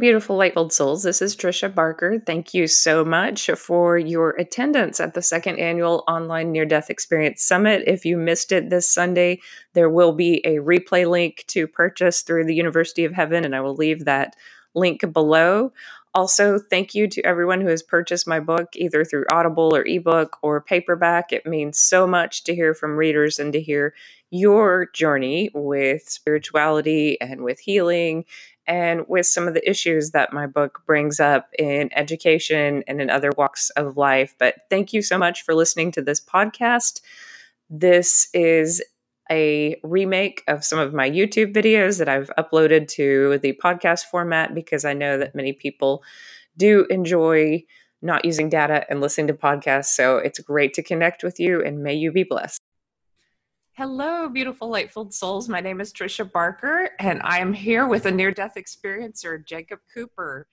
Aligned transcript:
beautiful 0.00 0.36
light 0.36 0.54
filled 0.54 0.72
souls. 0.72 1.02
This 1.02 1.20
is 1.20 1.36
Tricia 1.36 1.72
Barker. 1.72 2.18
Thank 2.18 2.54
you 2.54 2.66
so 2.66 3.04
much 3.04 3.50
for 3.50 3.98
your 3.98 4.30
attendance 4.30 4.98
at 4.98 5.12
the 5.12 5.20
second 5.20 5.58
annual 5.58 6.04
Online 6.08 6.50
Near 6.50 6.64
Death 6.64 6.88
Experience 6.88 7.44
Summit. 7.44 7.84
If 7.86 8.06
you 8.06 8.16
missed 8.16 8.50
it 8.50 8.70
this 8.70 8.88
Sunday, 8.88 9.40
there 9.74 9.90
will 9.90 10.12
be 10.12 10.40
a 10.46 10.56
replay 10.56 11.08
link 11.08 11.44
to 11.48 11.66
purchase 11.66 12.22
through 12.22 12.46
the 12.46 12.54
University 12.54 13.04
of 13.04 13.12
Heaven, 13.12 13.44
and 13.44 13.54
I 13.54 13.60
will 13.60 13.76
leave 13.76 14.06
that 14.06 14.34
link 14.74 15.04
below. 15.12 15.72
Also, 16.14 16.58
thank 16.58 16.94
you 16.94 17.06
to 17.06 17.22
everyone 17.22 17.60
who 17.60 17.68
has 17.68 17.82
purchased 17.82 18.26
my 18.26 18.40
book 18.40 18.68
either 18.74 19.04
through 19.04 19.26
Audible 19.30 19.76
or 19.76 19.86
ebook 19.86 20.38
or 20.42 20.62
paperback. 20.62 21.30
It 21.30 21.46
means 21.46 21.78
so 21.78 22.06
much 22.06 22.42
to 22.44 22.54
hear 22.54 22.74
from 22.74 22.96
readers 22.96 23.38
and 23.38 23.52
to 23.52 23.60
hear 23.60 23.94
your 24.30 24.88
journey 24.92 25.50
with 25.54 26.08
spirituality 26.08 27.20
and 27.20 27.42
with 27.42 27.60
healing 27.60 28.24
and 28.66 29.06
with 29.08 29.26
some 29.26 29.48
of 29.48 29.54
the 29.54 29.68
issues 29.68 30.10
that 30.10 30.32
my 30.32 30.46
book 30.46 30.82
brings 30.86 31.20
up 31.20 31.50
in 31.58 31.90
education 31.94 32.84
and 32.86 33.00
in 33.00 33.10
other 33.10 33.30
walks 33.36 33.70
of 33.70 33.96
life. 33.96 34.34
But 34.38 34.56
thank 34.70 34.92
you 34.92 35.02
so 35.02 35.18
much 35.18 35.42
for 35.42 35.54
listening 35.54 35.92
to 35.92 36.02
this 36.02 36.20
podcast. 36.20 37.00
This 37.68 38.28
is 38.32 38.82
a 39.30 39.80
remake 39.84 40.42
of 40.48 40.64
some 40.64 40.78
of 40.78 40.92
my 40.92 41.08
YouTube 41.08 41.54
videos 41.54 41.98
that 41.98 42.08
I've 42.08 42.30
uploaded 42.36 42.88
to 42.88 43.38
the 43.38 43.58
podcast 43.62 44.04
format 44.06 44.54
because 44.54 44.84
I 44.84 44.92
know 44.92 45.18
that 45.18 45.34
many 45.34 45.52
people 45.52 46.02
do 46.56 46.86
enjoy 46.90 47.64
not 48.02 48.24
using 48.24 48.48
data 48.48 48.84
and 48.88 49.00
listening 49.00 49.28
to 49.28 49.34
podcasts. 49.34 49.86
So 49.86 50.16
it's 50.16 50.38
great 50.38 50.74
to 50.74 50.82
connect 50.82 51.22
with 51.22 51.38
you 51.38 51.62
and 51.62 51.82
may 51.82 51.94
you 51.94 52.10
be 52.10 52.24
blessed. 52.24 52.60
Hello, 53.80 54.28
beautiful 54.28 54.68
light-filled 54.68 55.14
souls. 55.14 55.48
My 55.48 55.62
name 55.62 55.80
is 55.80 55.90
Tricia 55.90 56.30
Barker, 56.30 56.90
and 56.98 57.18
I 57.24 57.38
am 57.38 57.54
here 57.54 57.86
with 57.86 58.04
a 58.04 58.10
near-death 58.10 58.56
experiencer, 58.58 59.42
Jacob 59.46 59.78
Cooper. 59.94 60.46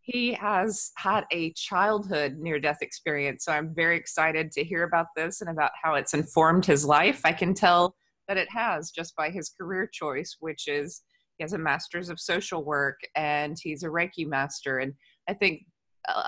He 0.00 0.32
has 0.32 0.90
had 0.96 1.24
a 1.30 1.52
childhood 1.52 2.38
near-death 2.40 2.78
experience, 2.82 3.44
so 3.44 3.52
I'm 3.52 3.72
very 3.72 3.96
excited 3.96 4.50
to 4.50 4.64
hear 4.64 4.82
about 4.82 5.06
this 5.14 5.42
and 5.42 5.48
about 5.48 5.70
how 5.80 5.94
it's 5.94 6.12
informed 6.12 6.66
his 6.66 6.84
life. 6.84 7.20
I 7.24 7.32
can 7.32 7.54
tell 7.54 7.94
that 8.26 8.36
it 8.36 8.50
has 8.50 8.90
just 8.90 9.14
by 9.14 9.30
his 9.30 9.48
career 9.48 9.86
choice, 9.86 10.38
which 10.40 10.66
is 10.66 11.02
he 11.38 11.44
has 11.44 11.52
a 11.52 11.58
master's 11.58 12.08
of 12.08 12.18
social 12.18 12.64
work 12.64 12.98
and 13.14 13.56
he's 13.62 13.84
a 13.84 13.90
Reiki 13.90 14.26
master. 14.26 14.78
And 14.78 14.94
I 15.28 15.34
think 15.34 15.66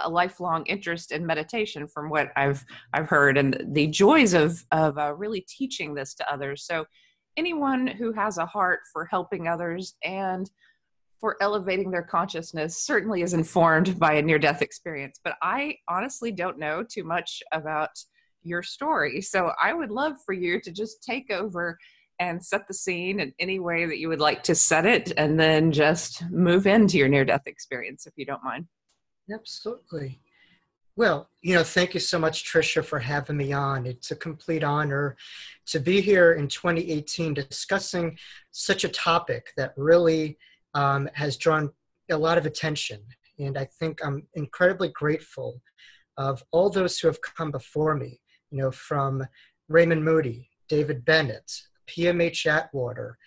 a 0.05 0.09
lifelong 0.09 0.65
interest 0.67 1.13
in 1.13 1.27
meditation 1.27 1.87
from 1.87 2.09
what 2.09 2.31
I've 2.37 2.65
I've 2.93 3.09
heard 3.09 3.37
and 3.37 3.61
the 3.73 3.87
joys 3.89 4.35
of 4.35 4.65
of 4.71 4.99
uh, 4.99 5.15
really 5.15 5.41
teaching 5.49 5.95
this 5.95 6.15
to 6.15 6.33
others. 6.33 6.65
So 6.65 6.87
anyone 7.37 7.87
who 7.87 8.13
has 8.13 8.39
a 8.39 8.47
heart 8.47 8.81
for 8.93 9.05
helping 9.05 9.49
others 9.49 9.95
and 10.05 10.51
for 11.21 11.37
elevating 11.41 11.91
their 11.91 12.03
consciousness 12.03 12.77
certainly 12.85 13.23
is 13.23 13.35
informed 13.35 13.99
by 13.99 14.15
a 14.15 14.23
near 14.23 14.39
death 14.39 14.63
experience. 14.63 15.19
But 15.25 15.37
I 15.43 15.77
honestly 15.89 16.31
don't 16.31 16.59
know 16.59 16.85
too 16.89 17.05
much 17.05 17.43
about 17.53 17.91
your 18.43 18.63
story. 18.63 19.21
So 19.23 19.53
I 19.61 19.73
would 19.73 19.91
love 19.91 20.17
for 20.25 20.35
you 20.35 20.61
to 20.61 20.71
just 20.71 21.03
take 21.03 21.31
over 21.31 21.79
and 22.21 22.45
set 22.45 22.69
the 22.69 22.75
scene 22.75 23.21
in 23.21 23.33
any 23.39 23.59
way 23.59 23.87
that 23.87 23.99
you 23.99 24.09
would 24.09 24.21
like 24.21 24.43
to 24.45 24.55
set 24.55 24.87
it 24.87 25.13
and 25.17 25.41
then 25.41 25.73
just 25.73 26.23
move 26.31 26.67
into 26.67 26.99
your 26.99 27.09
near 27.09 27.25
death 27.25 27.47
experience 27.47 28.07
if 28.07 28.13
you 28.17 28.25
don't 28.25 28.45
mind. 28.45 28.67
Absolutely. 29.33 30.21
Well, 30.97 31.29
you 31.43 31.55
know, 31.55 31.65
thank 31.65 31.95
you 31.95 32.01
so 32.01 32.19
much, 32.19 32.45
Tricia, 32.45 32.85
for 32.85 33.01
having 33.01 33.37
me 33.37 33.53
on. 33.53 33.85
It's 33.85 34.13
a 34.13 34.17
complete 34.17 34.63
honor 34.63 35.17
to 35.67 35.81
be 35.81 36.01
here 36.01 36.35
in 36.35 36.47
2018 36.47 37.35
discussing 37.35 38.17
such 38.53 38.85
a 38.85 38.89
topic 38.89 39.53
that 39.57 39.75
really 39.77 40.39
um, 40.75 41.09
has 41.15 41.37
drawn 41.37 41.73
a 42.11 42.17
lot 42.17 42.39
of 42.39 42.47
attention. 42.47 43.01
And 43.39 43.59
I 43.59 43.65
think 43.65 44.05
I'm 44.05 44.27
incredibly 44.35 44.89
grateful 44.89 45.61
of 46.17 46.45
all 46.53 46.71
those 46.71 46.99
who 46.99 47.09
have 47.09 47.21
come 47.21 47.51
before 47.51 47.97
me, 47.97 48.21
you 48.51 48.59
know, 48.59 48.71
from 48.71 49.27
Raymond 49.69 50.05
Moody, 50.05 50.49
David 50.69 51.05
Bennett, 51.05 51.63
PMH 51.89 52.47
Atwater, 52.47 53.19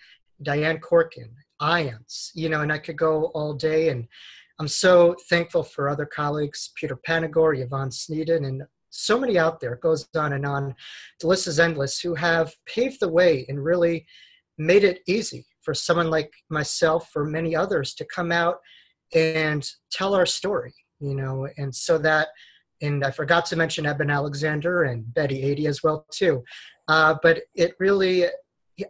Diane 0.42 0.78
Corcoran, 0.78 1.34
IANDS, 1.60 2.30
you 2.34 2.48
know, 2.48 2.62
and 2.62 2.72
I 2.72 2.78
could 2.78 2.96
go 2.96 3.26
all 3.34 3.52
day 3.52 3.90
and 3.90 4.08
I'm 4.58 4.68
so 4.68 5.14
thankful 5.28 5.62
for 5.62 5.88
other 5.88 6.06
colleagues, 6.06 6.72
Peter 6.74 6.96
Panagore, 6.96 7.62
Yvonne 7.62 7.90
Sneeden, 7.90 8.46
and 8.46 8.62
so 8.90 9.18
many 9.18 9.38
out 9.38 9.60
there. 9.60 9.74
It 9.74 9.80
goes 9.80 10.08
on 10.16 10.32
and 10.32 10.44
on. 10.44 10.74
The 11.20 11.28
list 11.28 11.46
is 11.46 11.60
endless 11.60 12.00
who 12.00 12.14
have 12.14 12.52
paved 12.66 13.00
the 13.00 13.08
way 13.08 13.46
and 13.48 13.62
really 13.62 14.06
made 14.56 14.82
it 14.82 15.00
easy 15.06 15.46
for 15.62 15.74
someone 15.74 16.10
like 16.10 16.32
myself 16.50 17.10
or 17.14 17.24
many 17.24 17.54
others 17.54 17.94
to 17.94 18.04
come 18.06 18.32
out 18.32 18.56
and 19.14 19.68
tell 19.92 20.14
our 20.14 20.26
story, 20.26 20.74
you 21.00 21.14
know, 21.14 21.48
and 21.56 21.74
so 21.74 21.98
that, 21.98 22.28
and 22.82 23.04
I 23.04 23.10
forgot 23.10 23.46
to 23.46 23.56
mention 23.56 23.86
Eben 23.86 24.10
Alexander 24.10 24.84
and 24.84 25.12
Betty 25.14 25.40
Eadie 25.42 25.66
as 25.66 25.82
well 25.82 26.06
too, 26.12 26.42
uh, 26.88 27.16
but 27.22 27.42
it 27.54 27.74
really 27.78 28.26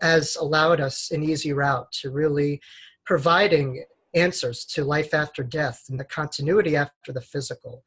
has 0.03 0.37
allowed 0.37 0.81
us 0.81 1.11
an 1.11 1.23
easy 1.23 1.53
route 1.53 1.91
to 2.01 2.11
really 2.11 2.61
providing 3.07 3.85
answers 4.15 4.65
to 4.65 4.85
life 4.85 5.15
after 5.15 5.43
death 5.43 5.85
and 5.89 5.99
the 5.99 6.05
continuity 6.05 6.77
after 6.77 7.13
the 7.13 7.21
physical. 7.21 7.85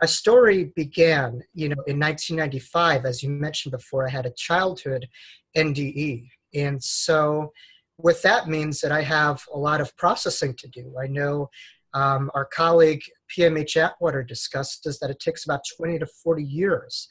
My 0.00 0.06
story 0.06 0.72
began, 0.76 1.42
you 1.54 1.68
know, 1.68 1.82
in 1.86 1.98
1995. 1.98 3.04
As 3.04 3.22
you 3.22 3.30
mentioned 3.30 3.72
before, 3.72 4.06
I 4.06 4.10
had 4.10 4.26
a 4.26 4.32
childhood 4.32 5.08
NDE. 5.56 6.28
And 6.54 6.82
so, 6.82 7.52
with 7.98 8.22
that 8.22 8.48
means 8.48 8.80
that 8.80 8.92
I 8.92 9.02
have 9.02 9.42
a 9.52 9.58
lot 9.58 9.80
of 9.80 9.94
processing 9.96 10.54
to 10.54 10.68
do. 10.68 10.94
I 11.00 11.06
know 11.06 11.50
um, 11.92 12.30
our 12.34 12.46
colleague 12.46 13.02
PMH 13.36 13.76
Atwater 13.76 14.22
discussed 14.22 14.86
is 14.86 14.98
that 15.00 15.10
it 15.10 15.20
takes 15.20 15.44
about 15.44 15.64
20 15.76 15.98
to 15.98 16.06
40 16.06 16.42
years 16.42 17.08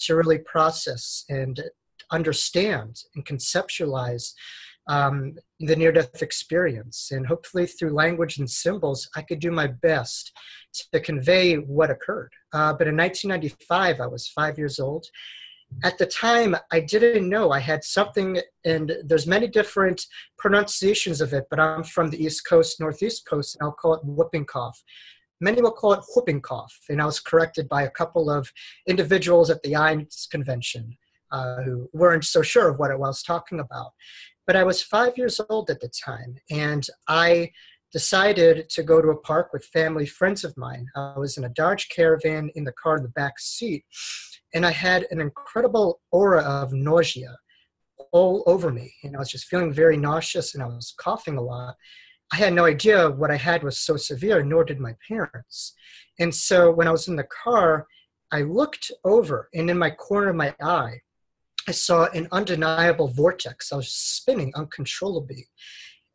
to 0.00 0.16
really 0.16 0.38
process 0.38 1.24
and 1.28 1.62
understand 2.10 3.02
and 3.14 3.24
conceptualize 3.24 4.32
um, 4.88 5.34
the 5.60 5.76
near 5.76 5.92
death 5.92 6.22
experience. 6.22 7.10
And 7.12 7.26
hopefully, 7.26 7.66
through 7.66 7.92
language 7.92 8.38
and 8.38 8.50
symbols, 8.50 9.08
I 9.14 9.22
could 9.22 9.40
do 9.40 9.50
my 9.50 9.66
best 9.68 10.32
to 10.92 11.00
convey 11.00 11.56
what 11.56 11.90
occurred. 11.90 12.32
Uh, 12.52 12.72
but 12.72 12.88
in 12.88 12.96
1995, 12.96 14.00
I 14.00 14.06
was 14.06 14.28
five 14.28 14.58
years 14.58 14.78
old. 14.78 15.06
At 15.84 15.98
the 15.98 16.06
time, 16.06 16.56
I 16.72 16.80
didn't 16.80 17.28
know 17.28 17.52
I 17.52 17.60
had 17.60 17.84
something, 17.84 18.40
and 18.64 18.92
there's 19.04 19.26
many 19.26 19.46
different 19.46 20.04
pronunciations 20.36 21.20
of 21.20 21.32
it, 21.32 21.44
but 21.48 21.60
I'm 21.60 21.84
from 21.84 22.10
the 22.10 22.22
East 22.22 22.44
Coast, 22.44 22.80
Northeast 22.80 23.24
Coast, 23.26 23.56
and 23.56 23.64
I'll 23.64 23.72
call 23.72 23.94
it 23.94 24.04
whooping 24.04 24.46
cough. 24.46 24.82
Many 25.40 25.62
will 25.62 25.70
call 25.70 25.92
it 25.92 26.04
whooping 26.14 26.42
cough, 26.42 26.76
and 26.88 27.00
I 27.00 27.06
was 27.06 27.20
corrected 27.20 27.68
by 27.68 27.82
a 27.82 27.90
couple 27.90 28.28
of 28.28 28.52
individuals 28.88 29.48
at 29.48 29.62
the 29.62 29.72
IANDS 29.72 30.28
convention 30.28 30.98
uh, 31.30 31.62
who 31.62 31.88
weren't 31.92 32.24
so 32.24 32.42
sure 32.42 32.68
of 32.68 32.78
what 32.78 32.90
I 32.90 32.96
was 32.96 33.22
talking 33.22 33.60
about. 33.60 33.92
But 34.46 34.56
I 34.56 34.64
was 34.64 34.82
five 34.82 35.16
years 35.16 35.40
old 35.48 35.70
at 35.70 35.80
the 35.80 35.88
time, 35.88 36.36
and 36.50 36.86
I 37.08 37.52
decided 37.92 38.68
to 38.70 38.82
go 38.82 39.00
to 39.02 39.08
a 39.08 39.20
park 39.20 39.52
with 39.52 39.64
family 39.64 40.06
friends 40.06 40.44
of 40.44 40.56
mine. 40.56 40.86
I 40.96 41.18
was 41.18 41.36
in 41.36 41.44
a 41.44 41.48
Dodge 41.48 41.88
Caravan 41.88 42.50
in 42.54 42.64
the 42.64 42.72
car 42.72 42.96
in 42.96 43.02
the 43.02 43.08
back 43.10 43.38
seat, 43.38 43.84
and 44.54 44.64
I 44.64 44.70
had 44.70 45.06
an 45.10 45.20
incredible 45.20 46.00
aura 46.10 46.42
of 46.42 46.72
nausea 46.72 47.36
all 48.12 48.42
over 48.46 48.70
me. 48.70 48.92
And 49.02 49.16
I 49.16 49.18
was 49.18 49.30
just 49.30 49.46
feeling 49.46 49.72
very 49.72 49.96
nauseous 49.96 50.54
and 50.54 50.62
I 50.62 50.66
was 50.66 50.94
coughing 50.98 51.36
a 51.36 51.42
lot. 51.42 51.76
I 52.32 52.36
had 52.36 52.52
no 52.52 52.64
idea 52.64 53.10
what 53.10 53.30
I 53.30 53.36
had 53.36 53.62
was 53.62 53.78
so 53.78 53.96
severe, 53.96 54.42
nor 54.42 54.64
did 54.64 54.78
my 54.78 54.94
parents. 55.06 55.74
And 56.18 56.34
so 56.34 56.70
when 56.70 56.86
I 56.86 56.92
was 56.92 57.08
in 57.08 57.16
the 57.16 57.24
car, 57.24 57.86
I 58.32 58.42
looked 58.42 58.92
over, 59.04 59.48
and 59.54 59.68
in 59.68 59.76
my 59.76 59.90
corner 59.90 60.28
of 60.28 60.36
my 60.36 60.54
eye, 60.62 61.00
I 61.70 61.72
saw 61.72 62.06
an 62.06 62.26
undeniable 62.32 63.06
vortex. 63.06 63.72
I 63.72 63.76
was 63.76 63.92
spinning 63.92 64.52
uncontrollably. 64.56 65.46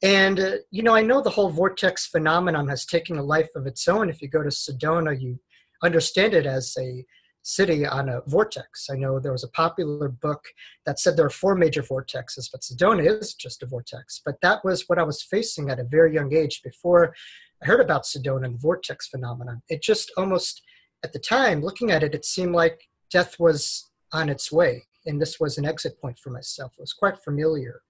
And, 0.03 0.37
uh, 0.37 0.55
you 0.69 0.83
know, 0.83 0.93
I 0.93 1.01
know 1.01 1.21
the 1.21 1.29
whole 1.29 1.49
vortex 1.49 2.07
phenomenon 2.07 2.67
has 2.67 2.85
taken 2.85 3.17
a 3.17 3.23
life 3.23 3.47
of 3.55 3.65
its 3.65 3.87
own. 3.87 4.09
If 4.09 4.21
you 4.21 4.27
go 4.27 4.43
to 4.43 4.49
Sedona, 4.49 5.17
you 5.17 5.39
understand 5.81 6.33
it 6.33 6.45
as 6.45 6.75
a 6.77 7.05
city 7.43 7.85
on 7.85 8.09
a 8.09 8.19
vortex. 8.27 8.87
I 8.91 8.97
know 8.97 9.17
there 9.17 9.31
was 9.31 9.45
a 9.45 9.55
popular 9.63 10.09
book 10.09 10.43
that 10.85 10.99
said 10.99 11.15
there 11.15 11.25
are 11.25 11.41
four 11.43 11.55
major 11.55 11.81
vortexes, 11.81 12.49
but 12.51 12.59
Sedona 12.59 13.05
is 13.21 13.33
just 13.33 13.63
a 13.63 13.65
vortex. 13.65 14.21
But 14.25 14.41
that 14.41 14.59
was 14.65 14.83
what 14.87 14.99
I 14.99 15.03
was 15.03 15.23
facing 15.23 15.69
at 15.69 15.79
a 15.79 15.85
very 15.85 16.13
young 16.13 16.35
age 16.35 16.63
before 16.65 17.15
I 17.63 17.67
heard 17.67 17.79
about 17.79 18.03
Sedona 18.03 18.47
and 18.47 18.59
vortex 18.59 19.07
phenomenon. 19.07 19.61
It 19.69 19.81
just 19.81 20.11
almost, 20.17 20.61
at 21.01 21.13
the 21.13 21.19
time, 21.19 21.61
looking 21.61 21.91
at 21.91 22.03
it, 22.03 22.13
it 22.13 22.25
seemed 22.25 22.53
like 22.53 22.89
death 23.09 23.39
was 23.39 23.89
on 24.11 24.27
its 24.27 24.51
way 24.51 24.83
and 25.05 25.21
this 25.21 25.39
was 25.39 25.57
an 25.57 25.65
exit 25.65 25.99
point 26.01 26.19
for 26.19 26.29
myself. 26.29 26.73
It 26.77 26.81
was 26.81 26.93
quite 26.93 27.23
familiar. 27.23 27.81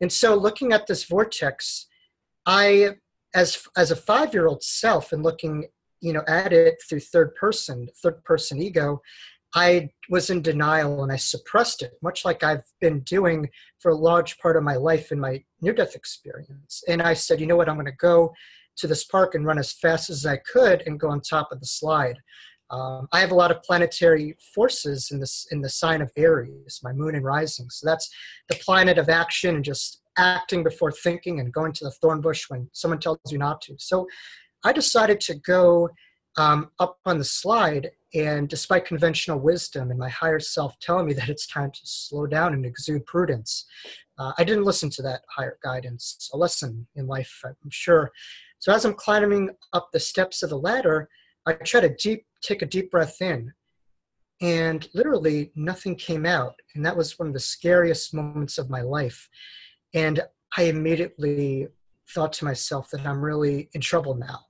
And 0.00 0.12
so 0.12 0.34
looking 0.34 0.72
at 0.72 0.86
this 0.86 1.04
vortex, 1.04 1.86
I, 2.46 2.96
as, 3.34 3.66
as 3.76 3.90
a 3.90 3.96
five-year-old 3.96 4.62
self 4.62 5.12
and 5.12 5.22
looking, 5.22 5.66
you 6.00 6.12
know, 6.12 6.22
at 6.28 6.52
it 6.52 6.80
through 6.88 7.00
third 7.00 7.34
person, 7.34 7.88
third 8.02 8.22
person 8.24 8.62
ego, 8.62 9.02
I 9.54 9.90
was 10.10 10.30
in 10.30 10.42
denial 10.42 11.02
and 11.02 11.10
I 11.10 11.16
suppressed 11.16 11.82
it, 11.82 11.92
much 12.02 12.24
like 12.24 12.44
I've 12.44 12.64
been 12.80 13.00
doing 13.00 13.48
for 13.80 13.90
a 13.90 13.96
large 13.96 14.38
part 14.38 14.56
of 14.56 14.62
my 14.62 14.76
life 14.76 15.10
in 15.10 15.18
my 15.18 15.42
near 15.60 15.72
death 15.72 15.94
experience. 15.94 16.82
And 16.86 17.00
I 17.00 17.14
said, 17.14 17.40
you 17.40 17.46
know 17.46 17.56
what, 17.56 17.68
I'm 17.68 17.76
going 17.76 17.86
to 17.86 17.92
go 17.92 18.34
to 18.76 18.86
this 18.86 19.04
park 19.04 19.34
and 19.34 19.46
run 19.46 19.58
as 19.58 19.72
fast 19.72 20.10
as 20.10 20.26
I 20.26 20.36
could 20.36 20.82
and 20.86 21.00
go 21.00 21.08
on 21.08 21.20
top 21.20 21.50
of 21.50 21.60
the 21.60 21.66
slide. 21.66 22.18
Um, 22.70 23.08
I 23.12 23.20
have 23.20 23.30
a 23.30 23.34
lot 23.34 23.50
of 23.50 23.62
planetary 23.62 24.36
forces 24.54 25.10
in 25.10 25.20
this 25.20 25.46
in 25.50 25.62
the 25.62 25.70
sign 25.70 26.02
of 26.02 26.10
Aries, 26.16 26.80
my 26.82 26.92
moon 26.92 27.14
and 27.14 27.24
rising. 27.24 27.70
So 27.70 27.86
that's 27.86 28.10
the 28.48 28.56
planet 28.56 28.98
of 28.98 29.08
action 29.08 29.56
and 29.56 29.64
just 29.64 30.02
acting 30.18 30.62
before 30.62 30.92
thinking 30.92 31.40
and 31.40 31.52
going 31.52 31.72
to 31.72 31.84
the 31.84 31.90
thorn 31.90 32.20
bush 32.20 32.44
when 32.48 32.68
someone 32.72 33.00
tells 33.00 33.18
you 33.30 33.38
not 33.38 33.60
to. 33.62 33.76
So 33.78 34.06
I 34.64 34.72
decided 34.72 35.20
to 35.22 35.34
go 35.34 35.88
um, 36.36 36.70
up 36.78 36.98
on 37.04 37.18
the 37.18 37.24
slide, 37.24 37.90
and 38.14 38.48
despite 38.48 38.84
conventional 38.84 39.38
wisdom 39.38 39.90
and 39.90 39.98
my 39.98 40.08
higher 40.08 40.40
self 40.40 40.78
telling 40.80 41.06
me 41.06 41.12
that 41.14 41.28
it's 41.28 41.46
time 41.46 41.70
to 41.70 41.80
slow 41.84 42.26
down 42.26 42.54
and 42.54 42.66
exude 42.66 43.06
prudence, 43.06 43.66
uh, 44.18 44.32
I 44.36 44.44
didn't 44.44 44.64
listen 44.64 44.90
to 44.90 45.02
that 45.02 45.22
higher 45.28 45.58
guidance. 45.62 46.28
A 46.34 46.36
lesson 46.36 46.86
in 46.96 47.06
life, 47.06 47.40
I'm 47.44 47.70
sure. 47.70 48.10
So 48.58 48.72
as 48.72 48.84
I'm 48.84 48.94
climbing 48.94 49.50
up 49.72 49.88
the 49.92 50.00
steps 50.00 50.42
of 50.42 50.50
the 50.50 50.58
ladder, 50.58 51.08
I 51.48 51.54
tried 51.54 51.80
to 51.82 51.94
deep 51.94 52.26
take 52.42 52.62
a 52.62 52.66
deep 52.66 52.90
breath 52.90 53.20
in, 53.20 53.52
and 54.40 54.88
literally 54.94 55.50
nothing 55.56 55.96
came 55.96 56.24
out, 56.24 56.54
and 56.74 56.84
that 56.84 56.96
was 56.96 57.18
one 57.18 57.28
of 57.28 57.34
the 57.34 57.40
scariest 57.40 58.14
moments 58.14 58.58
of 58.58 58.70
my 58.70 58.82
life. 58.82 59.28
And 59.94 60.22
I 60.56 60.64
immediately 60.64 61.68
thought 62.14 62.32
to 62.34 62.44
myself 62.44 62.90
that 62.90 63.06
I'm 63.06 63.20
really 63.20 63.68
in 63.72 63.80
trouble 63.80 64.14
now. 64.14 64.40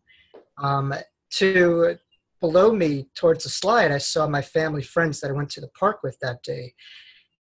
Um, 0.62 0.94
to 1.30 1.96
below 2.40 2.72
me 2.72 3.08
towards 3.14 3.44
the 3.44 3.50
slide, 3.50 3.90
I 3.90 3.98
saw 3.98 4.26
my 4.28 4.42
family 4.42 4.82
friends 4.82 5.20
that 5.20 5.30
I 5.30 5.34
went 5.34 5.50
to 5.50 5.60
the 5.60 5.68
park 5.68 6.02
with 6.02 6.18
that 6.20 6.42
day. 6.42 6.74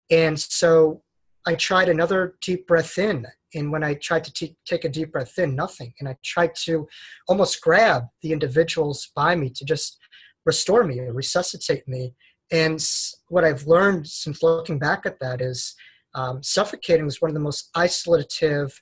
And 0.10 0.40
so 0.40 1.04
I 1.46 1.56
tried 1.56 1.90
another 1.90 2.36
deep 2.42 2.68
breath 2.68 2.98
in. 2.98 3.26
And 3.56 3.72
when 3.72 3.84
I 3.84 3.94
tried 3.96 4.24
to 4.26 4.34
t- 4.34 4.58
take 4.66 4.84
a 4.84 4.90
deep 4.90 5.14
breath 5.14 5.38
in, 5.40 5.56
nothing. 5.56 5.94
And 6.00 6.10
I 6.10 6.18
tried 6.24 6.54
to 6.64 6.88
almost 7.28 7.62
grab 7.62 8.04
the 8.22 8.34
individuals 8.34 9.10
by 9.16 9.36
me 9.36 9.50
to 9.52 9.66
just 9.66 9.98
restore 10.46 10.84
me 10.84 11.00
or 11.00 11.14
resuscitate 11.14 11.88
me. 11.88 12.14
And 12.52 12.84
what 13.30 13.44
I've 13.44 13.68
learned 13.68 14.08
since 14.08 14.44
looking 14.44 14.80
back 14.80 15.06
at 15.06 15.20
that 15.20 15.42
is 15.42 15.76
um, 16.14 16.42
suffocating 16.42 17.06
is 17.06 17.22
one 17.22 17.30
of 17.30 17.36
the 17.36 17.42
most 17.42 17.70
isolative, 17.76 18.74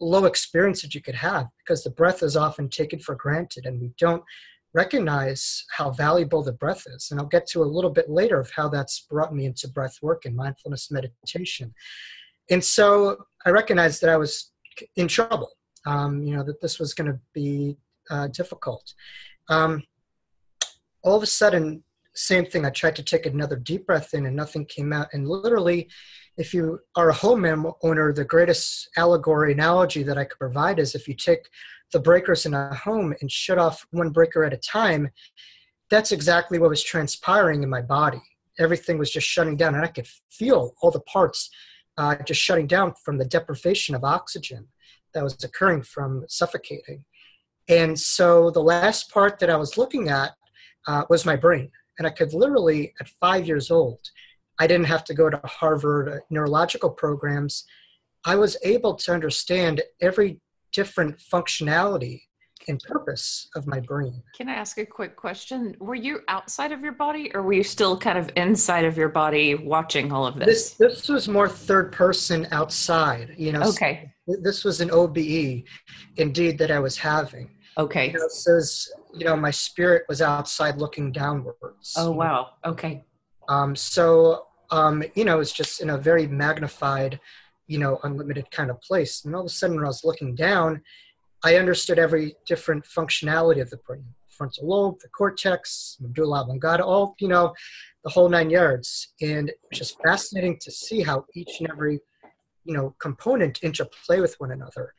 low 0.00 0.24
experiences 0.24 0.94
you 0.94 1.00
could 1.00 1.14
have 1.14 1.46
because 1.58 1.84
the 1.84 1.90
breath 1.90 2.22
is 2.22 2.36
often 2.36 2.68
taken 2.68 2.98
for 2.98 3.14
granted 3.14 3.66
and 3.66 3.80
we 3.80 3.92
don't 3.98 4.22
recognize 4.74 5.64
how 5.70 5.90
valuable 5.90 6.42
the 6.42 6.52
breath 6.52 6.84
is. 6.86 7.08
And 7.10 7.20
I'll 7.20 7.26
get 7.26 7.46
to 7.48 7.62
a 7.62 7.64
little 7.64 7.90
bit 7.90 8.10
later 8.10 8.40
of 8.40 8.50
how 8.50 8.68
that's 8.68 9.00
brought 9.00 9.34
me 9.34 9.46
into 9.46 9.68
breath 9.68 9.98
work 10.02 10.24
and 10.24 10.34
mindfulness 10.34 10.90
meditation. 10.90 11.74
And 12.50 12.64
so 12.64 13.18
I 13.44 13.50
recognized 13.50 14.00
that 14.02 14.10
I 14.10 14.16
was 14.16 14.52
in 14.96 15.08
trouble, 15.08 15.50
um, 15.86 16.22
you 16.22 16.34
know, 16.34 16.42
that 16.42 16.60
this 16.60 16.78
was 16.78 16.94
going 16.94 17.12
to 17.12 17.18
be 17.34 17.76
uh, 18.10 18.28
difficult. 18.28 18.94
Um, 19.48 19.82
all 21.02 21.16
of 21.16 21.22
a 21.22 21.26
sudden, 21.26 21.82
same 22.14 22.46
thing. 22.46 22.64
I 22.64 22.70
tried 22.70 22.96
to 22.96 23.02
take 23.02 23.26
another 23.26 23.56
deep 23.56 23.86
breath 23.86 24.14
in 24.14 24.26
and 24.26 24.36
nothing 24.36 24.66
came 24.66 24.92
out. 24.92 25.08
And 25.12 25.28
literally, 25.28 25.88
if 26.36 26.54
you 26.54 26.80
are 26.96 27.10
a 27.10 27.14
home 27.14 27.44
owner, 27.82 28.12
the 28.12 28.24
greatest 28.24 28.88
allegory 28.96 29.52
analogy 29.52 30.02
that 30.02 30.18
I 30.18 30.24
could 30.24 30.38
provide 30.38 30.78
is 30.78 30.94
if 30.94 31.06
you 31.08 31.14
take 31.14 31.48
the 31.92 32.00
breakers 32.00 32.46
in 32.46 32.54
a 32.54 32.74
home 32.74 33.14
and 33.20 33.30
shut 33.30 33.58
off 33.58 33.86
one 33.90 34.10
breaker 34.10 34.44
at 34.44 34.52
a 34.52 34.56
time, 34.56 35.10
that's 35.90 36.12
exactly 36.12 36.58
what 36.58 36.70
was 36.70 36.82
transpiring 36.82 37.62
in 37.62 37.70
my 37.70 37.82
body. 37.82 38.22
Everything 38.58 38.98
was 38.98 39.10
just 39.10 39.26
shutting 39.26 39.56
down, 39.56 39.74
and 39.74 39.84
I 39.84 39.88
could 39.88 40.08
feel 40.30 40.74
all 40.80 40.90
the 40.90 41.00
parts 41.00 41.50
uh, 41.98 42.16
just 42.26 42.40
shutting 42.40 42.66
down 42.66 42.94
from 43.04 43.18
the 43.18 43.24
deprivation 43.24 43.94
of 43.94 44.04
oxygen 44.04 44.68
that 45.14 45.22
was 45.22 45.42
occurring 45.44 45.82
from 45.82 46.24
suffocating. 46.28 47.04
And 47.68 47.98
so 47.98 48.50
the 48.50 48.62
last 48.62 49.10
part 49.10 49.38
that 49.38 49.50
I 49.50 49.56
was 49.56 49.76
looking 49.76 50.08
at 50.08 50.32
uh, 50.86 51.04
was 51.08 51.24
my 51.26 51.36
brain. 51.36 51.70
And 51.98 52.06
I 52.06 52.10
could 52.10 52.32
literally, 52.34 52.94
at 53.00 53.08
five 53.08 53.46
years 53.46 53.70
old, 53.70 54.00
I 54.58 54.66
didn't 54.66 54.86
have 54.86 55.04
to 55.04 55.14
go 55.14 55.30
to 55.30 55.40
Harvard 55.44 56.22
neurological 56.30 56.90
programs. 56.90 57.64
I 58.24 58.36
was 58.36 58.56
able 58.62 58.94
to 58.94 59.12
understand 59.12 59.82
every 60.00 60.40
different 60.72 61.18
functionality 61.18 62.22
and 62.68 62.80
purpose 62.80 63.48
of 63.56 63.66
my 63.66 63.80
brain. 63.80 64.22
Can 64.36 64.48
I 64.48 64.54
ask 64.54 64.78
a 64.78 64.86
quick 64.86 65.16
question? 65.16 65.76
Were 65.80 65.94
you 65.94 66.20
outside 66.28 66.72
of 66.72 66.80
your 66.80 66.92
body 66.92 67.30
or 67.34 67.42
were 67.42 67.52
you 67.52 67.64
still 67.64 67.96
kind 67.96 68.18
of 68.18 68.30
inside 68.36 68.84
of 68.84 68.96
your 68.96 69.08
body 69.08 69.54
watching 69.54 70.12
all 70.12 70.26
of 70.26 70.36
this? 70.36 70.46
This, 70.46 70.74
this 70.74 71.08
was 71.08 71.28
more 71.28 71.48
third 71.48 71.92
person 71.92 72.46
outside, 72.52 73.34
you 73.36 73.52
know. 73.52 73.62
Okay. 73.62 74.12
This 74.26 74.64
was 74.64 74.80
an 74.80 74.90
OBE 74.90 75.64
indeed 76.16 76.58
that 76.58 76.70
I 76.70 76.78
was 76.78 76.96
having. 76.96 77.50
Okay. 77.78 78.12
You 78.12 78.18
know, 78.18 78.28
says, 78.28 78.88
you 79.14 79.24
know, 79.24 79.36
my 79.36 79.50
spirit 79.50 80.04
was 80.08 80.22
outside 80.22 80.76
looking 80.76 81.10
downwards. 81.10 81.94
Oh, 81.96 82.10
wow. 82.10 82.50
Okay. 82.64 83.04
Um, 83.48 83.74
so, 83.74 84.46
um, 84.70 85.02
you 85.14 85.24
know, 85.24 85.40
it's 85.40 85.52
just 85.52 85.80
in 85.80 85.90
a 85.90 85.98
very 85.98 86.26
magnified 86.26 87.18
you 87.72 87.78
know, 87.78 87.98
unlimited 88.02 88.50
kind 88.50 88.70
of 88.70 88.78
place. 88.82 89.24
And 89.24 89.34
all 89.34 89.40
of 89.40 89.46
a 89.46 89.48
sudden, 89.48 89.76
when 89.76 89.86
I 89.86 89.88
was 89.88 90.04
looking 90.04 90.34
down, 90.34 90.82
I 91.42 91.56
understood 91.56 91.98
every 91.98 92.36
different 92.46 92.84
functionality 92.84 93.62
of 93.62 93.70
the 93.70 93.78
frontal 94.28 94.68
lobe, 94.68 95.00
the 95.00 95.08
cortex, 95.08 95.96
medulla 95.98 96.42
oblongata, 96.42 96.84
all, 96.84 97.14
you 97.18 97.28
know, 97.28 97.54
the 98.04 98.10
whole 98.10 98.28
nine 98.28 98.50
yards. 98.50 99.14
And 99.22 99.48
it 99.48 99.58
was 99.70 99.78
just 99.78 99.96
fascinating 100.02 100.58
to 100.60 100.70
see 100.70 101.00
how 101.02 101.24
each 101.34 101.60
and 101.60 101.70
every, 101.70 102.00
you 102.64 102.74
know, 102.76 102.94
component 103.00 103.58
interplay 103.62 104.20
with 104.20 104.34
one 104.38 104.52
another. 104.52 104.92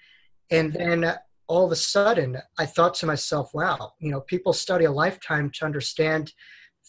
And 0.50 0.74
then 0.74 1.04
uh, 1.04 1.18
all 1.48 1.66
of 1.66 1.72
a 1.72 1.76
sudden, 1.76 2.40
I 2.58 2.66
thought 2.66 2.96
to 2.96 3.06
myself, 3.06 3.52
wow, 3.54 3.94
you 4.00 4.10
know, 4.10 4.22
people 4.22 4.54
study 4.54 4.86
a 4.86 4.92
lifetime 4.92 5.52
to 5.56 5.66
understand 5.66 6.34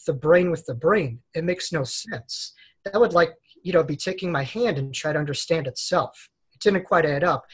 the 0.07 0.15
brain 0.15 0.51
with 0.51 0.65
the 0.65 0.75
brain. 0.75 1.21
It 1.35 1.45
makes 1.45 1.73
no 1.73 1.85
sense. 1.85 2.55
That 2.87 2.99
would 2.99 3.13
like 3.13 3.35
you 3.65 3.73
know, 3.73 3.83
be 3.83 3.97
taking 3.97 4.31
my 4.31 4.45
hand 4.45 4.79
and 4.79 4.95
try 4.95 5.13
to 5.13 5.19
understand 5.19 5.67
itself. 5.67 6.29
It 6.53 6.61
didn't 6.61 6.85
quite 6.85 7.07
add 7.07 7.25
up. 7.25 7.47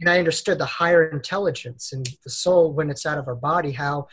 And 0.00 0.08
I 0.08 0.18
understood 0.18 0.58
the 0.58 0.64
higher 0.64 1.10
intelligence 1.10 1.92
and 1.92 2.08
the 2.24 2.30
soul 2.30 2.72
when 2.72 2.88
it's 2.88 3.04
out 3.04 3.18
of 3.18 3.26
our 3.26 3.34
body, 3.34 3.72
how, 3.72 4.06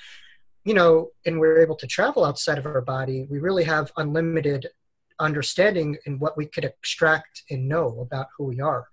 you 0.66 0.74
know, 0.74 1.12
and 1.26 1.40
we're 1.40 1.62
able 1.62 1.76
to 1.78 1.88
travel 1.88 2.26
outside 2.26 2.58
of 2.58 2.66
our 2.66 2.82
body, 2.82 3.28
we 3.30 3.38
really 3.38 3.64
have 3.64 3.92
unlimited 3.96 4.68
understanding 5.20 5.98
in 6.08 6.18
what 6.18 6.36
we 6.36 6.48
could 6.48 6.66
extract 6.66 7.44
and 7.52 7.70
know 7.70 8.00
about 8.02 8.28
who 8.36 8.46
we 8.46 8.60
are. 8.60 8.88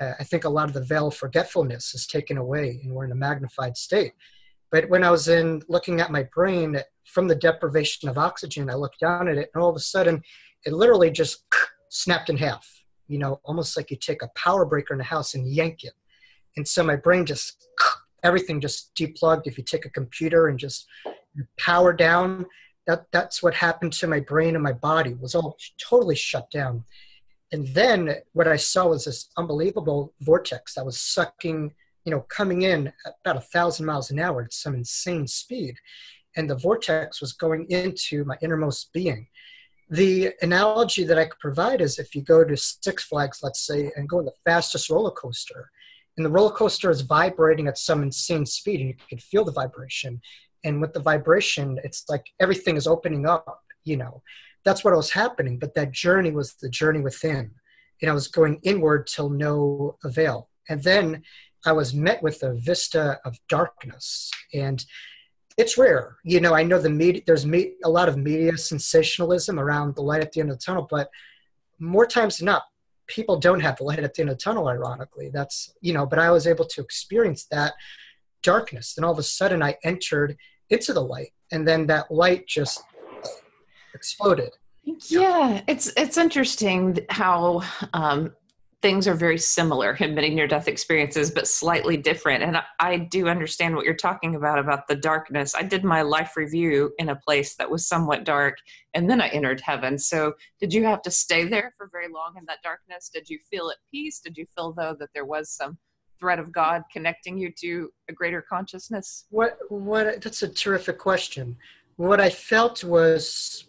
Uh, 0.00 0.12
I 0.18 0.24
think 0.24 0.44
a 0.44 0.48
lot 0.48 0.68
of 0.68 0.74
the 0.74 0.84
veil 0.84 1.06
of 1.06 1.14
forgetfulness 1.14 1.94
is 1.94 2.08
taken 2.08 2.36
away 2.36 2.80
and 2.82 2.92
we're 2.92 3.04
in 3.04 3.12
a 3.12 3.16
magnified 3.16 3.76
state. 3.76 4.12
But 4.72 4.90
when 4.90 5.04
I 5.04 5.10
was 5.12 5.28
in 5.28 5.62
looking 5.68 6.00
at 6.00 6.10
my 6.10 6.24
brain 6.34 6.80
from 7.04 7.28
the 7.28 7.36
deprivation 7.36 8.08
of 8.08 8.18
oxygen, 8.18 8.68
I 8.68 8.74
looked 8.74 8.98
down 8.98 9.28
at 9.28 9.38
it 9.38 9.50
and 9.54 9.62
all 9.62 9.70
of 9.70 9.76
a 9.76 9.80
sudden 9.80 10.22
it 10.66 10.72
literally 10.72 11.12
just 11.12 11.44
snapped 11.94 12.28
in 12.28 12.36
half, 12.36 12.68
you 13.06 13.18
know, 13.18 13.40
almost 13.44 13.76
like 13.76 13.90
you 13.90 13.96
take 13.96 14.22
a 14.22 14.30
power 14.34 14.64
breaker 14.64 14.92
in 14.94 15.00
a 15.00 15.04
house 15.04 15.34
and 15.34 15.46
yank 15.46 15.84
it. 15.84 15.92
And 16.56 16.66
so 16.66 16.82
my 16.82 16.96
brain 16.96 17.24
just, 17.24 17.68
everything 18.24 18.60
just 18.60 18.92
deplugged. 18.96 19.46
If 19.46 19.56
you 19.56 19.64
take 19.64 19.86
a 19.86 19.90
computer 19.90 20.48
and 20.48 20.58
just 20.58 20.86
power 21.58 21.92
down, 21.92 22.46
that, 22.88 23.06
that's 23.12 23.42
what 23.42 23.54
happened 23.54 23.92
to 23.94 24.08
my 24.08 24.18
brain 24.18 24.56
and 24.56 24.62
my 24.62 24.72
body 24.72 25.14
was 25.14 25.36
all 25.36 25.56
totally 25.78 26.16
shut 26.16 26.50
down. 26.50 26.84
And 27.52 27.68
then 27.68 28.16
what 28.32 28.48
I 28.48 28.56
saw 28.56 28.88
was 28.88 29.04
this 29.04 29.28
unbelievable 29.36 30.12
vortex 30.20 30.74
that 30.74 30.84
was 30.84 31.00
sucking, 31.00 31.72
you 32.04 32.10
know, 32.10 32.20
coming 32.28 32.62
in 32.62 32.88
at 33.06 33.14
about 33.24 33.36
a 33.36 33.46
thousand 33.46 33.86
miles 33.86 34.10
an 34.10 34.18
hour 34.18 34.42
at 34.42 34.52
some 34.52 34.74
insane 34.74 35.28
speed. 35.28 35.76
And 36.36 36.50
the 36.50 36.56
vortex 36.56 37.20
was 37.20 37.32
going 37.32 37.66
into 37.70 38.24
my 38.24 38.36
innermost 38.42 38.92
being 38.92 39.28
the 39.90 40.32
analogy 40.42 41.04
that 41.04 41.18
I 41.18 41.26
could 41.26 41.38
provide 41.38 41.80
is 41.80 41.98
if 41.98 42.14
you 42.14 42.22
go 42.22 42.44
to 42.44 42.56
Six 42.56 43.04
Flags, 43.04 43.40
let's 43.42 43.66
say, 43.66 43.90
and 43.96 44.08
go 44.08 44.18
on 44.18 44.24
the 44.24 44.32
fastest 44.44 44.90
roller 44.90 45.10
coaster, 45.10 45.70
and 46.16 46.24
the 46.24 46.30
roller 46.30 46.52
coaster 46.52 46.90
is 46.90 47.00
vibrating 47.00 47.66
at 47.66 47.78
some 47.78 48.02
insane 48.02 48.46
speed, 48.46 48.80
and 48.80 48.88
you 48.88 48.94
can 49.08 49.18
feel 49.18 49.44
the 49.44 49.52
vibration. 49.52 50.20
And 50.64 50.80
with 50.80 50.92
the 50.92 51.00
vibration, 51.00 51.78
it's 51.84 52.04
like 52.08 52.24
everything 52.40 52.76
is 52.76 52.86
opening 52.86 53.26
up, 53.26 53.60
you 53.84 53.96
know. 53.96 54.22
That's 54.64 54.82
what 54.82 54.96
was 54.96 55.10
happening. 55.10 55.58
But 55.58 55.74
that 55.74 55.92
journey 55.92 56.30
was 56.30 56.54
the 56.54 56.70
journey 56.70 57.00
within. 57.00 57.50
And 58.00 58.10
I 58.10 58.14
was 58.14 58.28
going 58.28 58.60
inward 58.62 59.06
till 59.06 59.28
no 59.28 59.98
avail. 60.04 60.48
And 60.68 60.82
then 60.82 61.22
I 61.66 61.72
was 61.72 61.94
met 61.94 62.22
with 62.22 62.42
a 62.42 62.54
vista 62.54 63.18
of 63.24 63.38
darkness. 63.48 64.30
And 64.54 64.84
it's 65.56 65.78
rare. 65.78 66.16
You 66.24 66.40
know, 66.40 66.54
I 66.54 66.62
know 66.62 66.80
the 66.80 66.90
media, 66.90 67.22
there's 67.26 67.46
me, 67.46 67.72
a 67.84 67.88
lot 67.88 68.08
of 68.08 68.16
media 68.16 68.56
sensationalism 68.56 69.58
around 69.58 69.94
the 69.94 70.02
light 70.02 70.22
at 70.22 70.32
the 70.32 70.40
end 70.40 70.50
of 70.50 70.58
the 70.58 70.64
tunnel, 70.64 70.86
but 70.90 71.10
more 71.78 72.06
times 72.06 72.38
than 72.38 72.46
not, 72.46 72.64
people 73.06 73.38
don't 73.38 73.60
have 73.60 73.76
the 73.76 73.84
light 73.84 73.98
at 73.98 74.14
the 74.14 74.22
end 74.22 74.30
of 74.30 74.38
the 74.38 74.42
tunnel, 74.42 74.68
ironically. 74.68 75.30
That's, 75.32 75.72
you 75.80 75.92
know, 75.92 76.06
but 76.06 76.18
I 76.18 76.30
was 76.30 76.46
able 76.46 76.64
to 76.64 76.80
experience 76.80 77.46
that 77.50 77.74
darkness. 78.42 78.94
Then 78.94 79.04
all 79.04 79.12
of 79.12 79.18
a 79.18 79.22
sudden 79.22 79.62
I 79.62 79.76
entered 79.84 80.36
into 80.70 80.92
the 80.92 81.02
light 81.02 81.32
and 81.52 81.66
then 81.66 81.86
that 81.86 82.10
light 82.10 82.46
just 82.46 82.82
exploded. 83.94 84.50
Yeah, 85.08 85.62
it's 85.66 85.90
it's 85.96 86.18
interesting 86.18 86.98
how 87.08 87.62
um, 87.94 88.34
things 88.84 89.08
are 89.08 89.14
very 89.14 89.38
similar 89.38 89.94
in 90.00 90.14
many 90.14 90.28
near 90.28 90.46
death 90.46 90.68
experiences, 90.68 91.30
but 91.30 91.48
slightly 91.48 91.96
different. 91.96 92.42
And 92.44 92.58
I, 92.58 92.64
I, 92.78 92.96
do 92.98 93.28
understand 93.28 93.74
what 93.74 93.86
you're 93.86 93.94
talking 93.94 94.34
about 94.34 94.58
about 94.58 94.88
the 94.88 94.94
darkness. 94.94 95.54
I 95.54 95.62
did 95.62 95.84
my 95.84 96.02
life 96.02 96.36
review 96.36 96.92
in 96.98 97.08
a 97.08 97.16
place 97.16 97.54
that 97.54 97.70
was 97.70 97.88
somewhat 97.88 98.24
dark, 98.24 98.58
and 98.92 99.08
then 99.08 99.22
I 99.22 99.28
entered 99.28 99.62
heaven. 99.62 99.98
So, 99.98 100.34
did 100.60 100.74
you 100.74 100.84
have 100.84 101.00
to 101.00 101.10
stay 101.10 101.48
there 101.48 101.72
for 101.78 101.88
very 101.90 102.08
long 102.08 102.34
in 102.36 102.44
that 102.44 102.58
darkness? 102.62 103.08
Did 103.08 103.30
you 103.30 103.38
feel 103.50 103.70
at 103.70 103.78
peace? 103.90 104.20
Did 104.20 104.36
you 104.36 104.44
feel 104.54 104.74
though 104.74 104.94
that 105.00 105.08
there 105.14 105.24
was 105.24 105.48
some 105.48 105.78
thread 106.20 106.38
of 106.38 106.52
God 106.52 106.82
connecting 106.92 107.38
you 107.38 107.52
to 107.60 107.90
a 108.10 108.12
greater 108.12 108.42
consciousness? 108.42 109.24
What? 109.30 109.56
What? 109.70 110.20
That's 110.20 110.42
a 110.42 110.48
terrific 110.48 110.98
question. 110.98 111.56
What 111.96 112.20
I 112.20 112.28
felt 112.28 112.84
was 112.84 113.64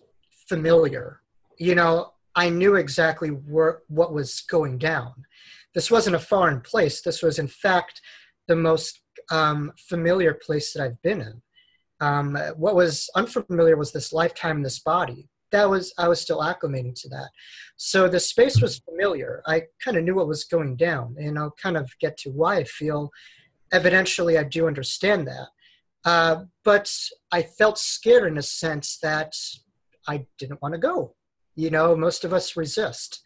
familiar. 0.49 1.21
You 1.57 1.75
know, 1.75 2.14
I 2.35 2.49
knew 2.49 2.75
exactly 2.75 3.29
where, 3.29 3.79
what 3.87 4.13
was 4.13 4.41
going 4.41 4.77
down. 4.77 5.13
This 5.73 5.89
wasn't 5.89 6.15
a 6.15 6.19
foreign 6.19 6.61
place. 6.61 7.01
This 7.01 7.21
was, 7.21 7.39
in 7.39 7.47
fact, 7.47 8.01
the 8.47 8.55
most 8.55 9.01
um, 9.31 9.71
familiar 9.77 10.33
place 10.33 10.73
that 10.73 10.83
I've 10.83 11.01
been 11.01 11.21
in. 11.21 11.41
Um, 12.01 12.37
what 12.57 12.75
was 12.75 13.09
unfamiliar 13.15 13.77
was 13.77 13.91
this 13.91 14.11
lifetime 14.11 14.57
in 14.57 14.63
this 14.63 14.79
body. 14.79 15.29
That 15.51 15.69
was 15.69 15.93
I 15.97 16.09
was 16.09 16.19
still 16.19 16.39
acclimating 16.39 16.99
to 17.01 17.09
that. 17.09 17.29
So 17.77 18.09
the 18.09 18.19
space 18.19 18.61
was 18.61 18.79
familiar. 18.79 19.41
I 19.45 19.63
kind 19.81 19.95
of 19.95 20.03
knew 20.03 20.15
what 20.15 20.27
was 20.27 20.43
going 20.43 20.75
down, 20.75 21.15
and 21.17 21.39
I'll 21.39 21.55
kind 21.61 21.77
of 21.77 21.89
get 22.01 22.17
to 22.19 22.31
why 22.31 22.57
I 22.57 22.63
feel. 22.65 23.11
Evidentially, 23.73 24.37
I 24.37 24.43
do 24.43 24.67
understand 24.67 25.27
that, 25.27 25.47
uh, 26.03 26.43
but 26.63 26.93
I 27.31 27.41
felt 27.43 27.77
scared 27.77 28.27
in 28.27 28.37
a 28.37 28.41
sense 28.41 28.97
that 29.01 29.33
I 30.07 30.25
didn't 30.37 30.61
want 30.61 30.73
to 30.73 30.79
go 30.79 31.15
you 31.55 31.69
know 31.69 31.95
most 31.95 32.23
of 32.23 32.33
us 32.33 32.55
resist. 32.55 33.21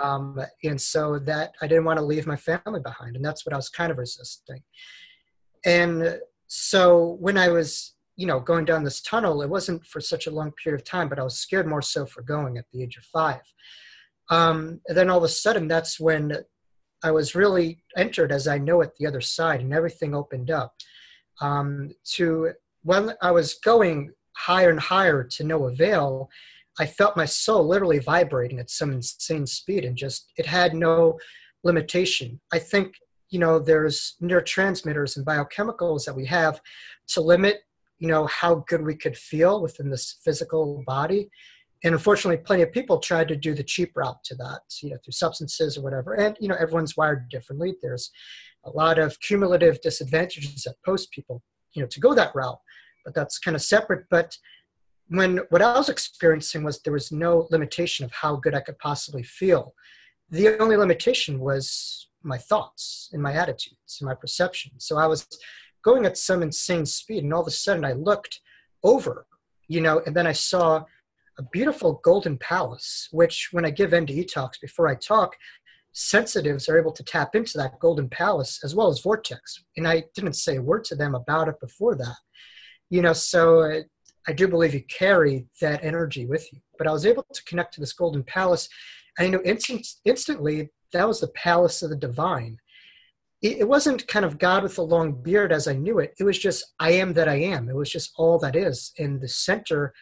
Um, 0.00 0.38
and 0.62 0.80
so 0.80 1.18
that 1.20 1.54
i 1.62 1.66
didn't 1.66 1.84
want 1.84 1.98
to 1.98 2.04
leave 2.04 2.26
my 2.26 2.36
family 2.36 2.80
behind 2.80 3.16
and 3.16 3.24
that's 3.24 3.44
what 3.46 3.54
i 3.54 3.56
was 3.56 3.68
kind 3.68 3.90
of 3.90 3.98
resisting. 3.98 4.62
And 5.64 6.18
so 6.46 7.16
when 7.20 7.38
i 7.38 7.48
was 7.48 7.94
you 8.16 8.26
know 8.26 8.38
going 8.38 8.64
down 8.64 8.84
this 8.84 9.00
tunnel 9.00 9.42
it 9.42 9.48
wasn't 9.48 9.84
for 9.86 10.00
such 10.00 10.26
a 10.26 10.30
long 10.30 10.52
period 10.62 10.80
of 10.80 10.86
time 10.86 11.08
but 11.08 11.18
i 11.18 11.22
was 11.22 11.38
scared 11.38 11.66
more 11.66 11.82
so 11.82 12.04
for 12.04 12.22
going 12.22 12.58
at 12.58 12.66
the 12.72 12.82
age 12.82 12.96
of 12.96 13.04
five. 13.04 13.42
Um, 14.30 14.80
and 14.86 14.96
then 14.96 15.10
all 15.10 15.18
of 15.18 15.24
a 15.24 15.28
sudden 15.28 15.66
that's 15.68 15.98
when 15.98 16.36
i 17.02 17.10
was 17.10 17.34
really 17.34 17.82
entered 17.96 18.30
as 18.32 18.46
i 18.46 18.58
know 18.58 18.80
it 18.82 18.92
the 18.98 19.06
other 19.06 19.20
side 19.20 19.60
and 19.60 19.72
everything 19.72 20.14
opened 20.14 20.50
up 20.50 20.74
um, 21.40 21.90
to 22.14 22.52
when 22.82 23.14
i 23.22 23.30
was 23.30 23.54
going 23.54 24.12
higher 24.36 24.70
and 24.70 24.80
higher 24.80 25.22
to 25.24 25.44
no 25.44 25.64
avail 25.66 26.28
I 26.78 26.86
felt 26.86 27.16
my 27.16 27.26
soul 27.26 27.66
literally 27.66 27.98
vibrating 27.98 28.58
at 28.58 28.70
some 28.70 28.92
insane 28.92 29.46
speed 29.46 29.84
and 29.84 29.96
just 29.96 30.32
it 30.36 30.46
had 30.46 30.74
no 30.74 31.18
limitation. 31.64 32.40
I 32.52 32.58
think 32.58 32.94
you 33.30 33.38
know 33.38 33.58
there's 33.58 34.16
neurotransmitters 34.22 35.16
and 35.16 35.26
biochemicals 35.26 36.04
that 36.04 36.16
we 36.16 36.26
have 36.26 36.60
to 37.08 37.20
limit 37.20 37.60
you 37.98 38.08
know 38.08 38.26
how 38.26 38.64
good 38.68 38.82
we 38.82 38.94
could 38.94 39.16
feel 39.16 39.60
within 39.60 39.90
this 39.90 40.18
physical 40.24 40.82
body. 40.86 41.30
And 41.84 41.94
unfortunately 41.94 42.42
plenty 42.42 42.62
of 42.62 42.72
people 42.72 42.98
tried 42.98 43.28
to 43.28 43.36
do 43.36 43.54
the 43.54 43.64
cheap 43.64 43.92
route 43.96 44.22
to 44.24 44.34
that 44.36 44.62
you 44.82 44.90
know 44.90 44.98
through 45.04 45.12
substances 45.12 45.76
or 45.76 45.82
whatever. 45.82 46.14
And 46.14 46.36
you 46.40 46.48
know 46.48 46.56
everyone's 46.58 46.96
wired 46.96 47.28
differently. 47.28 47.74
There's 47.82 48.10
a 48.64 48.70
lot 48.70 48.98
of 48.98 49.18
cumulative 49.20 49.80
disadvantages 49.82 50.62
that 50.62 50.76
post 50.84 51.10
people 51.10 51.42
you 51.74 51.82
know 51.82 51.88
to 51.88 52.00
go 52.00 52.14
that 52.14 52.34
route 52.34 52.60
but 53.04 53.14
that's 53.14 53.38
kind 53.38 53.54
of 53.54 53.62
separate. 53.62 54.06
But 54.10 54.36
when 55.12 55.38
what 55.50 55.60
I 55.60 55.76
was 55.76 55.90
experiencing 55.90 56.64
was 56.64 56.80
there 56.80 56.92
was 56.92 57.12
no 57.12 57.46
limitation 57.50 58.04
of 58.04 58.12
how 58.12 58.36
good 58.36 58.54
I 58.54 58.60
could 58.60 58.78
possibly 58.78 59.22
feel. 59.22 59.74
The 60.30 60.58
only 60.58 60.76
limitation 60.76 61.38
was 61.38 62.08
my 62.22 62.38
thoughts 62.38 63.10
and 63.12 63.22
my 63.22 63.34
attitudes 63.34 63.98
and 64.00 64.08
my 64.08 64.14
perception. 64.14 64.72
So 64.78 64.96
I 64.96 65.06
was 65.06 65.28
going 65.84 66.06
at 66.06 66.16
some 66.16 66.42
insane 66.42 66.86
speed, 66.86 67.24
and 67.24 67.34
all 67.34 67.42
of 67.42 67.46
a 67.46 67.50
sudden 67.50 67.84
I 67.84 67.92
looked 67.92 68.40
over, 68.82 69.26
you 69.68 69.82
know, 69.82 70.00
and 70.06 70.16
then 70.16 70.26
I 70.26 70.32
saw 70.32 70.84
a 71.38 71.42
beautiful 71.42 72.00
golden 72.02 72.38
palace, 72.38 73.08
which 73.10 73.48
when 73.52 73.66
I 73.66 73.70
give 73.70 73.90
NDE 73.90 74.32
talks 74.32 74.58
before 74.58 74.88
I 74.88 74.94
talk, 74.94 75.36
sensitives 75.92 76.70
are 76.70 76.78
able 76.78 76.92
to 76.92 77.02
tap 77.02 77.34
into 77.34 77.58
that 77.58 77.78
golden 77.80 78.08
palace 78.08 78.60
as 78.64 78.74
well 78.74 78.88
as 78.88 79.00
vortex. 79.00 79.62
And 79.76 79.86
I 79.86 80.04
didn't 80.14 80.34
say 80.34 80.56
a 80.56 80.62
word 80.62 80.84
to 80.84 80.94
them 80.94 81.14
about 81.14 81.48
it 81.48 81.60
before 81.60 81.96
that. 81.96 82.16
You 82.88 83.02
know, 83.02 83.12
so 83.12 83.82
I 84.26 84.32
do 84.32 84.48
believe 84.48 84.74
you 84.74 84.82
carry 84.82 85.46
that 85.60 85.84
energy 85.84 86.26
with 86.26 86.52
you. 86.52 86.60
But 86.78 86.86
I 86.86 86.92
was 86.92 87.06
able 87.06 87.24
to 87.32 87.44
connect 87.44 87.74
to 87.74 87.80
this 87.80 87.92
golden 87.92 88.22
palace. 88.22 88.68
And 89.18 89.26
I 89.26 89.30
knew 89.30 89.42
instant, 89.44 89.86
instantly 90.04 90.70
that 90.92 91.08
was 91.08 91.20
the 91.20 91.28
palace 91.28 91.82
of 91.82 91.90
the 91.90 91.96
divine. 91.96 92.58
It, 93.40 93.58
it 93.58 93.68
wasn't 93.68 94.06
kind 94.06 94.24
of 94.24 94.38
God 94.38 94.62
with 94.62 94.78
a 94.78 94.82
long 94.82 95.12
beard 95.12 95.52
as 95.52 95.66
I 95.66 95.72
knew 95.74 95.98
it. 95.98 96.14
It 96.18 96.24
was 96.24 96.38
just, 96.38 96.72
I 96.78 96.92
am 96.92 97.12
that 97.14 97.28
I 97.28 97.36
am. 97.36 97.68
It 97.68 97.76
was 97.76 97.90
just 97.90 98.12
all 98.16 98.38
that 98.38 98.54
is. 98.54 98.92
In 98.96 99.18
the 99.18 99.28
center, 99.28 99.92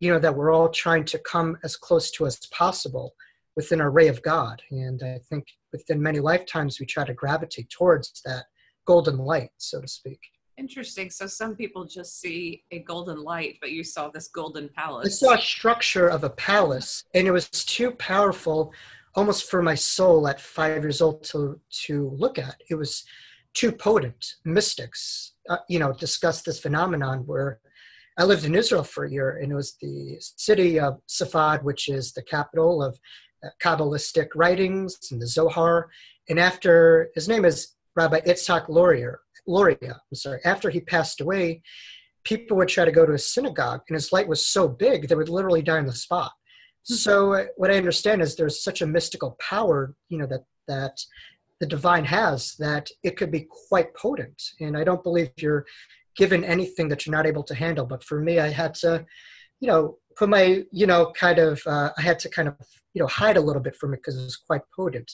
you 0.00 0.12
know, 0.12 0.18
that 0.18 0.34
we're 0.34 0.52
all 0.52 0.68
trying 0.68 1.04
to 1.06 1.18
come 1.18 1.56
as 1.64 1.76
close 1.76 2.10
to 2.12 2.26
as 2.26 2.36
possible 2.46 3.14
within 3.56 3.80
our 3.80 3.90
ray 3.90 4.08
of 4.08 4.22
God. 4.22 4.62
And 4.70 5.02
I 5.02 5.20
think 5.28 5.46
within 5.72 6.02
many 6.02 6.20
lifetimes, 6.20 6.80
we 6.80 6.86
try 6.86 7.04
to 7.04 7.14
gravitate 7.14 7.70
towards 7.70 8.20
that 8.24 8.44
golden 8.86 9.18
light, 9.18 9.50
so 9.58 9.80
to 9.80 9.88
speak. 9.88 10.20
Interesting. 10.58 11.10
So 11.10 11.26
some 11.26 11.56
people 11.56 11.84
just 11.84 12.20
see 12.20 12.64
a 12.70 12.80
golden 12.80 13.22
light, 13.22 13.56
but 13.60 13.72
you 13.72 13.82
saw 13.82 14.08
this 14.08 14.28
golden 14.28 14.68
palace. 14.68 15.06
I 15.06 15.26
saw 15.26 15.34
a 15.34 15.40
structure 15.40 16.08
of 16.08 16.24
a 16.24 16.30
palace, 16.30 17.04
and 17.14 17.26
it 17.26 17.30
was 17.30 17.48
too 17.48 17.92
powerful, 17.92 18.72
almost 19.14 19.50
for 19.50 19.62
my 19.62 19.74
soul 19.74 20.28
at 20.28 20.40
five 20.40 20.82
years 20.82 21.00
old 21.00 21.24
to 21.24 21.58
to 21.86 22.10
look 22.16 22.38
at. 22.38 22.56
It 22.68 22.74
was 22.74 23.04
too 23.54 23.72
potent. 23.72 24.34
Mystics, 24.44 25.32
uh, 25.48 25.58
you 25.68 25.78
know, 25.78 25.92
discussed 25.92 26.44
this 26.44 26.60
phenomenon 26.60 27.20
where 27.26 27.60
I 28.18 28.24
lived 28.24 28.44
in 28.44 28.54
Israel 28.54 28.84
for 28.84 29.04
a 29.04 29.10
year, 29.10 29.38
and 29.38 29.52
it 29.52 29.54
was 29.54 29.76
the 29.80 30.16
city 30.20 30.78
of 30.78 31.00
Safad, 31.08 31.62
which 31.62 31.88
is 31.88 32.12
the 32.12 32.22
capital 32.22 32.82
of 32.82 32.98
uh, 33.42 33.48
Kabbalistic 33.62 34.28
writings 34.34 34.98
and 35.10 35.20
the 35.20 35.26
Zohar. 35.26 35.88
And 36.28 36.38
after 36.38 37.10
his 37.14 37.26
name 37.26 37.44
is 37.44 37.74
Rabbi 37.96 38.20
Itzhak 38.20 38.68
Luria, 38.68 39.14
Luria, 39.46 39.78
I'm 39.82 40.14
sorry, 40.14 40.40
after 40.44 40.70
he 40.70 40.80
passed 40.80 41.20
away, 41.20 41.62
people 42.24 42.56
would 42.56 42.68
try 42.68 42.84
to 42.84 42.92
go 42.92 43.04
to 43.04 43.12
a 43.12 43.18
synagogue, 43.18 43.82
and 43.88 43.94
his 43.94 44.12
light 44.12 44.28
was 44.28 44.46
so 44.46 44.68
big 44.68 45.08
they 45.08 45.14
would 45.14 45.28
literally 45.28 45.62
die 45.62 45.78
on 45.78 45.86
the 45.86 45.92
spot. 45.92 46.32
Hmm. 46.88 46.94
So 46.94 47.32
uh, 47.34 47.44
what 47.56 47.70
I 47.70 47.76
understand 47.76 48.22
is 48.22 48.36
there's 48.36 48.62
such 48.62 48.82
a 48.82 48.86
mystical 48.86 49.36
power, 49.40 49.94
you 50.08 50.18
know, 50.18 50.26
that 50.26 50.44
that 50.68 50.98
the 51.60 51.66
divine 51.66 52.04
has 52.04 52.54
that 52.58 52.88
it 53.02 53.16
could 53.16 53.30
be 53.30 53.46
quite 53.68 53.94
potent. 53.94 54.42
And 54.60 54.76
I 54.76 54.84
don't 54.84 55.02
believe 55.02 55.30
you're 55.36 55.64
given 56.16 56.44
anything 56.44 56.88
that 56.88 57.06
you're 57.06 57.14
not 57.14 57.26
able 57.26 57.44
to 57.44 57.54
handle. 57.54 57.86
But 57.86 58.02
for 58.02 58.20
me, 58.20 58.38
I 58.40 58.48
had 58.48 58.74
to, 58.76 59.04
you 59.60 59.68
know, 59.68 59.98
put 60.16 60.28
my, 60.28 60.64
you 60.72 60.86
know, 60.86 61.12
kind 61.16 61.38
of, 61.38 61.62
uh, 61.66 61.92
I 61.96 62.02
had 62.02 62.18
to 62.20 62.28
kind 62.28 62.48
of, 62.48 62.54
you 62.94 63.00
know, 63.00 63.06
hide 63.06 63.36
a 63.36 63.40
little 63.40 63.62
bit 63.62 63.76
from 63.76 63.94
it 63.94 63.98
because 63.98 64.18
it 64.18 64.24
was 64.24 64.36
quite 64.36 64.62
potent 64.74 65.12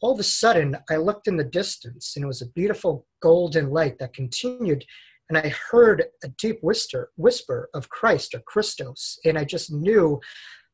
all 0.00 0.12
of 0.12 0.20
a 0.20 0.24
sudden 0.24 0.76
I 0.90 0.96
looked 0.96 1.28
in 1.28 1.36
the 1.36 1.44
distance 1.44 2.14
and 2.14 2.24
it 2.24 2.28
was 2.28 2.42
a 2.42 2.48
beautiful 2.50 3.06
golden 3.20 3.70
light 3.70 3.98
that 3.98 4.14
continued 4.14 4.84
and 5.28 5.36
I 5.36 5.52
heard 5.70 6.04
a 6.24 6.28
deep 6.28 6.58
whisper 6.62 7.10
whisper 7.16 7.68
of 7.74 7.88
Christ 7.88 8.34
or 8.34 8.40
Christos 8.40 9.18
and 9.24 9.38
I 9.38 9.44
just 9.44 9.72
knew 9.72 10.20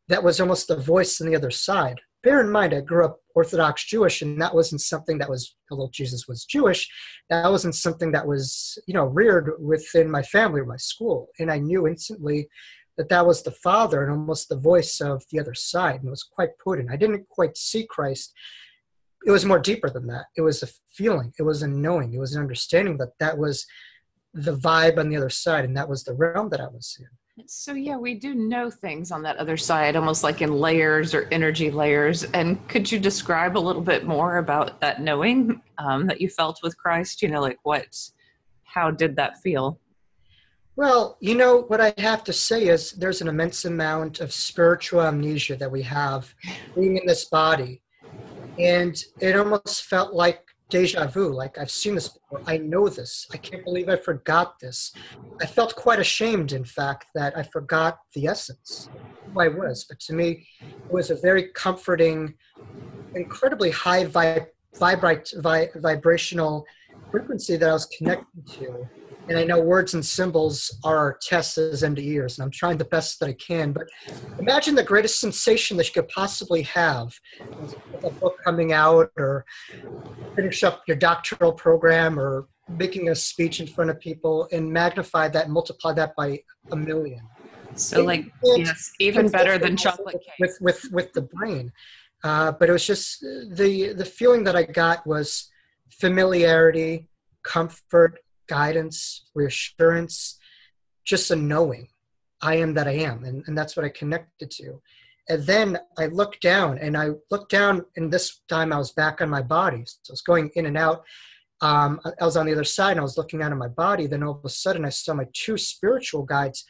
that 0.09 0.23
was 0.23 0.41
almost 0.41 0.69
the 0.69 0.77
voice 0.77 1.21
on 1.21 1.27
the 1.27 1.37
other 1.37 1.51
side. 1.51 2.01
Bear 2.23 2.41
in 2.41 2.51
mind 2.51 2.75
I 2.75 2.81
grew 2.81 3.05
up 3.05 3.21
Orthodox 3.35 3.87
Jewish 3.87 4.23
and 4.23 4.41
that 4.41 4.55
wasn't 4.55 4.81
something 4.81 5.19
that 5.19 5.31
was 5.31 5.57
although 5.71 5.91
Jesus 5.93 6.29
was 6.29 6.45
Jewish, 6.45 6.89
that 7.31 7.51
wasn't 7.51 7.75
something 7.75 8.13
that 8.13 8.27
was, 8.27 8.79
you 8.87 8.95
know, 8.95 9.05
reared 9.05 9.53
within 9.59 10.11
my 10.11 10.23
family 10.23 10.61
or 10.61 10.67
my 10.67 10.77
school 10.77 11.29
and 11.39 11.51
I 11.51 11.59
knew 11.59 11.87
instantly 11.87 12.49
that 12.97 13.09
that 13.09 13.27
was 13.27 13.43
the 13.43 13.51
father 13.51 14.03
and 14.03 14.13
almost 14.13 14.49
the 14.49 14.57
voice 14.57 15.01
of 15.01 15.25
the 15.33 15.41
other 15.41 15.55
side 15.55 15.97
and 15.97 16.07
it 16.07 16.11
was 16.11 16.23
quite 16.23 16.51
potent. 16.63 16.91
I 16.91 16.97
didn't 16.97 17.29
quite 17.29 17.57
see 17.57 17.87
Christ 17.89 18.33
it 19.27 19.31
was 19.31 19.45
more 19.45 19.59
deeper 19.59 19.89
than 19.89 20.07
that. 20.09 20.27
It 20.37 20.43
was 20.43 20.63
a 20.63 20.69
feeling, 20.91 21.33
it 21.39 21.43
was 21.43 21.63
a 21.63 21.69
knowing, 21.69 22.13
it 22.13 22.19
was 22.19 22.35
an 22.35 22.43
understanding 22.43 22.99
that 22.99 23.19
that 23.21 23.39
was 23.39 23.67
the 24.35 24.57
vibe 24.57 24.99
on 24.99 25.09
the 25.09 25.17
other 25.17 25.31
side, 25.31 25.65
and 25.65 25.77
that 25.77 25.89
was 25.89 26.05
the 26.05 26.15
realm 26.15 26.49
that 26.51 26.61
I 26.61 26.67
was 26.67 26.97
in. 26.99 27.07
So 27.47 27.75
yeah, 27.75 27.97
we 27.97 28.15
do 28.15 28.35
know 28.35 28.71
things 28.71 29.11
on 29.11 29.23
that 29.23 29.39
other 29.39 29.57
side, 29.57 29.97
almost 29.97 30.23
like 30.23 30.41
in 30.41 30.53
layers 30.53 31.15
or 31.15 31.27
energy 31.33 31.69
layers. 31.71 32.23
And 32.25 32.67
could 32.69 32.91
you 32.91 33.01
describe 33.01 33.57
a 33.57 33.59
little 33.59 33.83
bit 33.83 34.07
more 34.07 34.39
about 34.39 34.81
that 34.81 35.01
knowing 35.01 35.61
um, 35.79 36.07
that 36.07 36.21
you 36.21 36.29
felt 36.29 36.61
with 36.63 36.79
Christ? 36.79 37.23
You 37.23 37.29
know, 37.29 37.41
like 37.41 37.59
what, 37.65 37.97
how 38.63 38.93
did 38.93 39.17
that 39.17 39.41
feel? 39.41 39.81
Well, 40.77 41.17
you 41.21 41.35
know, 41.35 41.63
what 41.63 41.81
I 41.81 41.93
have 41.99 42.23
to 42.25 42.33
say 42.33 42.69
is 42.69 42.93
there's 42.93 43.21
an 43.21 43.29
immense 43.29 43.65
amount 43.65 44.21
of 44.21 44.33
spiritual 44.33 45.03
amnesia 45.03 45.57
that 45.57 45.71
we 45.71 45.83
have 45.83 46.33
being 46.75 46.97
in 46.99 47.07
this 47.07 47.25
body 47.25 47.83
and 48.59 49.03
it 49.21 49.37
almost 49.37 49.85
felt 49.85 50.15
like 50.15 50.41
deja 50.71 51.07
vu 51.07 51.33
like 51.33 51.59
i've 51.59 51.71
seen 51.71 51.95
this 51.95 52.09
before 52.09 52.41
i 52.47 52.57
know 52.59 52.89
this 52.89 53.27
i 53.33 53.37
can't 53.37 53.65
believe 53.65 53.89
i 53.89 53.97
forgot 53.97 54.59
this 54.61 54.93
i 55.41 55.47
felt 55.47 55.75
quite 55.77 55.99
ashamed 55.99 56.53
in 56.53 56.65
fact 56.65 57.07
that 57.15 57.37
i 57.37 57.43
forgot 57.43 57.99
the 58.15 58.27
essence 58.27 58.91
who 59.27 59.41
i 59.41 59.49
was 59.49 59.85
but 59.89 59.99
to 60.01 60.13
me 60.13 60.47
it 60.89 60.93
was 60.93 61.11
a 61.11 61.17
very 61.17 61.49
comforting 61.55 62.35
incredibly 63.15 63.71
high 63.71 64.05
vi- 64.05 64.47
vibrate, 64.79 65.33
vi- 65.37 65.71
vibrational 65.77 66.65
frequency 67.11 67.57
that 67.57 67.71
I 67.71 67.73
was 67.73 67.87
connected 67.87 68.47
to. 68.59 68.89
And 69.29 69.39
I 69.39 69.45
know 69.45 69.61
words 69.61 69.95
and 69.95 70.05
symbols 70.05 70.79
are 70.85 71.19
tests 71.23 71.57
as 71.57 71.83
end 71.83 71.99
of 71.99 72.05
years, 72.05 72.37
and 72.37 72.45
I'm 72.45 72.51
trying 72.51 72.77
the 72.77 72.85
best 72.85 73.21
that 73.21 73.29
I 73.29 73.33
can. 73.33 73.73
But 73.73 73.89
imagine 74.39 74.75
the 74.75 74.83
greatest 74.83 75.19
sensation 75.19 75.77
that 75.79 75.87
you 75.87 75.93
could 75.95 76.09
possibly 76.09 76.63
have 76.63 77.19
a 78.03 78.11
book 78.11 78.37
coming 78.45 78.73
out, 78.73 79.11
or 79.17 79.45
finish 80.37 80.63
up 80.63 80.83
your 80.87 80.97
doctoral 80.97 81.53
program, 81.53 82.21
or 82.21 82.49
making 82.69 83.09
a 83.09 83.15
speech 83.15 83.61
in 83.61 83.67
front 83.67 83.91
of 83.91 83.99
people, 83.99 84.49
and 84.53 84.71
magnify 84.71 85.29
that 85.29 85.49
multiply 85.49 85.93
that 85.93 86.15
by 86.17 86.41
a 86.73 86.77
million. 86.77 87.23
So, 87.77 88.01
it, 88.01 88.07
like, 88.07 88.27
yes, 88.43 88.93
even 89.01 89.29
better 89.29 89.59
than 89.59 89.77
chocolate 89.77 90.21
cake. 90.21 90.35
With, 90.39 90.59
with, 90.61 90.89
with 90.93 91.13
the 91.13 91.23
brain. 91.23 91.73
Uh, 92.23 92.53
but 92.53 92.69
it 92.69 92.73
was 92.73 92.87
just 92.87 93.21
the 93.21 93.93
the 93.95 94.05
feeling 94.05 94.45
that 94.45 94.57
I 94.57 94.63
got 94.63 95.07
was 95.07 95.51
familiarity, 95.91 97.09
comfort, 97.43 98.19
guidance, 98.49 99.29
reassurance, 99.35 100.39
just 101.05 101.31
a 101.31 101.37
knowing. 101.37 101.89
I 102.41 102.57
am 102.57 102.75
that 102.75 102.89
I 102.89 102.93
am, 102.93 103.25
and, 103.25 103.43
and 103.47 103.57
that's 103.57 103.77
what 103.77 103.87
I 103.87 103.89
connected 103.89 104.51
to. 104.53 104.83
And 105.29 105.43
then 105.45 105.79
I 105.99 106.07
looked 106.07 106.43
down, 106.43 106.79
and 106.79 106.97
I 106.97 107.11
looked 107.31 107.51
down, 107.51 107.85
and 107.97 108.13
this 108.13 108.41
time 108.49 108.73
I 108.73 108.79
was 108.79 108.93
back 108.93 109.23
on 109.23 109.31
my 109.31 109.43
body. 109.43 109.85
So 109.87 110.11
I 110.11 110.13
was 110.13 110.21
going 110.21 110.51
in 110.55 110.67
and 110.67 110.77
out. 110.77 111.05
Um, 111.63 112.01
I 112.21 112.25
was 112.25 112.37
on 112.37 112.45
the 112.45 112.53
other 112.53 112.65
side, 112.65 112.93
and 112.93 113.01
I 113.01 113.05
was 113.05 113.17
looking 113.17 113.43
out 113.43 113.53
at 113.53 113.57
my 113.57 113.69
body. 113.69 114.07
Then 114.07 114.23
all 114.23 114.35
of 114.35 114.45
a 114.45 114.51
sudden, 114.51 114.85
I 114.85 114.91
saw 114.91 115.15
my 115.15 115.27
two 115.33 115.57
spiritual 115.57 116.25
guides 116.25 116.65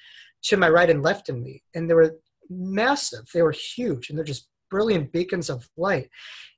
to 0.44 0.56
my 0.56 0.68
right 0.68 0.90
and 0.90 1.02
left 1.02 1.28
in 1.28 1.42
me, 1.42 1.62
and 1.74 1.90
they 1.90 1.94
were 1.94 2.16
massive. 2.48 3.28
They 3.32 3.42
were 3.42 3.52
huge, 3.52 4.08
and 4.08 4.16
they're 4.16 4.24
just 4.24 4.48
brilliant 4.70 5.12
beacons 5.12 5.50
of 5.50 5.68
light. 5.76 6.10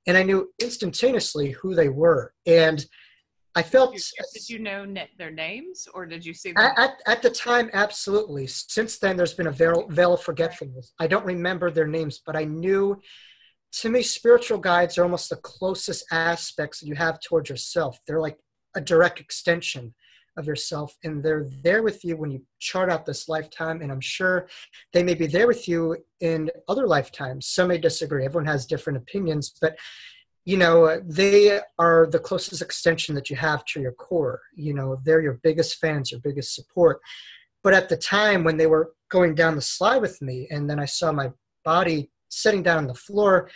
And 0.06 0.16
I 0.16 0.23
knew 0.23 0.50
instantaneously 0.61 1.50
who 1.50 1.75
they 1.75 1.88
were. 1.88 2.32
And 2.46 2.85
I 3.56 3.62
felt. 3.62 3.92
Did 3.92 4.02
you, 4.02 4.25
did 4.34 4.48
you 4.50 4.58
know 4.58 4.94
their 5.18 5.30
names 5.30 5.88
or 5.94 6.04
did 6.04 6.25
you 6.25 6.34
see 6.34 6.52
them? 6.52 6.62
At, 6.76 7.00
at, 7.06 7.22
the 7.22 7.30
time, 7.30 7.70
absolutely. 7.72 8.46
Since 8.46 8.98
then, 8.98 9.16
there's 9.16 9.32
been 9.32 9.46
a 9.46 9.50
veil, 9.52 9.88
veil 9.88 10.12
of 10.12 10.20
forgetfulness. 10.20 10.92
I 11.00 11.06
don't 11.06 11.25
remember 11.25 11.70
their 11.70 11.88
names, 11.88 12.20
but 12.25 12.36
I 12.36 12.44
knew. 12.44 13.00
To 13.80 13.90
me, 13.90 14.02
spiritual 14.02 14.58
guides 14.58 14.96
are 14.96 15.02
almost 15.02 15.28
the 15.28 15.36
closest 15.36 16.04
aspects 16.12 16.80
that 16.80 16.86
you 16.86 16.94
have 16.94 17.18
towards 17.20 17.50
yourself. 17.50 17.98
They're 18.06 18.20
like 18.20 18.38
a 18.75 18.80
direct 18.80 19.20
extension 19.20 19.94
of 20.36 20.46
yourself 20.46 20.96
and 21.02 21.22
they're 21.22 21.46
there 21.62 21.82
with 21.82 22.04
you 22.04 22.16
when 22.16 22.30
you 22.30 22.42
chart 22.58 22.90
out 22.90 23.06
this 23.06 23.28
lifetime 23.28 23.80
and 23.80 23.90
i'm 23.90 24.00
sure 24.02 24.46
they 24.92 25.02
may 25.02 25.14
be 25.14 25.26
there 25.26 25.46
with 25.46 25.66
you 25.66 25.96
in 26.20 26.50
other 26.68 26.86
lifetimes 26.86 27.46
some 27.46 27.68
may 27.68 27.78
disagree 27.78 28.25
everyone 28.25 28.46
has 28.46 28.66
different 28.66 28.98
opinions 28.98 29.54
but 29.60 29.78
you 30.47 30.57
know 30.57 30.85
uh, 30.85 31.00
they 31.05 31.61
are 31.79 32.07
the 32.11 32.19
closest 32.19 32.62
extension 32.62 33.15
that 33.15 33.29
you 33.29 33.37
have 33.37 33.65
to 33.67 33.81
your 33.81 33.93
core 33.93 34.41
you 34.55 34.73
know 34.73 34.99
they're 35.05 35.21
your 35.21 35.38
biggest 35.43 35.79
fans 35.79 36.11
your 36.11 36.21
biggest 36.21 36.55
support 36.55 36.99
but 37.62 37.75
at 37.75 37.91
the 37.91 37.97
time 37.97 38.43
when 38.43 38.57
they 38.57 38.67
were 38.67 38.95
going 39.11 39.35
down 39.35 39.55
the 39.55 39.61
slide 39.61 40.00
with 40.00 40.23
me 40.23 40.49
and 40.50 40.69
then 40.71 40.81
i 40.81 40.87
saw 40.87 41.12
my 41.12 41.31
body 41.65 42.11
sitting 42.29 42.62
down 42.62 42.79
on 42.79 42.87
the 42.87 42.95
floor 42.95 43.50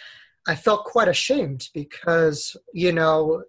i 0.46 0.54
felt 0.54 0.84
quite 0.84 1.08
ashamed 1.08 1.68
because 1.72 2.54
you 2.74 2.92
know 2.92 3.42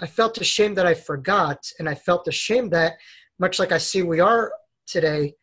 I 0.00 0.06
felt 0.06 0.38
ashamed 0.38 0.76
that 0.78 0.86
I 0.86 0.94
forgot, 0.94 1.70
and 1.78 1.88
I 1.88 1.94
felt 1.94 2.26
ashamed 2.26 2.72
that, 2.72 2.94
much 3.38 3.58
like 3.58 3.72
I 3.72 3.78
see 3.78 4.02
we 4.02 4.20
are 4.20 4.52
today, 4.86 5.34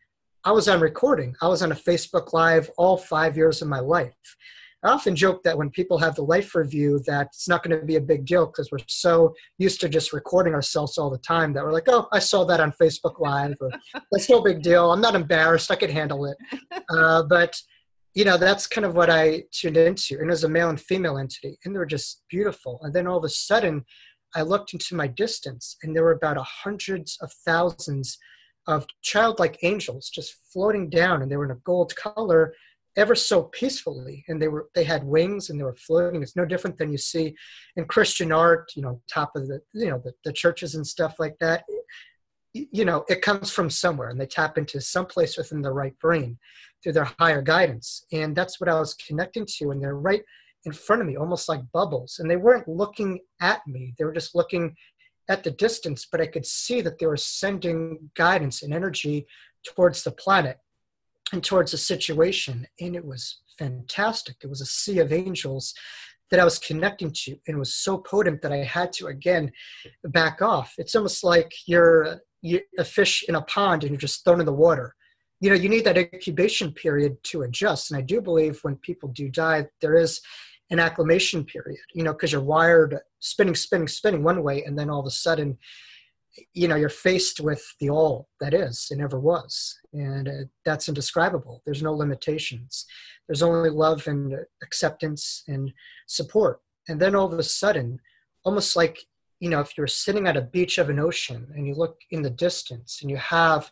I 0.43 0.51
was 0.51 0.67
on 0.67 0.79
recording. 0.79 1.35
I 1.41 1.47
was 1.47 1.61
on 1.61 1.71
a 1.71 1.75
Facebook 1.75 2.33
Live 2.33 2.69
all 2.77 2.97
five 2.97 3.37
years 3.37 3.61
of 3.61 3.67
my 3.67 3.79
life. 3.79 4.37
I 4.83 4.89
often 4.89 5.15
joke 5.15 5.43
that 5.43 5.57
when 5.57 5.69
people 5.69 5.97
have 5.97 6.15
the 6.15 6.23
life 6.23 6.55
review, 6.55 6.99
that 7.05 7.27
it's 7.27 7.49
not 7.49 7.63
going 7.63 7.77
to 7.77 7.85
be 7.85 7.97
a 7.97 8.01
big 8.01 8.25
deal 8.25 8.45
because 8.45 8.71
we're 8.71 8.79
so 8.87 9.33
used 9.57 9.81
to 9.81 9.89
just 9.89 10.13
recording 10.13 10.53
ourselves 10.53 10.97
all 10.97 11.09
the 11.09 11.17
time 11.17 11.51
that 11.53 11.63
we're 11.63 11.73
like, 11.73 11.89
oh, 11.89 12.07
I 12.13 12.19
saw 12.19 12.45
that 12.45 12.61
on 12.61 12.71
Facebook 12.81 13.19
Live, 13.19 13.55
or 13.59 13.71
that's 14.11 14.29
no 14.29 14.41
big 14.41 14.61
deal. 14.61 14.91
I'm 14.91 15.01
not 15.01 15.15
embarrassed. 15.15 15.71
I 15.71 15.75
can 15.75 15.91
handle 15.91 16.25
it. 16.25 16.37
Uh, 16.91 17.21
but 17.21 17.55
you 18.15 18.25
know, 18.25 18.35
that's 18.35 18.65
kind 18.65 18.83
of 18.83 18.95
what 18.95 19.09
I 19.09 19.43
tuned 19.51 19.77
into. 19.77 20.17
And 20.19 20.31
as 20.31 20.43
a 20.43 20.49
male 20.49 20.69
and 20.69 20.81
female 20.81 21.19
entity, 21.19 21.59
and 21.63 21.73
they 21.73 21.77
were 21.77 21.85
just 21.85 22.23
beautiful. 22.29 22.79
And 22.81 22.93
then 22.93 23.05
all 23.05 23.19
of 23.19 23.23
a 23.23 23.29
sudden, 23.29 23.85
I 24.35 24.41
looked 24.41 24.73
into 24.73 24.95
my 24.95 25.07
distance, 25.07 25.77
and 25.83 25.95
there 25.95 26.03
were 26.03 26.11
about 26.13 26.37
a 26.37 26.43
hundreds 26.43 27.17
of 27.21 27.31
thousands 27.45 28.17
of 28.67 28.85
childlike 29.01 29.59
angels 29.63 30.09
just 30.09 30.35
floating 30.51 30.89
down, 30.89 31.21
and 31.21 31.31
they 31.31 31.37
were 31.37 31.45
in 31.45 31.51
a 31.51 31.61
gold 31.63 31.95
color, 31.95 32.53
ever 32.99 33.15
so 33.15 33.43
peacefully. 33.43 34.23
And 34.27 34.41
they 34.41 34.47
were 34.47 34.69
they 34.75 34.83
had 34.83 35.03
wings 35.03 35.49
and 35.49 35.59
they 35.59 35.63
were 35.63 35.75
floating. 35.75 36.21
It's 36.21 36.35
no 36.35 36.45
different 36.45 36.77
than 36.77 36.91
you 36.91 36.97
see 36.97 37.35
in 37.75 37.85
Christian 37.85 38.31
art, 38.31 38.71
you 38.75 38.81
know, 38.81 39.01
top 39.11 39.31
of 39.35 39.47
the 39.47 39.61
you 39.73 39.89
know 39.89 40.01
the, 40.03 40.13
the 40.25 40.33
churches 40.33 40.75
and 40.75 40.85
stuff 40.85 41.15
like 41.19 41.37
that. 41.39 41.63
You 42.53 42.83
know, 42.83 43.05
it 43.07 43.21
comes 43.21 43.51
from 43.51 43.69
somewhere, 43.69 44.09
and 44.09 44.19
they 44.19 44.25
tap 44.25 44.57
into 44.57 44.81
some 44.81 45.05
place 45.05 45.37
within 45.37 45.61
the 45.61 45.71
right 45.71 45.97
brain 45.99 46.39
through 46.81 46.93
their 46.93 47.11
higher 47.19 47.41
guidance, 47.41 48.05
and 48.11 48.35
that's 48.35 48.59
what 48.59 48.69
I 48.69 48.79
was 48.79 48.95
connecting 48.95 49.45
to. 49.57 49.71
And 49.71 49.81
they're 49.81 49.95
right 49.95 50.23
in 50.65 50.73
front 50.73 51.01
of 51.01 51.07
me, 51.07 51.15
almost 51.15 51.47
like 51.47 51.71
bubbles. 51.71 52.17
And 52.19 52.29
they 52.29 52.35
weren't 52.35 52.67
looking 52.67 53.19
at 53.39 53.65
me, 53.67 53.93
they 53.97 54.05
were 54.05 54.13
just 54.13 54.35
looking 54.35 54.75
at 55.29 55.43
the 55.43 55.51
distance, 55.51 56.07
but 56.11 56.19
I 56.19 56.25
could 56.25 56.45
see 56.45 56.81
that 56.81 56.97
they 56.97 57.05
were 57.05 57.15
sending 57.15 58.09
guidance 58.15 58.63
and 58.63 58.73
energy 58.73 59.27
towards 59.63 60.03
the 60.03 60.11
planet 60.11 60.57
and 61.31 61.43
towards 61.43 61.71
the 61.71 61.77
situation. 61.77 62.67
And 62.79 62.95
it 62.95 63.05
was 63.05 63.41
fantastic. 63.57 64.37
It 64.41 64.49
was 64.49 64.61
a 64.61 64.65
sea 64.65 64.99
of 64.99 65.13
angels 65.13 65.73
that 66.31 66.39
I 66.39 66.43
was 66.43 66.59
connecting 66.59 67.11
to, 67.11 67.37
and 67.47 67.57
was 67.57 67.73
so 67.73 67.97
potent 67.97 68.43
that 68.43 68.51
I 68.51 68.57
had 68.57 68.93
to 68.93 69.07
again 69.07 69.51
back 70.03 70.41
off. 70.41 70.75
It's 70.77 70.95
almost 70.95 71.23
like 71.23 71.51
you're, 71.65 72.19
you're 72.41 72.61
a 72.77 72.85
fish 72.85 73.23
in 73.27 73.33
a 73.33 73.41
pond 73.41 73.83
and 73.83 73.91
you're 73.91 73.99
just 73.99 74.23
thrown 74.23 74.39
in 74.39 74.45
the 74.45 74.53
water 74.53 74.95
you 75.41 75.49
know 75.49 75.55
you 75.55 75.69
need 75.69 75.85
that 75.85 75.97
incubation 75.97 76.69
period 76.69 77.15
to 77.23 77.43
adjust 77.43 77.91
and 77.91 77.97
i 77.97 78.01
do 78.01 78.19
believe 78.19 78.59
when 78.61 78.75
people 78.75 79.07
do 79.07 79.29
die 79.29 79.65
there 79.79 79.95
is 79.95 80.19
an 80.71 80.79
acclimation 80.79 81.43
period, 81.43 81.81
you 81.93 82.03
know, 82.03 82.13
because 82.13 82.31
you're 82.31 82.41
wired 82.41 82.99
spinning, 83.19 83.55
spinning, 83.55 83.87
spinning 83.87 84.23
one 84.23 84.43
way, 84.43 84.63
and 84.63 84.77
then 84.77 84.89
all 84.89 84.99
of 84.99 85.05
a 85.05 85.11
sudden, 85.11 85.57
you 86.53 86.67
know, 86.67 86.75
you're 86.75 86.89
faced 86.89 87.39
with 87.39 87.63
the 87.79 87.89
all 87.89 88.29
that 88.39 88.53
is, 88.53 88.87
it 88.91 88.97
never 88.97 89.19
was. 89.19 89.77
And 89.93 90.27
uh, 90.27 90.31
that's 90.65 90.87
indescribable. 90.87 91.61
There's 91.65 91.83
no 91.83 91.93
limitations. 91.93 92.85
There's 93.27 93.43
only 93.43 93.69
love 93.69 94.07
and 94.07 94.35
acceptance 94.63 95.43
and 95.47 95.73
support. 96.07 96.61
And 96.87 96.99
then 96.99 97.15
all 97.15 97.31
of 97.31 97.37
a 97.37 97.43
sudden, 97.43 97.99
almost 98.43 98.75
like, 98.75 98.99
you 99.39 99.49
know, 99.49 99.59
if 99.59 99.77
you're 99.77 99.87
sitting 99.87 100.27
at 100.27 100.37
a 100.37 100.41
beach 100.41 100.77
of 100.77 100.89
an 100.89 100.99
ocean 100.99 101.47
and 101.55 101.65
you 101.65 101.73
look 101.73 101.97
in 102.11 102.21
the 102.21 102.29
distance 102.29 102.99
and 103.01 103.09
you 103.09 103.17
have 103.17 103.71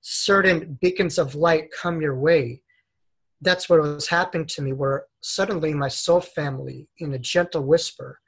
certain 0.00 0.78
beacons 0.80 1.18
of 1.18 1.34
light 1.34 1.68
come 1.70 2.00
your 2.00 2.14
way, 2.14 2.62
that's 3.40 3.68
what 3.68 3.80
was 3.80 4.08
happening 4.08 4.46
to 4.46 4.62
me 4.62 4.72
where 4.72 5.04
suddenly 5.20 5.74
my 5.74 5.88
soul 5.88 6.20
family 6.20 6.88
in 6.98 7.14
a 7.14 7.18
gentle 7.18 7.62
whisper 7.62 8.20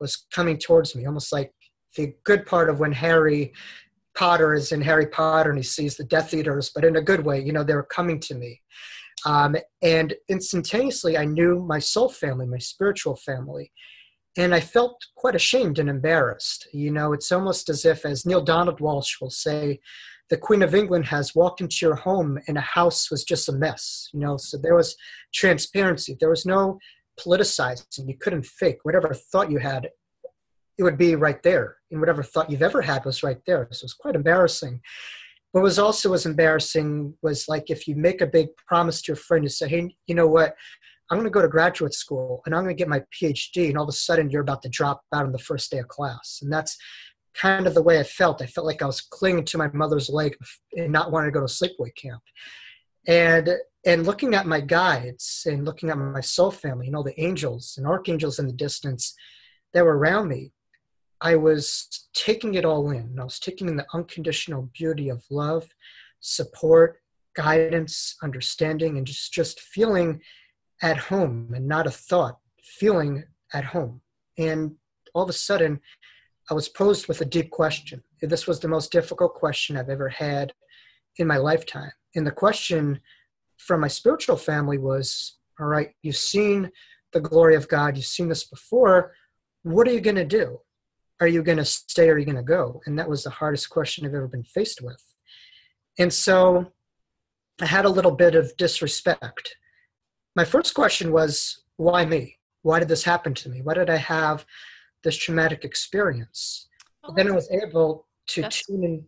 was 0.00 0.26
coming 0.32 0.58
towards 0.58 0.94
me 0.94 1.06
almost 1.06 1.32
like 1.32 1.52
the 1.96 2.14
good 2.24 2.46
part 2.46 2.70
of 2.70 2.80
when 2.80 2.92
harry 2.92 3.52
potter 4.14 4.54
is 4.54 4.72
in 4.72 4.80
harry 4.80 5.06
potter 5.06 5.50
and 5.50 5.58
he 5.58 5.64
sees 5.64 5.96
the 5.96 6.04
death 6.04 6.34
eaters 6.34 6.70
but 6.74 6.84
in 6.84 6.96
a 6.96 7.02
good 7.02 7.24
way 7.24 7.40
you 7.40 7.52
know 7.52 7.64
they 7.64 7.74
were 7.74 7.82
coming 7.82 8.18
to 8.20 8.34
me 8.34 8.60
um, 9.26 9.56
and 9.82 10.14
instantaneously 10.28 11.16
i 11.16 11.24
knew 11.24 11.64
my 11.66 11.78
soul 11.78 12.08
family 12.08 12.46
my 12.46 12.58
spiritual 12.58 13.16
family 13.16 13.72
and 14.36 14.54
i 14.54 14.60
felt 14.60 14.96
quite 15.16 15.34
ashamed 15.34 15.78
and 15.78 15.88
embarrassed 15.88 16.68
you 16.72 16.90
know 16.90 17.12
it's 17.12 17.32
almost 17.32 17.68
as 17.68 17.84
if 17.84 18.04
as 18.04 18.26
Neale 18.26 18.42
Donald 18.42 18.78
Walsch 18.80 19.20
will 19.20 19.30
say 19.30 19.80
the 20.30 20.36
Queen 20.36 20.62
of 20.62 20.74
England 20.74 21.06
has 21.06 21.34
walked 21.34 21.60
into 21.60 21.78
your 21.80 21.94
home 21.94 22.38
and 22.46 22.58
a 22.58 22.62
house 22.62 23.10
was 23.10 23.24
just 23.24 23.48
a 23.48 23.52
mess, 23.52 24.08
you 24.12 24.20
know. 24.20 24.36
So 24.36 24.58
there 24.58 24.74
was 24.74 24.96
transparency. 25.32 26.16
There 26.18 26.28
was 26.28 26.44
no 26.44 26.78
politicizing. 27.18 28.06
You 28.08 28.16
couldn't 28.18 28.46
fake 28.46 28.78
whatever 28.82 29.14
thought 29.14 29.50
you 29.50 29.58
had. 29.58 29.88
It 30.78 30.84
would 30.84 30.96
be 30.96 31.16
right 31.16 31.42
there, 31.42 31.76
in 31.90 31.98
whatever 31.98 32.22
thought 32.22 32.50
you've 32.50 32.62
ever 32.62 32.80
had 32.80 33.04
was 33.04 33.22
right 33.22 33.40
there. 33.46 33.68
So 33.72 33.82
it 33.82 33.84
was 33.84 33.94
quite 33.94 34.14
embarrassing. 34.14 34.80
What 35.52 35.64
was 35.64 35.78
also 35.78 36.12
as 36.12 36.24
embarrassing 36.24 37.14
was 37.22 37.48
like 37.48 37.68
if 37.68 37.88
you 37.88 37.96
make 37.96 38.20
a 38.20 38.26
big 38.26 38.48
promise 38.56 39.02
to 39.02 39.12
your 39.12 39.16
friend, 39.16 39.42
you 39.44 39.48
say, 39.48 39.68
"Hey, 39.68 39.96
you 40.06 40.14
know 40.14 40.28
what? 40.28 40.54
I'm 41.10 41.16
going 41.16 41.24
to 41.24 41.30
go 41.30 41.42
to 41.42 41.48
graduate 41.48 41.94
school 41.94 42.42
and 42.44 42.54
I'm 42.54 42.64
going 42.64 42.76
to 42.76 42.78
get 42.78 42.88
my 42.88 43.02
PhD," 43.12 43.68
and 43.68 43.76
all 43.76 43.84
of 43.84 43.88
a 43.88 43.92
sudden 43.92 44.30
you're 44.30 44.42
about 44.42 44.62
to 44.62 44.68
drop 44.68 45.02
out 45.12 45.24
on 45.24 45.32
the 45.32 45.38
first 45.38 45.70
day 45.70 45.78
of 45.78 45.88
class, 45.88 46.40
and 46.42 46.52
that's 46.52 46.76
kind 47.34 47.66
of 47.66 47.74
the 47.74 47.82
way 47.82 47.98
I 47.98 48.04
felt. 48.04 48.42
I 48.42 48.46
felt 48.46 48.66
like 48.66 48.82
I 48.82 48.86
was 48.86 49.00
clinging 49.00 49.44
to 49.46 49.58
my 49.58 49.68
mother's 49.72 50.08
leg 50.08 50.36
and 50.76 50.92
not 50.92 51.12
wanting 51.12 51.32
to 51.32 51.38
go 51.38 51.46
to 51.46 51.52
sleepaway 51.52 51.94
camp. 51.96 52.22
And 53.06 53.56
and 53.86 54.04
looking 54.04 54.34
at 54.34 54.46
my 54.46 54.60
guides 54.60 55.44
and 55.46 55.64
looking 55.64 55.88
at 55.88 55.98
my 55.98 56.20
soul 56.20 56.50
family, 56.50 56.86
and 56.86 56.94
all 56.94 57.02
the 57.02 57.20
angels 57.20 57.74
and 57.78 57.86
archangels 57.86 58.38
in 58.38 58.46
the 58.46 58.52
distance 58.52 59.14
that 59.72 59.84
were 59.84 59.96
around 59.96 60.28
me, 60.28 60.52
I 61.20 61.36
was 61.36 62.08
taking 62.14 62.54
it 62.54 62.64
all 62.64 62.90
in. 62.90 63.18
I 63.18 63.24
was 63.24 63.38
taking 63.38 63.68
in 63.68 63.76
the 63.76 63.86
unconditional 63.92 64.70
beauty 64.72 65.08
of 65.08 65.24
love, 65.30 65.68
support, 66.20 67.00
guidance, 67.34 68.16
understanding, 68.22 68.96
and 68.96 69.06
just 69.06 69.32
just 69.32 69.60
feeling 69.60 70.20
at 70.82 70.96
home 70.96 71.52
and 71.54 71.66
not 71.66 71.86
a 71.86 71.90
thought, 71.90 72.38
feeling 72.62 73.24
at 73.52 73.64
home. 73.64 74.00
And 74.36 74.76
all 75.14 75.24
of 75.24 75.28
a 75.28 75.32
sudden, 75.32 75.80
I 76.50 76.54
was 76.54 76.68
posed 76.68 77.08
with 77.08 77.20
a 77.20 77.24
deep 77.24 77.50
question. 77.50 78.02
This 78.22 78.46
was 78.46 78.60
the 78.60 78.68
most 78.68 78.92
difficult 78.92 79.34
question 79.34 79.76
I've 79.76 79.90
ever 79.90 80.08
had 80.08 80.52
in 81.16 81.26
my 81.26 81.36
lifetime. 81.36 81.92
And 82.14 82.26
the 82.26 82.32
question 82.32 83.00
from 83.58 83.80
my 83.80 83.88
spiritual 83.88 84.36
family 84.36 84.78
was 84.78 85.36
All 85.60 85.66
right, 85.66 85.90
you've 86.02 86.16
seen 86.16 86.70
the 87.12 87.20
glory 87.20 87.54
of 87.54 87.68
God, 87.68 87.96
you've 87.96 88.06
seen 88.06 88.28
this 88.28 88.44
before. 88.44 89.12
What 89.62 89.88
are 89.88 89.92
you 89.92 90.00
going 90.00 90.16
to 90.16 90.24
do? 90.24 90.60
Are 91.20 91.26
you 91.26 91.42
going 91.42 91.58
to 91.58 91.64
stay 91.64 92.08
or 92.08 92.14
are 92.14 92.18
you 92.18 92.24
going 92.24 92.36
to 92.36 92.42
go? 92.42 92.80
And 92.86 92.98
that 92.98 93.08
was 93.08 93.24
the 93.24 93.30
hardest 93.30 93.70
question 93.70 94.06
I've 94.06 94.14
ever 94.14 94.28
been 94.28 94.44
faced 94.44 94.80
with. 94.80 95.02
And 95.98 96.12
so 96.12 96.72
I 97.60 97.66
had 97.66 97.84
a 97.84 97.90
little 97.90 98.12
bit 98.12 98.34
of 98.34 98.56
disrespect. 98.56 99.56
My 100.36 100.44
first 100.44 100.74
question 100.74 101.10
was, 101.12 101.64
Why 101.76 102.04
me? 102.04 102.36
Why 102.62 102.78
did 102.78 102.88
this 102.88 103.04
happen 103.04 103.34
to 103.34 103.48
me? 103.48 103.62
Why 103.62 103.74
did 103.74 103.90
I 103.90 103.96
have 103.96 104.44
this 105.02 105.16
traumatic 105.16 105.64
experience? 105.64 106.68
Then 107.16 107.28
I 107.28 107.34
was 107.34 107.50
able 107.50 108.06
to 108.28 108.42
tune 108.48 108.84
in. 108.84 109.04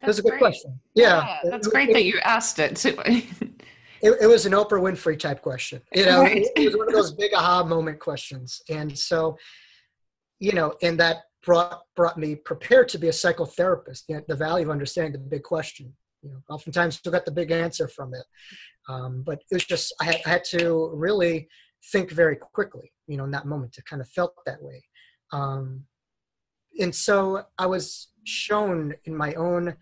That's 0.00 0.18
a 0.18 0.22
good 0.22 0.30
great. 0.30 0.38
question. 0.40 0.80
Yeah, 0.94 1.24
yeah 1.44 1.50
that's 1.50 1.66
it, 1.66 1.72
great 1.72 1.90
it, 1.90 1.92
that 1.92 2.04
you 2.04 2.18
asked 2.24 2.58
it 2.58 2.76
too. 2.76 2.98
it, 3.06 3.52
it, 4.02 4.26
was 4.28 4.46
an 4.46 4.52
Oprah 4.52 4.80
Winfrey 4.80 5.18
type 5.18 5.42
question. 5.42 5.80
You 5.94 6.06
know, 6.06 6.22
right. 6.22 6.46
it, 6.56 6.64
was 6.64 6.76
one 6.76 6.88
of 6.88 6.94
those 6.94 7.12
big 7.12 7.32
aha 7.34 7.64
moment 7.64 8.00
questions, 8.00 8.62
and 8.68 8.98
so, 8.98 9.36
you 10.40 10.52
know, 10.52 10.74
and 10.82 10.98
that 10.98 11.18
brought 11.44 11.82
brought 11.96 12.18
me 12.18 12.34
prepared 12.34 12.88
to 12.90 12.98
be 12.98 13.08
a 13.08 13.12
psychotherapist. 13.12 14.02
Know, 14.08 14.22
the 14.28 14.36
value 14.36 14.66
of 14.66 14.70
understanding 14.70 15.12
the 15.12 15.18
big 15.18 15.42
question. 15.42 15.92
You 16.22 16.30
know, 16.30 16.42
oftentimes 16.48 17.00
you 17.04 17.10
got 17.10 17.24
the 17.24 17.32
big 17.32 17.50
answer 17.50 17.88
from 17.88 18.14
it, 18.14 18.24
um, 18.88 19.22
but 19.24 19.42
it 19.50 19.54
was 19.54 19.64
just 19.64 19.94
I 20.00 20.04
had, 20.04 20.20
I 20.26 20.28
had 20.30 20.44
to 20.50 20.90
really 20.94 21.48
think 21.92 22.10
very 22.10 22.36
quickly. 22.36 22.92
You 23.06 23.16
know, 23.16 23.24
in 23.24 23.30
that 23.32 23.46
moment, 23.46 23.72
to 23.74 23.82
kind 23.82 24.00
of 24.00 24.08
felt 24.08 24.34
that 24.46 24.62
way. 24.62 24.84
Um, 25.32 25.84
and 26.78 26.94
so 26.94 27.44
I 27.58 27.66
was 27.66 28.08
shown 28.24 28.94
in 29.04 29.16
my 29.16 29.34
own 29.34 29.76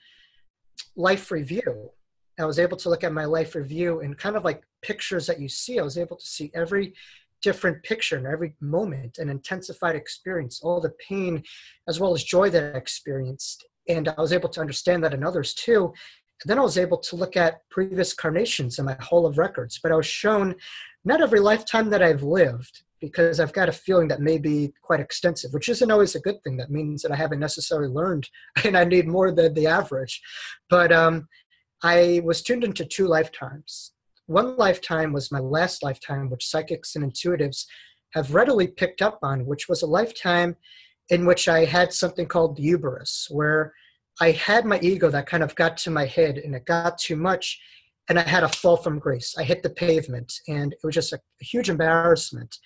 life 0.97 1.31
review. 1.31 1.91
I 2.39 2.47
was 2.47 2.59
able 2.59 2.77
to 2.79 2.89
look 2.89 3.05
at 3.05 3.13
my 3.13 3.27
life 3.27 3.55
review 3.55 4.01
and 4.01 4.17
kind 4.17 4.37
of 4.37 4.45
like 4.45 4.63
pictures 4.83 5.27
that 5.27 5.41
you 5.41 5.49
see. 5.49 5.79
I 5.79 5.83
was 5.83 5.99
able 5.99 6.17
to 6.17 6.27
see 6.27 6.51
every 6.55 6.95
different 7.43 7.83
picture 7.83 8.17
and 8.17 8.27
every 8.27 8.55
moment, 8.61 9.19
an 9.19 9.29
intensified 9.29 9.97
experience, 9.97 10.61
all 10.63 10.81
the 10.81 10.93
pain 11.09 11.43
as 11.89 12.01
well 12.01 12.15
as 12.15 12.25
joy 12.25 12.51
that 12.51 12.75
I 12.75 12.79
experienced. 12.79 13.67
And 13.89 14.09
I 14.09 14.21
was 14.21 14.33
able 14.33 14.49
to 14.51 14.61
understand 14.61 15.03
that 15.05 15.15
in 15.15 15.25
others 15.25 15.55
too. 15.55 15.93
And 16.43 16.49
then 16.51 16.59
I 16.59 16.63
was 16.63 16.79
able 16.79 16.99
to 16.99 17.17
look 17.17 17.37
at 17.37 17.69
previous 17.71 18.15
carnations 18.15 18.79
in 18.79 18.85
my 18.85 18.97
hall 19.01 19.27
of 19.27 19.39
records. 19.39 19.79
But 19.83 19.93
I 19.93 19.97
was 19.97 20.07
shown 20.07 20.55
not 21.05 21.21
every 21.21 21.41
lifetime 21.41 21.91
that 21.91 22.03
I've 22.03 22.23
lived, 22.23 22.83
because 23.01 23.41
I've 23.41 23.53
got 23.53 23.69
a 23.69 23.73
feeling 23.73 24.09
that 24.09 24.21
may 24.21 24.39
be 24.39 24.73
quite 24.83 25.01
extensive, 25.01 25.53
which 25.53 25.69
isn't 25.69 25.91
always 25.91 26.15
a 26.15 26.21
good 26.21 26.43
thing. 26.45 26.57
That 26.59 26.71
means 26.71 27.03
that 27.03 27.13
I 27.13 27.17
haven't 27.17 27.41
necessarily 27.41 27.89
learned 27.89 28.29
and 28.65 28.77
I 28.77 28.85
need 28.85 29.09
more 29.09 29.33
than 29.33 29.55
the 29.55 29.67
average. 29.67 30.21
But 30.69 30.93
um, 30.93 31.29
I 31.83 32.21
was 32.25 32.43
tuned 32.43 32.65
into 32.65 32.85
two 32.85 33.07
lifetimes. 33.07 33.93
One 34.31 34.57
lifetime 34.57 35.13
was 35.13 35.33
my 35.33 35.41
last 35.41 35.83
lifetime, 35.83 36.31
which 36.31 36.47
psychics 36.47 36.95
and 36.95 37.05
intuitives 37.05 37.67
have 38.15 38.33
readily 38.33 38.69
picked 38.69 39.03
up 39.03 39.19
on, 39.25 39.45
which 39.45 39.69
was 39.69 39.83
a 39.83 39.89
lifetime 39.89 40.55
in 41.09 41.27
which 41.27 41.49
I 41.49 41.65
had 41.65 41.93
something 41.93 42.27
called 42.27 42.57
hubris, 42.57 43.27
where 43.29 43.75
I 44.21 44.31
had 44.31 44.67
my 44.67 44.79
ego 44.81 45.11
that 45.11 45.27
kind 45.27 45.43
of 45.43 45.57
got 45.57 45.77
to 45.79 45.91
my 45.91 46.07
head 46.07 46.39
and 46.39 46.55
it 46.55 46.65
got 46.65 46.99
too 46.99 47.17
much 47.17 47.59
and 48.09 48.21
I 48.21 48.23
had 48.23 48.45
a 48.45 48.49
fall 48.49 48.77
from 48.77 49.01
grace. 49.01 49.35
I 49.37 49.43
hit 49.43 49.65
the 49.65 49.71
pavement, 49.71 50.33
and 50.47 50.73
it 50.73 50.79
was 50.85 50.95
just 50.95 51.13
a, 51.13 51.21
huge 51.41 51.69
embarrassment. 51.69 52.57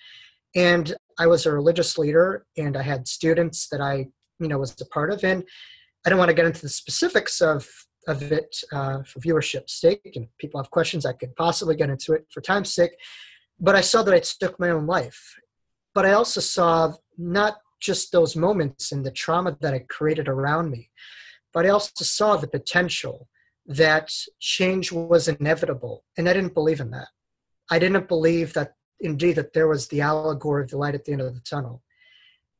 And 0.55 0.95
I 1.19 1.25
was 1.25 1.45
a 1.45 1.51
religious 1.51 1.97
leader, 1.97 2.45
and 2.57 2.77
I 2.77 2.83
had 2.83 3.07
students 3.07 3.69
that 3.69 3.81
I, 3.81 4.07
you 4.39 4.47
know, 4.47 4.59
was 4.59 4.79
a 4.81 4.85
part 4.85 5.11
of. 5.11 5.23
And 5.23 5.43
I 6.05 6.09
don't 6.09 6.19
want 6.19 6.29
to 6.29 6.35
get 6.35 6.45
into 6.45 6.61
the 6.61 6.69
specifics 6.69 7.41
of 7.41 7.67
of 8.07 8.21
it 8.31 8.57
uh, 8.71 9.03
for 9.03 9.19
viewership's 9.19 9.73
sake. 9.73 10.13
And 10.15 10.27
people 10.37 10.59
have 10.59 10.71
questions, 10.71 11.05
I 11.05 11.13
could 11.13 11.35
possibly 11.35 11.75
get 11.75 11.89
into 11.89 12.13
it 12.13 12.25
for 12.29 12.41
time's 12.41 12.73
sake. 12.73 12.91
But 13.59 13.75
I 13.75 13.81
saw 13.81 14.03
that 14.03 14.13
I 14.13 14.19
took 14.19 14.59
my 14.59 14.69
own 14.69 14.85
life. 14.85 15.35
But 15.93 16.05
I 16.05 16.11
also 16.11 16.41
saw 16.41 16.93
not 17.17 17.57
just 17.79 18.11
those 18.11 18.35
moments 18.35 18.91
and 18.91 19.05
the 19.05 19.11
trauma 19.11 19.57
that 19.61 19.73
I 19.73 19.79
created 19.79 20.27
around 20.27 20.71
me, 20.71 20.89
but 21.53 21.65
I 21.65 21.69
also 21.69 22.03
saw 22.03 22.35
the 22.35 22.47
potential 22.47 23.29
that 23.65 24.11
change 24.39 24.91
was 24.91 25.27
inevitable. 25.27 26.03
And 26.17 26.27
I 26.27 26.33
didn't 26.33 26.53
believe 26.53 26.79
in 26.79 26.91
that. 26.91 27.07
I 27.71 27.79
didn't 27.79 28.07
believe 28.07 28.53
that 28.53 28.73
indeed 28.99 29.33
that 29.33 29.53
there 29.53 29.67
was 29.67 29.87
the 29.87 30.01
allegory 30.01 30.63
of 30.63 30.69
the 30.69 30.77
light 30.77 30.95
at 30.95 31.05
the 31.05 31.13
end 31.13 31.21
of 31.21 31.33
the 31.33 31.41
tunnel. 31.41 31.81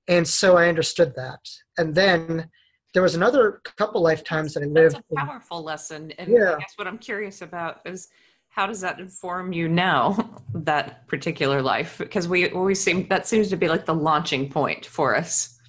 And 0.07 0.27
so 0.27 0.57
I 0.57 0.69
understood 0.69 1.13
that. 1.15 1.39
And 1.77 1.95
then 1.95 2.49
there 2.95 3.03
was 3.03 3.13
another 3.13 3.61
couple 3.77 4.01
lifetimes 4.01 4.55
that 4.55 4.63
I 4.63 4.65
lived. 4.65 4.95
That's 4.95 5.05
a 5.11 5.15
powerful 5.15 5.59
in, 5.59 5.65
lesson. 5.65 6.11
And 6.13 6.31
yeah. 6.31 6.55
I 6.55 6.59
guess 6.59 6.73
what 6.77 6.87
I'm 6.87 6.97
curious 6.97 7.43
about 7.43 7.81
is 7.85 8.07
how 8.49 8.65
does 8.65 8.81
that 8.81 8.99
inform 8.99 9.53
you 9.53 9.67
now, 9.67 10.41
that 10.55 11.07
particular 11.07 11.61
life? 11.61 11.99
Because 11.99 12.27
we 12.27 12.49
always 12.49 12.81
seem 12.81 13.07
that 13.09 13.27
seems 13.27 13.49
to 13.49 13.57
be 13.57 13.67
like 13.67 13.85
the 13.85 13.93
launching 13.93 14.49
point 14.49 14.87
for 14.87 15.15
us. 15.15 15.59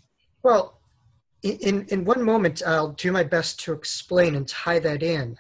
Well, 0.42 0.76
in 1.42 1.86
in 1.88 2.04
one 2.04 2.22
moment 2.22 2.62
i'll 2.66 2.92
do 2.92 3.12
my 3.12 3.22
best 3.22 3.60
to 3.60 3.72
explain 3.72 4.34
and 4.34 4.48
tie 4.48 4.78
that 4.78 5.02
in 5.02 5.36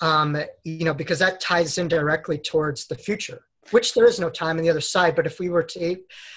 um, 0.00 0.36
you 0.62 0.84
know 0.84 0.94
because 0.94 1.18
that 1.18 1.40
ties 1.40 1.76
in 1.76 1.88
directly 1.88 2.38
towards 2.38 2.86
the 2.86 2.94
future 2.94 3.42
which 3.70 3.94
there 3.94 4.06
is 4.06 4.20
no 4.20 4.30
time 4.30 4.56
on 4.56 4.62
the 4.62 4.70
other 4.70 4.80
side 4.80 5.16
but 5.16 5.26
if 5.26 5.40
we 5.40 5.48
were 5.48 5.62
to 5.62 5.96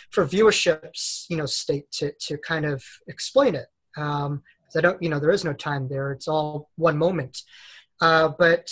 for 0.09 0.25
viewership's 0.25 1.25
you 1.29 1.37
know 1.37 1.45
state 1.45 1.89
to 1.91 2.11
to 2.13 2.37
kind 2.37 2.65
of 2.65 2.83
explain 3.07 3.55
it 3.55 3.67
um 3.97 4.41
i 4.75 4.81
don't 4.81 5.01
you 5.01 5.09
know 5.09 5.19
there 5.19 5.31
is 5.31 5.45
no 5.45 5.53
time 5.53 5.87
there 5.87 6.11
it's 6.11 6.27
all 6.27 6.69
one 6.75 6.97
moment 6.97 7.41
uh, 8.01 8.29
but 8.39 8.69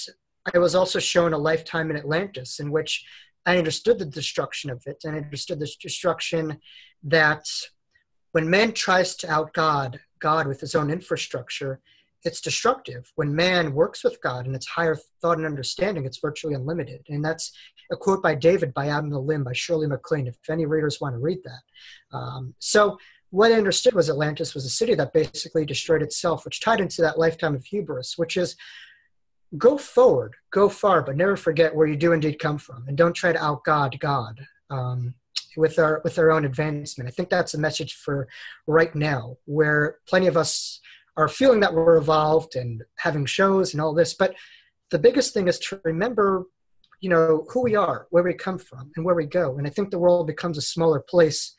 i 0.54 0.58
was 0.58 0.76
also 0.76 1.00
shown 1.00 1.34
a 1.34 1.38
lifetime 1.38 1.90
in 1.90 1.98
atlantis 1.98 2.60
in 2.60 2.72
which 2.72 3.06
i 3.46 3.58
understood 3.58 4.00
the 4.00 4.06
destruction 4.06 4.70
of 4.70 4.82
it 4.86 5.02
and 5.04 5.16
i 5.16 5.20
understood 5.20 5.60
the 5.60 5.72
destruction 5.82 6.60
that 7.04 7.46
when 8.32 8.50
man 8.50 8.74
tries 8.74 9.16
to 9.16 9.32
out 9.32 9.54
God, 9.54 10.00
God 10.20 10.48
with 10.48 10.60
his 10.60 10.76
own 10.76 10.90
infrastructure, 10.90 11.82
it's 12.24 12.42
destructive. 12.42 13.12
When 13.16 13.34
man 13.34 13.74
works 13.74 14.04
with 14.04 14.22
God 14.22 14.46
and 14.46 14.56
it's 14.56 14.68
higher 14.68 14.98
thought 15.22 15.38
and 15.38 15.46
understanding, 15.46 16.06
it's 16.06 16.20
virtually 16.20 16.54
unlimited. 16.54 17.06
And 17.10 17.24
that's 17.24 17.52
a 17.92 17.96
quote 17.96 18.22
by 18.22 18.36
David 18.36 18.74
by 18.74 18.88
the 18.88 19.20
Limb 19.20 19.44
by 19.44 19.54
Shirley 19.54 19.88
MacLaine, 19.88 20.28
if 20.28 20.36
any 20.50 20.66
readers 20.66 21.00
want 21.00 21.16
to 21.16 21.20
read 21.20 21.40
that. 21.46 22.18
Um, 22.18 22.54
so 22.60 22.98
what 23.32 23.52
I 23.52 23.56
understood 23.56 23.94
was 23.94 24.10
Atlantis 24.10 24.56
was 24.56 24.66
a 24.66 24.70
city 24.70 24.96
that 24.96 25.14
basically 25.14 25.66
destroyed 25.66 26.02
itself, 26.02 26.46
which 26.46 26.62
tied 26.62 26.80
into 26.80 27.02
that 27.02 27.20
lifetime 27.20 27.56
of 27.56 27.66
hubris, 27.66 28.18
which 28.18 28.38
is 28.38 28.56
go 29.58 29.78
forward, 29.78 30.36
go 30.52 30.70
far, 30.70 31.02
but 31.02 31.18
never 31.18 31.36
forget 31.36 31.76
where 31.76 31.88
you 31.88 31.96
do 31.96 32.12
indeed 32.12 32.40
come 32.40 32.58
from. 32.58 32.86
And 32.88 32.98
don't 32.98 33.14
try 33.14 33.32
to 33.32 33.44
out 33.44 33.64
God 33.64 33.98
God. 34.00 34.46
Um, 34.70 35.16
with 35.58 35.80
our 35.80 36.02
with 36.04 36.18
our 36.18 36.32
own 36.32 36.46
advancement. 36.46 37.08
I 37.08 37.12
think 37.12 37.30
that's 37.30 37.54
a 37.54 37.60
message 37.60 37.96
for 37.96 38.28
right 38.68 38.94
now, 38.96 39.38
where 39.46 39.98
plenty 40.08 40.28
of 40.28 40.38
us 40.38 40.80
are 41.18 41.28
feeling 41.28 41.60
that 41.60 41.74
we're 41.74 41.98
evolved 41.98 42.56
and 42.56 42.84
having 42.98 43.26
shows 43.26 43.74
and 43.74 43.82
all 43.82 43.94
this. 43.94 44.14
But 44.14 44.36
the 44.90 45.00
biggest 45.00 45.34
thing 45.34 45.48
is 45.48 45.60
to 45.60 45.82
remember, 45.84 46.46
you 47.02 47.10
know, 47.10 47.46
who 47.50 47.62
we 47.62 47.76
are, 47.76 48.08
where 48.10 48.24
we 48.24 48.34
come 48.34 48.58
from, 48.58 48.92
and 48.96 49.06
where 49.06 49.16
we 49.16 49.26
go. 49.26 49.58
And 49.58 49.68
I 49.68 49.70
think 49.70 49.92
the 49.92 50.00
world 50.00 50.28
becomes 50.28 50.58
a 50.58 50.62
smaller 50.62 51.00
place 51.00 51.56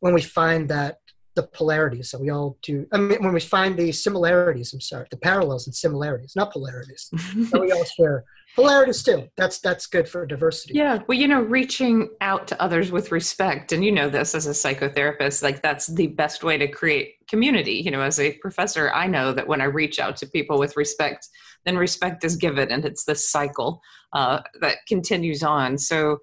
when 0.00 0.14
we 0.14 0.22
find 0.22 0.68
that 0.68 0.98
the 1.34 1.44
polarities 1.44 2.10
that 2.10 2.20
we 2.20 2.30
all 2.30 2.58
do. 2.62 2.86
I 2.92 2.98
mean, 2.98 3.22
when 3.22 3.32
we 3.32 3.40
find 3.40 3.76
the 3.76 3.92
similarities, 3.92 4.72
I'm 4.72 4.80
sorry, 4.80 5.06
the 5.10 5.16
parallels 5.16 5.66
and 5.66 5.74
similarities, 5.74 6.34
not 6.36 6.52
polarities, 6.52 7.08
that 7.12 7.60
we 7.60 7.72
all 7.72 7.84
share 7.96 8.24
polarities 8.54 9.02
too. 9.02 9.28
That's 9.36 9.58
that's 9.60 9.86
good 9.86 10.08
for 10.08 10.26
diversity. 10.26 10.74
Yeah, 10.74 10.98
well, 11.06 11.18
you 11.18 11.28
know, 11.28 11.40
reaching 11.40 12.10
out 12.20 12.46
to 12.48 12.62
others 12.62 12.92
with 12.92 13.12
respect, 13.12 13.72
and 13.72 13.84
you 13.84 13.92
know 13.92 14.08
this 14.08 14.34
as 14.34 14.46
a 14.46 14.50
psychotherapist, 14.50 15.42
like 15.42 15.62
that's 15.62 15.86
the 15.86 16.08
best 16.08 16.44
way 16.44 16.58
to 16.58 16.68
create 16.68 17.14
community. 17.28 17.74
You 17.74 17.90
know, 17.90 18.02
as 18.02 18.20
a 18.20 18.34
professor, 18.34 18.90
I 18.92 19.06
know 19.06 19.32
that 19.32 19.46
when 19.46 19.60
I 19.60 19.64
reach 19.64 19.98
out 19.98 20.16
to 20.18 20.26
people 20.26 20.58
with 20.58 20.76
respect, 20.76 21.28
then 21.64 21.76
respect 21.76 22.24
is 22.24 22.36
given, 22.36 22.70
and 22.70 22.84
it's 22.84 23.04
this 23.04 23.28
cycle 23.28 23.80
uh, 24.12 24.40
that 24.60 24.78
continues 24.86 25.42
on. 25.42 25.78
So, 25.78 26.18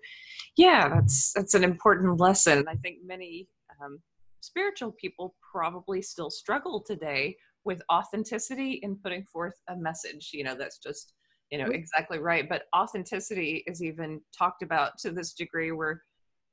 yeah, 0.56 0.90
that's 0.90 1.34
that's 1.34 1.54
an 1.54 1.64
important 1.64 2.20
lesson. 2.20 2.66
I 2.68 2.76
think 2.76 3.00
many 3.04 3.48
um, 3.84 4.00
spiritual 4.42 4.92
people 4.92 5.36
probably 5.52 6.02
still 6.02 6.30
struggle 6.30 6.82
today 6.82 7.36
with 7.66 7.82
authenticity 7.92 8.80
in 8.84 8.96
putting 8.96 9.26
forth 9.26 9.56
a 9.70 9.76
message. 9.76 10.30
You 10.34 10.44
know, 10.44 10.56
that's 10.56 10.78
just 10.78 11.14
you 11.52 11.58
know 11.58 11.66
mm-hmm. 11.66 11.74
exactly 11.74 12.20
right 12.20 12.48
but 12.48 12.64
authenticity 12.76 13.64
is 13.68 13.84
even 13.84 14.22
talked 14.38 14.62
about 14.62 14.98
to 15.00 15.12
this 15.12 15.34
degree 15.34 15.72
where 15.72 16.04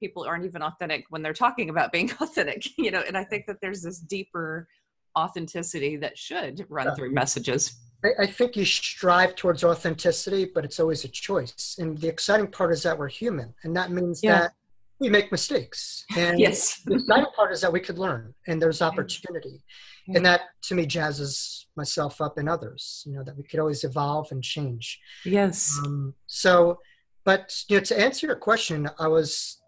people 0.00 0.24
aren't 0.24 0.44
even 0.44 0.62
authentic 0.62 1.04
when 1.10 1.22
they're 1.22 1.32
talking 1.32 1.70
about 1.70 1.92
being 1.92 2.10
authentic 2.20 2.66
you 2.78 2.90
know 2.90 3.02
and 3.06 3.16
i 3.16 3.24
think 3.24 3.46
that 3.46 3.60
there's 3.60 3.82
this 3.82 3.98
deeper 3.98 4.68
authenticity 5.18 5.96
that 5.96 6.16
should 6.16 6.64
run 6.68 6.86
yeah. 6.86 6.94
through 6.94 7.12
messages 7.12 7.76
I, 8.04 8.24
I 8.24 8.26
think 8.26 8.56
you 8.56 8.64
strive 8.66 9.34
towards 9.34 9.64
authenticity 9.64 10.50
but 10.54 10.64
it's 10.64 10.80
always 10.80 11.04
a 11.04 11.08
choice 11.08 11.76
and 11.78 11.98
the 11.98 12.08
exciting 12.08 12.48
part 12.48 12.72
is 12.72 12.82
that 12.82 12.98
we're 12.98 13.08
human 13.08 13.54
and 13.62 13.74
that 13.76 13.90
means 13.90 14.20
yeah. 14.22 14.40
that 14.40 14.52
we 14.98 15.08
make 15.08 15.30
mistakes. 15.30 16.04
And 16.16 16.38
yes. 16.38 16.80
the 16.84 16.94
exciting 16.94 17.26
part 17.34 17.52
is 17.52 17.60
that 17.60 17.72
we 17.72 17.80
could 17.80 17.98
learn 17.98 18.34
and 18.46 18.60
there's 18.60 18.80
opportunity. 18.80 19.62
And 20.14 20.24
that 20.24 20.42
to 20.62 20.74
me 20.74 20.86
jazzes 20.86 21.64
myself 21.76 22.20
up 22.20 22.38
and 22.38 22.48
others, 22.48 23.02
you 23.06 23.12
know, 23.14 23.24
that 23.24 23.36
we 23.36 23.42
could 23.42 23.58
always 23.58 23.82
evolve 23.82 24.30
and 24.30 24.42
change. 24.42 25.00
Yes. 25.24 25.78
Um, 25.84 26.14
so, 26.26 26.78
but, 27.24 27.62
you 27.68 27.76
know, 27.76 27.82
to 27.82 27.98
answer 27.98 28.26
your 28.26 28.36
question, 28.36 28.88
I 29.00 29.08
was, 29.08 29.60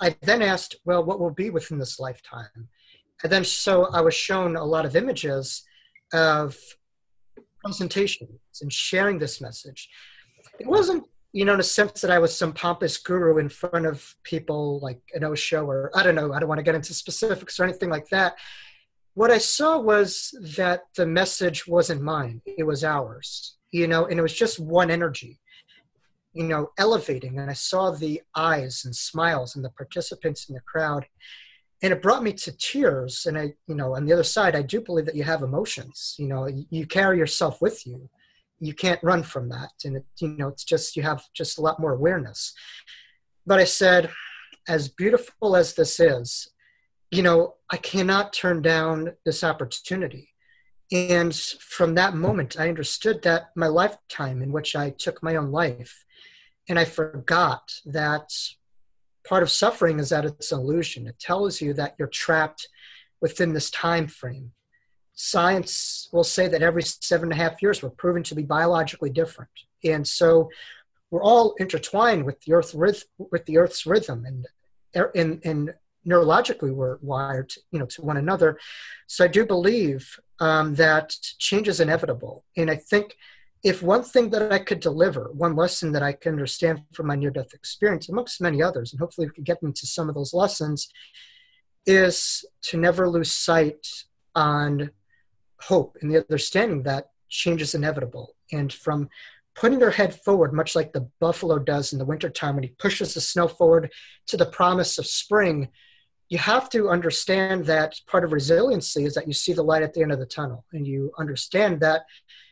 I 0.00 0.16
then 0.22 0.42
asked, 0.42 0.76
well, 0.84 1.04
what 1.04 1.20
will 1.20 1.30
be 1.30 1.50
within 1.50 1.78
this 1.78 2.00
lifetime? 2.00 2.68
And 3.22 3.30
then 3.30 3.44
so 3.44 3.86
I 3.92 4.00
was 4.00 4.14
shown 4.14 4.56
a 4.56 4.64
lot 4.64 4.84
of 4.84 4.96
images 4.96 5.62
of 6.12 6.56
presentations 7.64 8.40
and 8.60 8.72
sharing 8.72 9.18
this 9.18 9.40
message. 9.40 9.88
It 10.58 10.66
wasn't 10.66 11.04
you 11.34 11.44
know, 11.44 11.54
in 11.54 11.60
a 11.60 11.64
sense 11.64 12.00
that 12.00 12.12
I 12.12 12.20
was 12.20 12.34
some 12.34 12.52
pompous 12.52 12.96
guru 12.96 13.38
in 13.38 13.48
front 13.48 13.86
of 13.86 14.14
people 14.22 14.78
like 14.78 15.00
an 15.14 15.24
Osho 15.24 15.66
or 15.66 15.90
I 15.92 16.04
don't 16.04 16.14
know, 16.14 16.32
I 16.32 16.38
don't 16.38 16.48
want 16.48 16.60
to 16.60 16.64
get 16.64 16.76
into 16.76 16.94
specifics 16.94 17.58
or 17.58 17.64
anything 17.64 17.90
like 17.90 18.08
that. 18.10 18.36
What 19.14 19.32
I 19.32 19.38
saw 19.38 19.80
was 19.80 20.32
that 20.56 20.82
the 20.96 21.06
message 21.06 21.66
wasn't 21.66 22.02
mine, 22.02 22.40
it 22.46 22.62
was 22.62 22.84
ours, 22.84 23.56
you 23.72 23.88
know, 23.88 24.06
and 24.06 24.16
it 24.16 24.22
was 24.22 24.32
just 24.32 24.60
one 24.60 24.92
energy, 24.92 25.40
you 26.34 26.44
know, 26.44 26.70
elevating. 26.78 27.36
And 27.40 27.50
I 27.50 27.54
saw 27.54 27.90
the 27.90 28.22
eyes 28.36 28.82
and 28.84 28.94
smiles 28.94 29.56
and 29.56 29.64
the 29.64 29.70
participants 29.70 30.48
in 30.48 30.54
the 30.54 30.60
crowd. 30.60 31.04
And 31.82 31.92
it 31.92 32.00
brought 32.00 32.22
me 32.22 32.32
to 32.32 32.56
tears. 32.56 33.26
And 33.26 33.36
I, 33.36 33.54
you 33.66 33.74
know, 33.74 33.96
on 33.96 34.04
the 34.04 34.12
other 34.12 34.22
side, 34.22 34.54
I 34.54 34.62
do 34.62 34.80
believe 34.80 35.06
that 35.06 35.16
you 35.16 35.24
have 35.24 35.42
emotions, 35.42 36.14
you 36.16 36.28
know, 36.28 36.48
you 36.70 36.86
carry 36.86 37.18
yourself 37.18 37.60
with 37.60 37.84
you 37.84 38.08
you 38.60 38.74
can't 38.74 39.02
run 39.02 39.22
from 39.22 39.48
that. 39.50 39.72
And 39.84 39.96
it, 39.96 40.06
you 40.20 40.28
know 40.28 40.48
it's 40.48 40.64
just 40.64 40.96
you 40.96 41.02
have 41.02 41.24
just 41.34 41.58
a 41.58 41.60
lot 41.60 41.80
more 41.80 41.92
awareness. 41.92 42.52
But 43.46 43.60
i 43.60 43.64
said 43.64 44.10
as 44.66 44.88
beautiful 44.88 45.56
as 45.56 45.74
this 45.74 46.00
is 46.00 46.48
you 47.10 47.22
know 47.22 47.54
i 47.70 47.76
cannot 47.76 48.32
turn 48.32 48.62
down 48.62 49.12
this 49.24 49.44
opportunity. 49.44 50.28
And 50.92 51.34
from 51.34 51.94
that 51.94 52.14
moment 52.14 52.58
i 52.58 52.68
understood 52.68 53.22
that 53.22 53.50
my 53.56 53.66
lifetime 53.66 54.42
in 54.42 54.52
which 54.52 54.76
i 54.76 54.90
took 54.90 55.22
my 55.22 55.36
own 55.36 55.50
life 55.50 56.04
and 56.68 56.78
i 56.78 56.84
forgot 56.84 57.72
that 57.84 58.30
part 59.24 59.42
of 59.42 59.50
suffering 59.50 59.98
is 59.98 60.10
that 60.10 60.24
it's 60.24 60.52
an 60.52 60.60
illusion. 60.60 61.06
It 61.06 61.18
tells 61.18 61.60
you 61.60 61.72
that 61.74 61.94
you're 61.98 62.08
trapped 62.08 62.68
within 63.20 63.54
this 63.54 63.70
time 63.70 64.06
frame 64.06 64.52
science 65.14 66.08
will 66.12 66.24
say 66.24 66.48
that 66.48 66.62
every 66.62 66.82
seven 66.82 67.30
and 67.30 67.40
a 67.40 67.42
half 67.42 67.62
years 67.62 67.82
we're 67.82 67.90
proven 67.90 68.22
to 68.24 68.34
be 68.34 68.42
biologically 68.42 69.10
different. 69.10 69.50
And 69.84 70.06
so 70.06 70.50
we're 71.10 71.22
all 71.22 71.54
intertwined 71.58 72.24
with 72.24 72.40
the 72.40 72.52
earth 72.52 72.74
with 72.74 73.46
the 73.46 73.58
earth's 73.58 73.86
rhythm 73.86 74.24
and 74.26 74.48
and, 75.14 75.40
and 75.44 75.74
neurologically 76.06 76.72
we're 76.72 76.98
wired 77.02 77.48
to, 77.50 77.60
you 77.70 77.78
know 77.78 77.86
to 77.86 78.02
one 78.02 78.16
another 78.16 78.58
so 79.06 79.24
i 79.24 79.28
do 79.28 79.46
believe 79.46 80.18
um, 80.40 80.74
that 80.74 81.10
change 81.38 81.68
is 81.68 81.80
inevitable 81.80 82.44
and 82.56 82.68
i 82.68 82.76
think 82.76 83.16
if 83.62 83.80
one 83.80 84.02
thing 84.02 84.30
that 84.30 84.52
i 84.52 84.58
could 84.58 84.80
deliver 84.80 85.30
one 85.32 85.54
lesson 85.54 85.92
that 85.92 86.02
i 86.02 86.12
can 86.12 86.32
understand 86.32 86.82
from 86.92 87.06
my 87.06 87.14
near-death 87.14 87.54
experience 87.54 88.08
amongst 88.08 88.40
many 88.40 88.60
others 88.60 88.92
and 88.92 89.00
hopefully 89.00 89.28
we 89.28 89.32
can 89.32 89.44
get 89.44 89.62
into 89.62 89.86
some 89.86 90.08
of 90.08 90.16
those 90.16 90.34
lessons 90.34 90.88
is 91.86 92.44
to 92.62 92.76
never 92.76 93.08
lose 93.08 93.30
sight 93.30 93.86
on 94.34 94.90
hope 95.60 95.96
and 96.00 96.10
the 96.10 96.18
understanding 96.18 96.82
that 96.82 97.10
change 97.28 97.62
is 97.62 97.74
inevitable. 97.74 98.34
And 98.52 98.72
from 98.72 99.08
putting 99.54 99.80
your 99.80 99.90
head 99.90 100.20
forward, 100.22 100.52
much 100.52 100.74
like 100.74 100.92
the 100.92 101.08
buffalo 101.20 101.58
does 101.58 101.92
in 101.92 101.98
the 101.98 102.04
wintertime 102.04 102.54
when 102.54 102.64
he 102.64 102.70
pushes 102.78 103.14
the 103.14 103.20
snow 103.20 103.48
forward 103.48 103.92
to 104.26 104.36
the 104.36 104.46
promise 104.46 104.98
of 104.98 105.06
spring, 105.06 105.68
you 106.28 106.38
have 106.38 106.68
to 106.70 106.88
understand 106.88 107.66
that 107.66 108.00
part 108.06 108.24
of 108.24 108.32
resiliency 108.32 109.04
is 109.04 109.14
that 109.14 109.26
you 109.28 109.34
see 109.34 109.52
the 109.52 109.62
light 109.62 109.82
at 109.82 109.94
the 109.94 110.02
end 110.02 110.12
of 110.12 110.18
the 110.18 110.26
tunnel 110.26 110.64
and 110.72 110.86
you 110.86 111.12
understand 111.18 111.80
that 111.80 112.02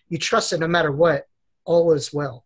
you 0.08 0.18
trust 0.18 0.50
that 0.50 0.60
no 0.60 0.68
matter 0.68 0.92
what, 0.92 1.26
all 1.64 1.92
is 1.92 2.12
well 2.12 2.44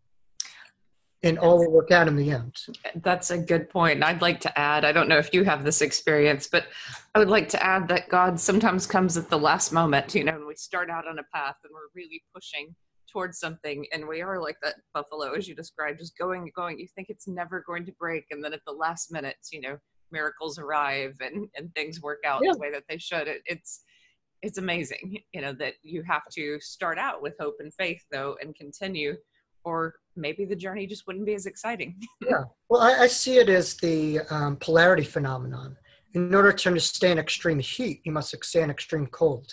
and 1.23 1.39
all 1.39 1.59
will 1.59 1.73
work 1.73 1.91
out 1.91 2.09
in 2.09 2.17
the 2.17 2.31
end. 2.31 2.55
That's 2.97 3.31
a 3.31 3.39
good 3.39 3.71
point. 3.71 4.03
I'd 4.05 4.23
like 4.23 4.41
to 4.41 4.59
add, 4.59 4.85
I 4.85 4.93
don't 4.93 5.09
know 5.09 5.19
if 5.19 5.33
you 5.33 5.45
have 5.45 5.65
this 5.65 5.81
experience, 5.81 6.47
but 6.47 6.67
I 7.15 7.19
would 7.19 7.31
like 7.31 7.49
to 7.51 7.65
add 7.65 7.89
that 7.89 8.09
God 8.09 8.39
sometimes 8.39 8.87
comes 8.87 9.17
at 9.17 9.31
the 9.31 9.39
last 9.39 9.73
moment, 9.73 10.15
you 10.15 10.25
know, 10.25 10.33
when 10.33 10.47
we 10.47 10.57
start 10.57 10.91
out 10.91 11.09
on 11.09 11.19
a 11.19 11.25
path 11.35 11.57
and 11.65 11.73
we're 11.73 11.89
really 11.95 12.23
pushing 12.35 12.75
towards 13.11 13.39
something 13.39 13.87
and 13.93 14.07
we 14.07 14.21
are 14.21 14.41
like 14.41 14.57
that 14.63 14.75
buffalo 14.93 15.33
as 15.33 15.49
you 15.49 15.55
described 15.55 16.01
just 16.01 16.19
going 16.19 16.51
going 16.55 16.79
you 16.79 16.87
think 16.95 17.09
it's 17.09 17.27
never 17.27 17.65
going 17.67 17.87
to 17.87 17.93
break 17.93 18.27
and 18.31 18.45
then 18.45 18.53
at 18.53 18.61
the 18.67 18.73
last 18.73 19.11
minute 19.11 19.37
you 19.53 19.61
know 19.61 19.79
miracles 20.11 20.59
arrive 20.59 21.15
and 21.21 21.49
and 21.57 21.75
things 21.75 22.03
work 22.03 22.19
out 22.27 22.43
yeah. 22.45 22.53
the 22.53 22.59
way 22.59 22.71
that 22.71 22.83
they 22.89 22.99
should 22.99 23.27
it, 23.27 23.43
it's 23.47 23.83
it's 24.43 24.59
amazing 24.59 25.17
you 25.33 25.41
know 25.41 25.53
that 25.53 25.75
you 25.83 26.03
have 26.03 26.25
to 26.31 26.59
start 26.61 26.99
out 26.99 27.23
with 27.23 27.33
hope 27.41 27.57
and 27.61 27.73
faith 27.75 28.03
though 28.11 28.37
and 28.43 28.55
continue 28.55 29.17
or 29.67 29.97
maybe 30.15 30.45
the 30.45 30.57
journey 30.57 30.87
just 30.87 31.07
wouldn't 31.07 31.27
be 31.27 31.35
as 31.35 31.45
exciting. 31.45 31.97
yeah. 32.23 32.45
Well, 32.71 32.81
I, 32.81 33.03
I, 33.03 33.07
see 33.09 33.39
it 33.39 33.49
as 33.49 33.75
the 33.75 34.21
um, 34.31 34.57
polarity 34.57 35.03
phenomenon. 35.03 35.77
In 36.15 36.35
order 36.35 36.53
to 36.53 36.69
understand 36.69 37.19
extreme 37.19 37.59
heat, 37.59 38.01
you 38.05 38.13
must 38.13 38.33
understand 38.33 38.71
extreme 38.71 39.09
cold. 39.09 39.53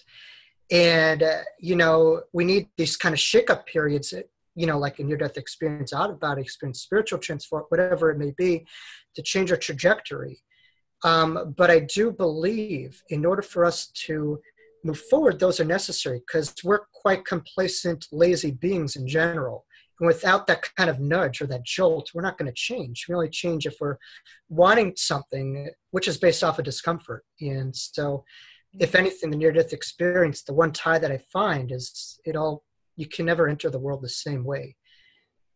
And, 0.71 1.23
uh, 1.23 1.41
you 1.59 1.75
know, 1.75 2.21
we 2.31 2.45
need 2.45 2.69
these 2.77 2.95
kind 2.95 3.11
of 3.11 3.19
shake-up 3.19 3.65
periods, 3.65 4.13
you 4.55 4.67
know, 4.67 4.77
like 4.77 4.99
in 4.99 5.07
near-death 5.07 5.35
experience, 5.35 5.91
out-of-body 5.91 6.41
experience, 6.41 6.79
spiritual 6.81 7.19
transform, 7.19 7.65
whatever 7.67 8.11
it 8.11 8.17
may 8.17 8.31
be, 8.37 8.65
to 9.15 9.21
change 9.21 9.51
our 9.51 9.57
trajectory. 9.57 10.39
Um, 11.03 11.53
but 11.57 11.69
I 11.69 11.79
do 11.79 12.11
believe 12.11 13.01
in 13.09 13.25
order 13.25 13.41
for 13.41 13.65
us 13.65 13.87
to 14.05 14.39
move 14.85 14.99
forward, 14.99 15.39
those 15.39 15.59
are 15.59 15.65
necessary 15.65 16.21
because 16.25 16.53
we're 16.63 16.85
quite 16.93 17.25
complacent, 17.25 18.07
lazy 18.11 18.51
beings 18.51 18.95
in 18.95 19.07
general 19.07 19.65
and 19.99 20.07
without 20.07 20.47
that 20.47 20.63
kind 20.75 20.89
of 20.89 20.99
nudge 20.99 21.41
or 21.41 21.47
that 21.47 21.65
jolt, 21.65 22.11
we're 22.13 22.21
not 22.21 22.37
going 22.37 22.51
to 22.51 22.55
change. 22.55 23.05
We 23.07 23.15
only 23.15 23.29
change 23.29 23.65
if 23.65 23.75
we're 23.79 23.97
wanting 24.49 24.93
something 24.95 25.69
which 25.91 26.07
is 26.07 26.17
based 26.17 26.43
off 26.43 26.59
of 26.59 26.65
discomfort. 26.65 27.23
And 27.39 27.75
so, 27.75 28.23
if 28.79 28.89
mm-hmm. 28.89 28.97
anything, 28.97 29.29
the 29.29 29.37
near 29.37 29.51
death 29.51 29.71
experience, 29.71 30.43
the 30.43 30.53
one 30.53 30.71
tie 30.71 30.97
that 30.97 31.11
I 31.11 31.19
find 31.31 31.71
is 31.71 32.19
it 32.25 32.35
all, 32.35 32.63
you 32.95 33.07
can 33.07 33.25
never 33.25 33.47
enter 33.47 33.69
the 33.69 33.79
world 33.79 34.01
the 34.01 34.09
same 34.09 34.43
way. 34.43 34.75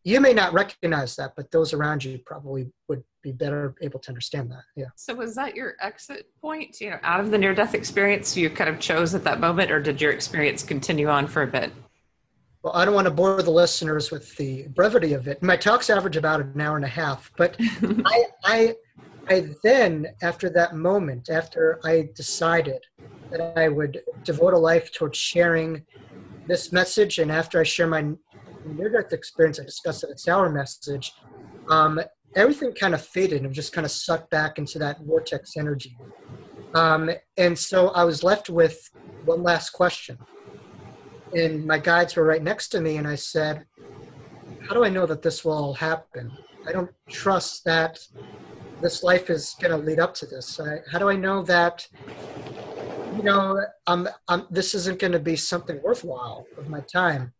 You 0.04 0.20
may 0.20 0.32
not 0.32 0.52
recognize 0.52 1.16
that, 1.16 1.32
but 1.36 1.50
those 1.50 1.72
around 1.72 2.04
you 2.04 2.18
probably 2.24 2.70
would 2.88 3.02
be 3.22 3.32
better 3.32 3.74
able 3.82 3.98
to 3.98 4.08
understand 4.08 4.50
that. 4.52 4.62
Yeah. 4.76 4.86
So, 4.94 5.14
was 5.14 5.34
that 5.34 5.56
your 5.56 5.74
exit 5.80 6.26
point, 6.40 6.80
you 6.80 6.90
know, 6.90 6.98
out 7.02 7.18
of 7.18 7.32
the 7.32 7.38
near 7.38 7.54
death 7.54 7.74
experience 7.74 8.36
you 8.36 8.48
kind 8.48 8.70
of 8.70 8.78
chose 8.78 9.14
at 9.16 9.24
that 9.24 9.40
moment, 9.40 9.72
or 9.72 9.82
did 9.82 10.00
your 10.00 10.12
experience 10.12 10.62
continue 10.62 11.08
on 11.08 11.26
for 11.26 11.42
a 11.42 11.46
bit? 11.46 11.72
Well, 12.62 12.74
I 12.74 12.84
don't 12.84 12.94
want 12.94 13.06
to 13.06 13.12
bore 13.12 13.40
the 13.40 13.52
listeners 13.52 14.10
with 14.10 14.36
the 14.36 14.66
brevity 14.68 15.12
of 15.12 15.28
it. 15.28 15.40
My 15.42 15.56
talks 15.56 15.90
average 15.90 16.16
about 16.16 16.40
an 16.40 16.60
hour 16.60 16.74
and 16.74 16.84
a 16.84 16.88
half, 16.88 17.30
but 17.36 17.56
I, 17.60 18.24
I, 18.44 18.74
I 19.28 19.46
then, 19.62 20.08
after 20.22 20.50
that 20.50 20.74
moment, 20.74 21.30
after 21.30 21.78
I 21.84 22.08
decided 22.16 22.80
that 23.30 23.56
I 23.56 23.68
would 23.68 24.00
devote 24.24 24.54
a 24.54 24.58
life 24.58 24.92
towards 24.92 25.16
sharing 25.16 25.84
this 26.48 26.72
message, 26.72 27.18
and 27.18 27.30
after 27.30 27.60
I 27.60 27.62
share 27.62 27.86
my 27.86 28.10
near-death 28.66 29.12
experience, 29.12 29.60
I 29.60 29.64
discuss 29.64 30.00
that 30.00 30.10
it's 30.10 30.26
our 30.26 30.48
message. 30.50 31.12
Um, 31.68 32.00
everything 32.34 32.72
kind 32.72 32.92
of 32.92 33.04
faded 33.04 33.42
and 33.44 33.54
just 33.54 33.72
kind 33.72 33.84
of 33.84 33.92
sucked 33.92 34.30
back 34.30 34.58
into 34.58 34.80
that 34.80 35.00
vortex 35.02 35.56
energy. 35.56 35.96
Um, 36.74 37.10
and 37.36 37.56
so 37.56 37.90
I 37.90 38.04
was 38.04 38.24
left 38.24 38.50
with 38.50 38.90
one 39.24 39.44
last 39.44 39.70
question 39.70 40.18
and 41.34 41.66
my 41.66 41.78
guides 41.78 42.16
were 42.16 42.24
right 42.24 42.42
next 42.42 42.68
to 42.68 42.80
me 42.80 42.96
and 42.96 43.06
i 43.06 43.14
said 43.14 43.64
how 44.68 44.74
do 44.74 44.84
i 44.84 44.88
know 44.88 45.06
that 45.06 45.22
this 45.22 45.44
will 45.44 45.72
happen? 45.74 46.30
I 46.66 46.72
don't 46.72 46.90
trust 47.08 47.64
that 47.64 47.98
this 48.82 49.02
life 49.02 49.30
is 49.30 49.56
going 49.60 49.70
to 49.70 49.78
lead 49.78 49.98
up 49.98 50.14
to 50.16 50.26
this. 50.26 50.60
I, 50.60 50.80
how 50.92 50.98
do 50.98 51.08
i 51.08 51.16
know 51.16 51.42
that 51.44 51.86
you 53.16 53.22
know 53.22 53.60
um, 53.86 54.08
um, 54.28 54.46
this 54.50 54.74
isn't 54.74 54.98
going 54.98 55.12
to 55.12 55.18
be 55.18 55.36
something 55.36 55.80
worthwhile 55.82 56.46
of 56.58 56.68
my 56.68 56.80
time? 56.80 57.32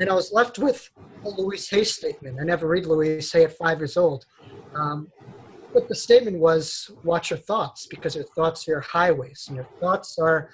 And 0.00 0.08
i 0.08 0.14
was 0.14 0.32
left 0.32 0.58
with 0.58 0.88
a 1.24 1.28
louise 1.28 1.68
hay 1.68 1.84
statement. 1.84 2.38
I 2.40 2.44
never 2.44 2.68
read 2.68 2.86
louise 2.86 3.32
hay 3.32 3.44
at 3.44 3.56
five 3.56 3.78
years 3.78 3.96
old. 3.96 4.24
Um, 4.74 5.08
but 5.72 5.88
the 5.88 5.94
statement 5.94 6.38
was 6.38 6.92
watch 7.02 7.30
your 7.30 7.38
thoughts 7.40 7.86
because 7.86 8.14
your 8.14 8.24
thoughts 8.36 8.68
are 8.68 8.72
your 8.72 8.80
highways 8.80 9.46
and 9.48 9.56
your 9.56 9.68
thoughts 9.80 10.18
are 10.20 10.50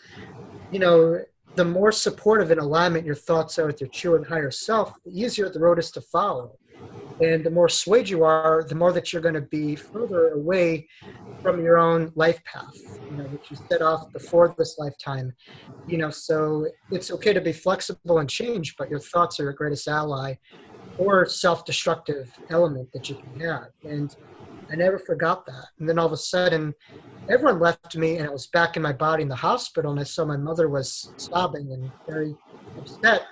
you 0.73 0.79
know 0.79 1.23
the 1.57 1.65
more 1.65 1.93
supportive 1.93 2.51
and 2.51 2.61
alignment 2.61 3.05
your 3.05 3.15
thoughts 3.15 3.59
are 3.59 3.67
with 3.67 3.81
your 3.81 3.91
true 3.91 4.17
and 4.17 4.27
higher 4.27 4.51
self, 4.51 4.95
the 5.05 5.11
easier 5.11 5.49
the 5.49 5.61
road 5.61 5.79
is 5.79 5.91
to 5.93 6.01
follow. 6.01 6.57
And 7.21 7.45
the 7.45 7.51
more 7.51 7.69
swayed 7.69 8.09
you 8.09 8.25
are, 8.25 8.65
the 8.67 8.75
more 8.75 8.93
that 8.93 9.13
you're 9.13 9.21
going 9.21 9.35
to 9.35 9.43
be 9.43 9.77
further 9.77 10.29
away 10.29 10.89
from 11.43 11.63
your 11.63 11.77
own 11.79 12.13
life 12.15 12.43
path, 12.45 12.75
you 13.11 13.17
know, 13.17 13.25
which 13.25 13.51
you 13.51 13.59
set 13.71 13.83
off 13.83 14.11
before 14.13 14.55
this 14.57 14.79
lifetime. 14.79 15.33
You 15.87 15.99
know, 15.99 16.11
so 16.11 16.67
it's 16.91 17.11
okay 17.11 17.33
to 17.33 17.41
be 17.41 17.53
flexible 17.53 18.19
and 18.19 18.29
change, 18.29 18.77
but 18.79 18.89
your 18.89 19.01
thoughts 19.01 19.39
are 19.39 19.45
your 19.45 19.53
greatest 19.53 19.87
ally 19.89 20.35
or 20.99 21.27
self-destructive 21.27 22.33
element 22.49 22.89
that 22.93 23.09
you 23.09 23.17
can 23.17 23.41
have. 23.41 23.69
And 23.85 24.15
I 24.71 24.77
never 24.77 24.99
forgot 24.99 25.47
that. 25.47 25.67
And 25.79 25.89
then 25.89 25.99
all 25.99 26.07
of 26.07 26.13
a 26.13 26.17
sudden, 26.17 26.75
everyone 27.29 27.61
left 27.61 27.97
me, 27.97 28.17
and 28.17 28.29
I 28.29 28.31
was 28.31 28.47
back 28.47 28.77
in 28.77 28.83
my 28.83 28.93
body 28.93 29.23
in 29.23 29.29
the 29.29 29.37
hospital, 29.37 29.91
and 29.91 30.01
I 30.01 30.05
saw 30.05 30.25
my 30.25 30.37
mother 30.37 30.69
was 30.69 31.13
sobbing 31.17 31.73
and 31.73 31.91
very 32.09 32.37
upset. 32.79 33.27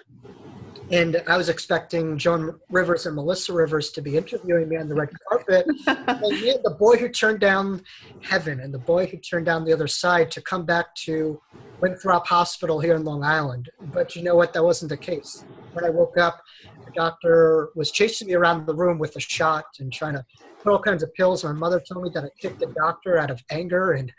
And 0.91 1.23
I 1.27 1.37
was 1.37 1.51
expecting 1.51 2.17
Joan 2.17 2.59
Rivers 2.71 3.05
and 3.05 3.15
Melissa 3.15 3.53
Rivers 3.53 3.91
to 3.91 4.01
be 4.01 4.17
interviewing 4.17 4.69
me 4.69 4.77
on 4.79 4.89
the 4.89 4.95
red 4.95 5.11
carpet. 5.29 5.67
and 5.87 6.21
me 6.21 6.51
and 6.51 6.65
the 6.65 6.77
boy 6.79 6.97
who 6.97 7.11
turned 7.11 7.41
down 7.41 7.83
heaven 8.23 8.61
and 8.61 8.73
the 8.73 8.79
boy 8.79 9.07
who 9.07 9.19
turned 9.19 9.45
down 9.45 9.65
the 9.65 9.73
other 9.73 9.87
side 9.87 10.31
to 10.31 10.41
come 10.41 10.65
back 10.65 10.95
to 10.95 11.41
Winthrop 11.83 12.27
Hospital 12.27 12.81
here 12.81 12.95
in 12.95 13.05
Long 13.05 13.23
Island. 13.23 13.69
But 13.93 14.17
you 14.17 14.23
know 14.23 14.35
what? 14.35 14.55
That 14.55 14.65
wasn't 14.65 14.89
the 14.89 14.97
case. 14.97 15.45
When 15.75 15.85
I 15.85 15.91
woke 15.91 16.17
up, 16.17 16.43
the 16.89 17.01
doctor 17.01 17.71
was 17.75 17.91
chasing 17.91 18.29
me 18.29 18.35
around 18.35 18.67
the 18.67 18.75
room 18.75 18.99
with 18.99 19.15
a 19.17 19.21
shot 19.21 19.65
and 19.81 19.93
trying 19.93 20.15
to 20.15 20.25
put 20.63 20.73
all 20.73 20.81
kinds 20.81 21.03
of 21.03 21.13
pills. 21.15 21.45
My 21.45 21.53
mother 21.53 21.81
told 21.81 22.05
me 22.05 22.11
that 22.15 22.25
I 22.25 22.31
kicked 22.41 22.61
the 22.61 22.73
doctor 22.77 23.19
out 23.19 23.31
of 23.31 23.43
anger, 23.51 23.93
and 23.93 24.13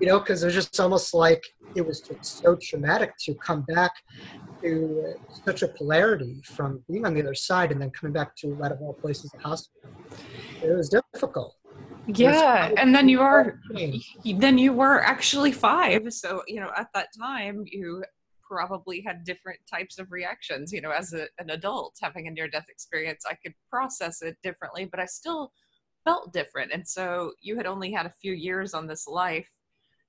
you 0.00 0.06
know, 0.08 0.18
because 0.18 0.42
it 0.42 0.46
was 0.46 0.54
just 0.54 0.78
almost 0.80 1.14
like 1.14 1.42
it 1.74 1.86
was 1.86 2.00
just 2.00 2.42
so 2.42 2.56
traumatic 2.60 3.12
to 3.24 3.34
come 3.34 3.62
back 3.62 3.92
to 4.62 5.14
such 5.28 5.62
a 5.62 5.68
polarity 5.68 6.40
from 6.44 6.82
being 6.88 7.04
on 7.04 7.14
the 7.14 7.20
other 7.20 7.34
side 7.34 7.72
and 7.72 7.80
then 7.80 7.90
coming 7.90 8.12
back 8.12 8.36
to 8.36 8.56
out 8.64 8.72
of 8.72 8.80
all 8.80 8.94
places 8.94 9.30
the 9.32 9.38
hospital. 9.40 9.90
It 10.62 10.76
was 10.76 10.94
difficult. 11.12 11.56
Yeah, 12.06 12.72
and 12.76 12.94
then 12.94 13.08
you 13.08 13.20
are 13.20 13.58
then 14.24 14.58
you 14.58 14.72
were 14.72 15.02
actually 15.02 15.52
five. 15.52 16.12
So 16.12 16.42
you 16.46 16.60
know, 16.60 16.70
at 16.76 16.88
that 16.94 17.08
time, 17.18 17.64
you 17.66 18.02
probably 18.52 19.00
had 19.00 19.24
different 19.24 19.58
types 19.70 19.98
of 19.98 20.12
reactions. 20.12 20.72
You 20.72 20.82
know, 20.82 20.90
as 20.90 21.14
a, 21.14 21.26
an 21.38 21.50
adult 21.50 21.96
having 22.02 22.28
a 22.28 22.30
near 22.30 22.48
death 22.48 22.66
experience, 22.68 23.24
I 23.28 23.34
could 23.34 23.54
process 23.70 24.20
it 24.22 24.36
differently, 24.42 24.84
but 24.84 25.00
I 25.00 25.06
still 25.06 25.52
felt 26.04 26.32
different. 26.32 26.72
And 26.72 26.86
so 26.86 27.32
you 27.40 27.56
had 27.56 27.66
only 27.66 27.90
had 27.90 28.06
a 28.06 28.12
few 28.20 28.32
years 28.32 28.74
on 28.74 28.86
this 28.86 29.06
life 29.08 29.48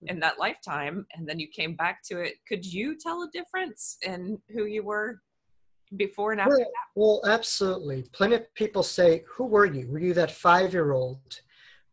hmm. 0.02 0.10
in 0.10 0.20
that 0.20 0.40
lifetime 0.40 1.06
and 1.14 1.28
then 1.28 1.40
you 1.40 1.48
came 1.48 1.76
back 1.76 2.04
to 2.04 2.20
it 2.20 2.34
could 2.48 2.66
you 2.66 2.98
tell 2.98 3.22
a 3.24 3.30
difference 3.32 3.98
in 4.02 4.40
who 4.50 4.66
you 4.66 4.84
were 4.84 5.22
before 5.96 6.32
and 6.32 6.42
after 6.42 6.58
well, 6.96 7.22
well 7.24 7.32
absolutely 7.32 8.04
plenty 8.14 8.36
of 8.36 8.54
people 8.56 8.82
say 8.82 9.24
who 9.28 9.46
were 9.46 9.68
you 9.68 9.88
were 9.88 10.00
you 10.00 10.14
that 10.14 10.32
five 10.32 10.74
year 10.74 10.92
old 10.92 11.42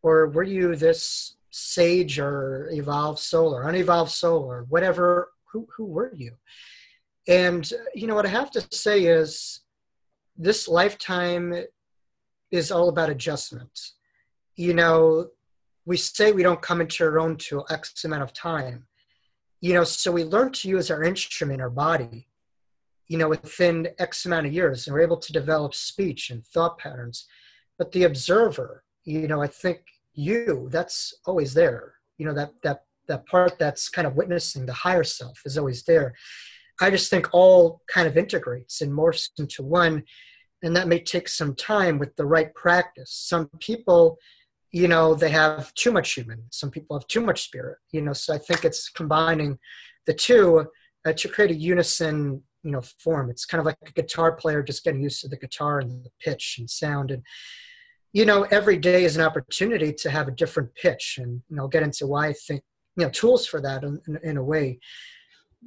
or 0.03 0.29
were 0.29 0.43
you 0.43 0.75
this 0.75 1.37
sage 1.51 2.19
or 2.19 2.71
evolved 2.73 3.19
soul 3.19 3.55
or 3.55 3.69
unevolved 3.69 4.11
soul 4.11 4.45
or 4.45 4.65
whatever 4.71 5.33
who, 5.53 5.67
who 5.77 5.85
were 5.87 6.13
you 6.15 6.33
and 7.29 7.73
you 7.95 8.07
know 8.07 8.15
what 8.15 8.27
i 8.27 8.31
have 8.31 8.51
to 8.51 8.67
say 8.73 9.05
is 9.05 9.61
this 10.37 10.69
lifetime 10.69 11.55
is 12.51 12.73
all 12.73 12.89
about 12.89 13.11
adjustment 13.11 13.93
you 14.57 14.75
know 14.75 15.27
we 15.91 15.97
say 15.97 16.33
we 16.33 16.43
don't 16.43 16.63
come 16.63 16.81
into 16.81 17.05
our 17.05 17.19
own 17.19 17.37
till 17.37 17.67
X 17.71 18.05
amount 18.05 18.23
of 18.23 18.33
time. 18.33 18.87
You 19.61 19.75
know, 19.75 19.85
so 19.85 20.13
we 20.13 20.25
learn 20.25 20.53
to 20.53 20.69
use 20.69 20.91
our 20.91 21.03
instrument, 21.03 21.61
our 21.61 21.71
body, 21.71 22.29
you 23.09 23.19
know, 23.19 23.29
within 23.29 23.89
X 23.99 24.25
amount 24.25 24.47
of 24.47 24.53
years, 24.53 24.87
and 24.87 24.95
we're 24.95 25.03
able 25.03 25.19
to 25.19 25.33
develop 25.33 25.75
speech 25.75 26.31
and 26.31 26.47
thought 26.47 26.79
patterns. 26.79 27.27
But 27.77 27.93
the 27.93 28.05
observer, 28.05 28.85
you 29.05 29.27
know, 29.27 29.43
I 29.43 29.49
think 29.49 29.81
you, 30.15 30.69
that's 30.71 31.13
always 31.27 31.55
there. 31.55 31.95
You 32.19 32.27
know, 32.27 32.35
that 32.35 32.53
that 32.63 32.85
that 33.11 33.27
part 33.27 33.59
that's 33.59 33.89
kind 33.89 34.07
of 34.07 34.17
witnessing 34.17 34.65
the 34.65 34.73
higher 34.73 35.05
self 35.05 35.43
is 35.45 35.59
always 35.59 35.83
there. 35.85 36.15
I 36.81 36.91
just 36.91 37.11
think 37.11 37.29
all 37.33 37.83
kind 37.87 38.09
of 38.09 38.17
integrates 38.17 38.81
and 38.81 38.91
morphs 38.91 39.29
into 39.39 39.63
one, 39.63 40.05
and 40.63 40.75
that 40.75 40.89
may 40.89 41.01
take 41.01 41.29
some 41.29 41.55
time 41.55 41.99
with 41.99 42.17
the 42.17 42.25
right 42.25 42.55
practice. 42.55 43.13
Some 43.13 43.51
people 43.61 44.19
you 44.73 44.89
know 44.89 45.15
they 45.15 45.31
have 45.31 45.75
too 45.75 45.91
much 45.91 46.13
human 46.13 46.43
some 46.51 46.71
people 46.71 46.97
have 46.97 47.07
too 47.09 47.21
much 47.21 47.43
spirit 47.43 47.79
you 47.93 48.01
know 48.01 48.13
so 48.13 48.33
i 48.33 48.39
think 48.39 48.65
it's 48.65 48.89
combining 48.89 49.59
the 50.07 50.15
two 50.15 50.67
uh, 51.07 51.13
to 51.13 51.29
create 51.29 51.51
a 51.51 51.55
unison 51.55 52.43
you 52.63 52.71
know 52.71 52.81
form 52.99 53.31
it's 53.31 53.45
kind 53.45 53.59
of 53.59 53.67
like 53.67 53.77
a 53.87 53.93
guitar 53.93 54.33
player 54.33 54.63
just 54.63 54.85
getting 54.85 55.03
used 55.03 55.21
to 55.21 55.29
the 55.29 55.37
guitar 55.37 55.81
and 55.81 56.05
the 56.05 56.11
pitch 56.21 56.57
and 56.59 56.71
sound 56.71 57.11
and 57.11 57.23
you 58.13 58.25
know 58.25 58.43
every 58.51 58.77
day 58.77 59.05
is 59.05 59.17
an 59.17 59.23
opportunity 59.23 59.93
to 59.93 60.11
have 60.11 60.29
a 60.29 60.33
different 60.33 60.73
pitch 60.75 61.19
and 61.21 61.43
you 61.49 61.57
know 61.57 61.67
get 61.67 61.83
into 61.83 62.07
why 62.07 62.29
i 62.29 62.33
think 62.33 62.63
you 62.97 63.05
know 63.05 63.11
tools 63.11 63.47
for 63.47 63.61
that 63.61 63.85
in, 63.85 64.01
in, 64.07 64.19
in 64.23 64.37
a 64.37 64.43
way 64.43 64.79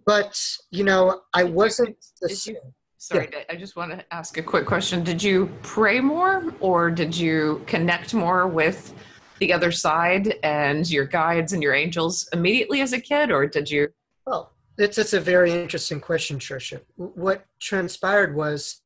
but 0.06 0.40
you 0.72 0.84
know 0.84 1.22
i 1.34 1.44
wasn't 1.44 1.96
the, 2.22 2.58
Sorry, 3.04 3.28
yeah. 3.34 3.44
I 3.50 3.58
just 3.58 3.76
want 3.76 3.92
to 3.92 4.14
ask 4.14 4.38
a 4.38 4.42
quick 4.42 4.66
question. 4.66 5.04
Did 5.04 5.22
you 5.22 5.52
pray 5.62 6.00
more 6.00 6.54
or 6.62 6.90
did 6.90 7.14
you 7.14 7.62
connect 7.68 8.14
more 8.14 8.48
with 8.48 8.94
the 9.40 9.52
other 9.52 9.74
side 9.74 10.36
and 10.42 10.90
your 10.90 11.04
guides 11.04 11.52
and 11.52 11.62
your 11.62 11.74
angels 11.74 12.30
immediately 12.32 12.80
as 12.80 12.94
a 12.94 13.02
kid 13.02 13.30
or 13.30 13.46
did 13.46 13.70
you? 13.70 13.90
Well, 14.26 14.54
it's, 14.78 14.98
it's 14.98 15.12
a 15.12 15.20
very 15.20 15.52
interesting 15.52 16.00
question, 16.00 16.40
Tricia. 16.40 16.80
What 16.96 17.46
transpired 17.60 18.38
was, 18.38 18.82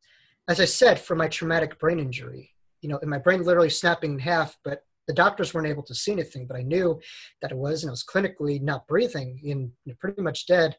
as 0.48 0.60
I 0.60 0.66
said, 0.66 1.00
for 1.00 1.16
my 1.16 1.28
traumatic 1.28 1.78
brain 1.78 2.00
injury, 2.00 2.56
you 2.82 2.90
know, 2.90 3.00
my 3.04 3.20
brain 3.20 3.44
literally 3.44 3.70
snapping 3.70 4.14
in 4.14 4.20
half, 4.20 4.58
but 4.64 4.84
the 5.08 5.14
doctors 5.14 5.54
weren't 5.54 5.68
able 5.68 5.84
to 5.84 5.96
see 5.96 6.12
anything, 6.12 6.46
but 6.48 6.58
I 6.58 6.64
knew 6.64 7.00
that 7.42 7.52
it 7.52 7.58
was, 7.58 7.84
and 7.84 7.90
I 7.90 7.92
was 7.92 8.04
clinically 8.04 8.62
not 8.62 8.88
breathing 8.88 9.40
and 9.46 10.00
pretty 10.00 10.22
much 10.22 10.48
dead. 10.48 10.76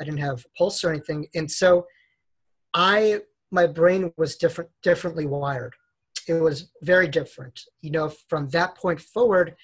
I 0.00 0.04
didn't 0.04 0.20
have 0.20 0.44
pulse 0.56 0.82
or 0.82 0.90
anything. 0.90 1.26
And 1.34 1.50
so 1.50 1.86
I 2.74 3.20
my 3.52 3.66
brain 3.66 4.12
was 4.16 4.36
different 4.36 4.70
differently 4.82 5.26
wired. 5.26 5.74
It 6.28 6.34
was 6.34 6.70
very 6.82 7.08
different. 7.08 7.60
You 7.80 7.90
know, 7.90 8.12
from 8.28 8.48
that 8.48 8.76
point 8.76 9.00
forward, 9.00 9.54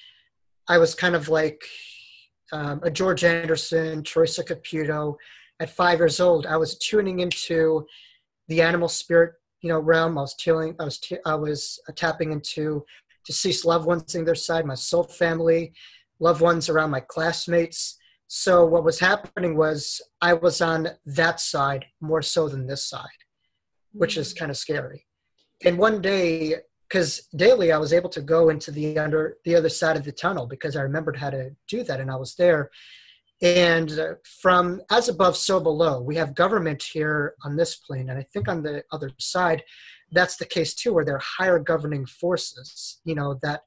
I 0.69 0.79
was 0.79 0.95
kind 0.95 1.15
of 1.15 1.29
like 1.29 1.63
um, 2.53 2.81
a 2.83 2.91
George 2.91 3.25
Anderson, 3.25 4.05
Theresa 4.05 4.45
Caputo. 4.45 5.17
At 5.61 5.71
five 5.71 5.99
years 5.99 6.21
old, 6.21 6.47
I 6.47 6.57
was 6.57 6.79
tuning 6.79 7.21
into 7.21 7.87
the 8.49 8.63
animal 8.63 8.89
spirit, 8.89 9.35
you 9.61 9.69
know, 9.69 9.79
realm. 9.79 10.19
I 10.19 10.23
was 10.23 10.35
tuning, 10.35 10.75
I 10.81 10.85
was, 10.85 10.99
t- 10.99 11.19
I 11.25 11.35
was 11.35 11.81
uh, 11.89 11.93
tapping 11.95 12.33
into 12.33 12.85
deceased 13.27 13.65
loved 13.65 13.87
ones 13.87 14.15
in 14.15 14.25
their 14.25 14.35
side, 14.35 14.67
my 14.67 14.75
soul 14.75 15.05
family, 15.05 15.73
loved 16.21 16.41
ones 16.41 16.69
around 16.69 16.91
my 16.91 17.01
classmates. 17.01 17.99
So 18.29 18.65
what 18.65 18.85
was 18.85 18.99
happening 18.99 19.57
was 19.57 20.01
I 20.21 20.33
was 20.33 20.61
on 20.61 20.89
that 21.05 21.41
side 21.41 21.85
more 22.01 22.23
so 22.23 22.49
than 22.49 22.67
this 22.67 22.89
side, 22.89 23.21
which 23.93 24.17
is 24.17 24.33
mm. 24.33 24.39
kind 24.39 24.51
of 24.51 24.57
scary. 24.57 25.07
And 25.65 25.79
one 25.79 26.01
day, 26.01 26.57
because 26.89 27.29
daily 27.37 27.73
I 27.73 27.79
was 27.79 27.93
able 27.93 28.11
to 28.11 28.21
go 28.21 28.49
into 28.49 28.71
the 28.71 28.99
under 28.99 29.37
the 29.45 29.55
other 29.55 29.69
side 29.69 29.97
of 29.97 30.05
the 30.05 30.13
tunnel 30.13 30.47
because 30.47 30.77
I 30.77 30.83
remembered 30.83 31.17
how 31.17 31.31
to 31.31 31.51
do 31.69 31.83
that, 31.85 32.01
and 32.01 32.11
I 32.11 32.17
was 32.17 32.35
there. 32.35 32.71
And 33.43 34.17
from 34.41 34.81
as 34.91 35.09
above, 35.09 35.37
so 35.37 35.59
below, 35.59 36.01
we 36.01 36.17
have 36.17 36.35
government 36.35 36.83
here 36.83 37.35
on 37.45 37.57
this 37.57 37.77
plane, 37.77 38.09
and 38.09 38.19
I 38.19 38.27
think 38.33 38.49
on 38.49 38.63
the 38.63 38.85
other 38.93 39.11
side, 39.19 39.63
that's 40.13 40.37
the 40.37 40.47
case 40.47 40.75
too, 40.75 40.93
where 40.93 41.05
there 41.05 41.17
are 41.17 41.23
higher 41.39 41.59
governing 41.59 42.07
forces, 42.07 43.01
you 43.05 43.15
know, 43.15 43.39
that 43.43 43.63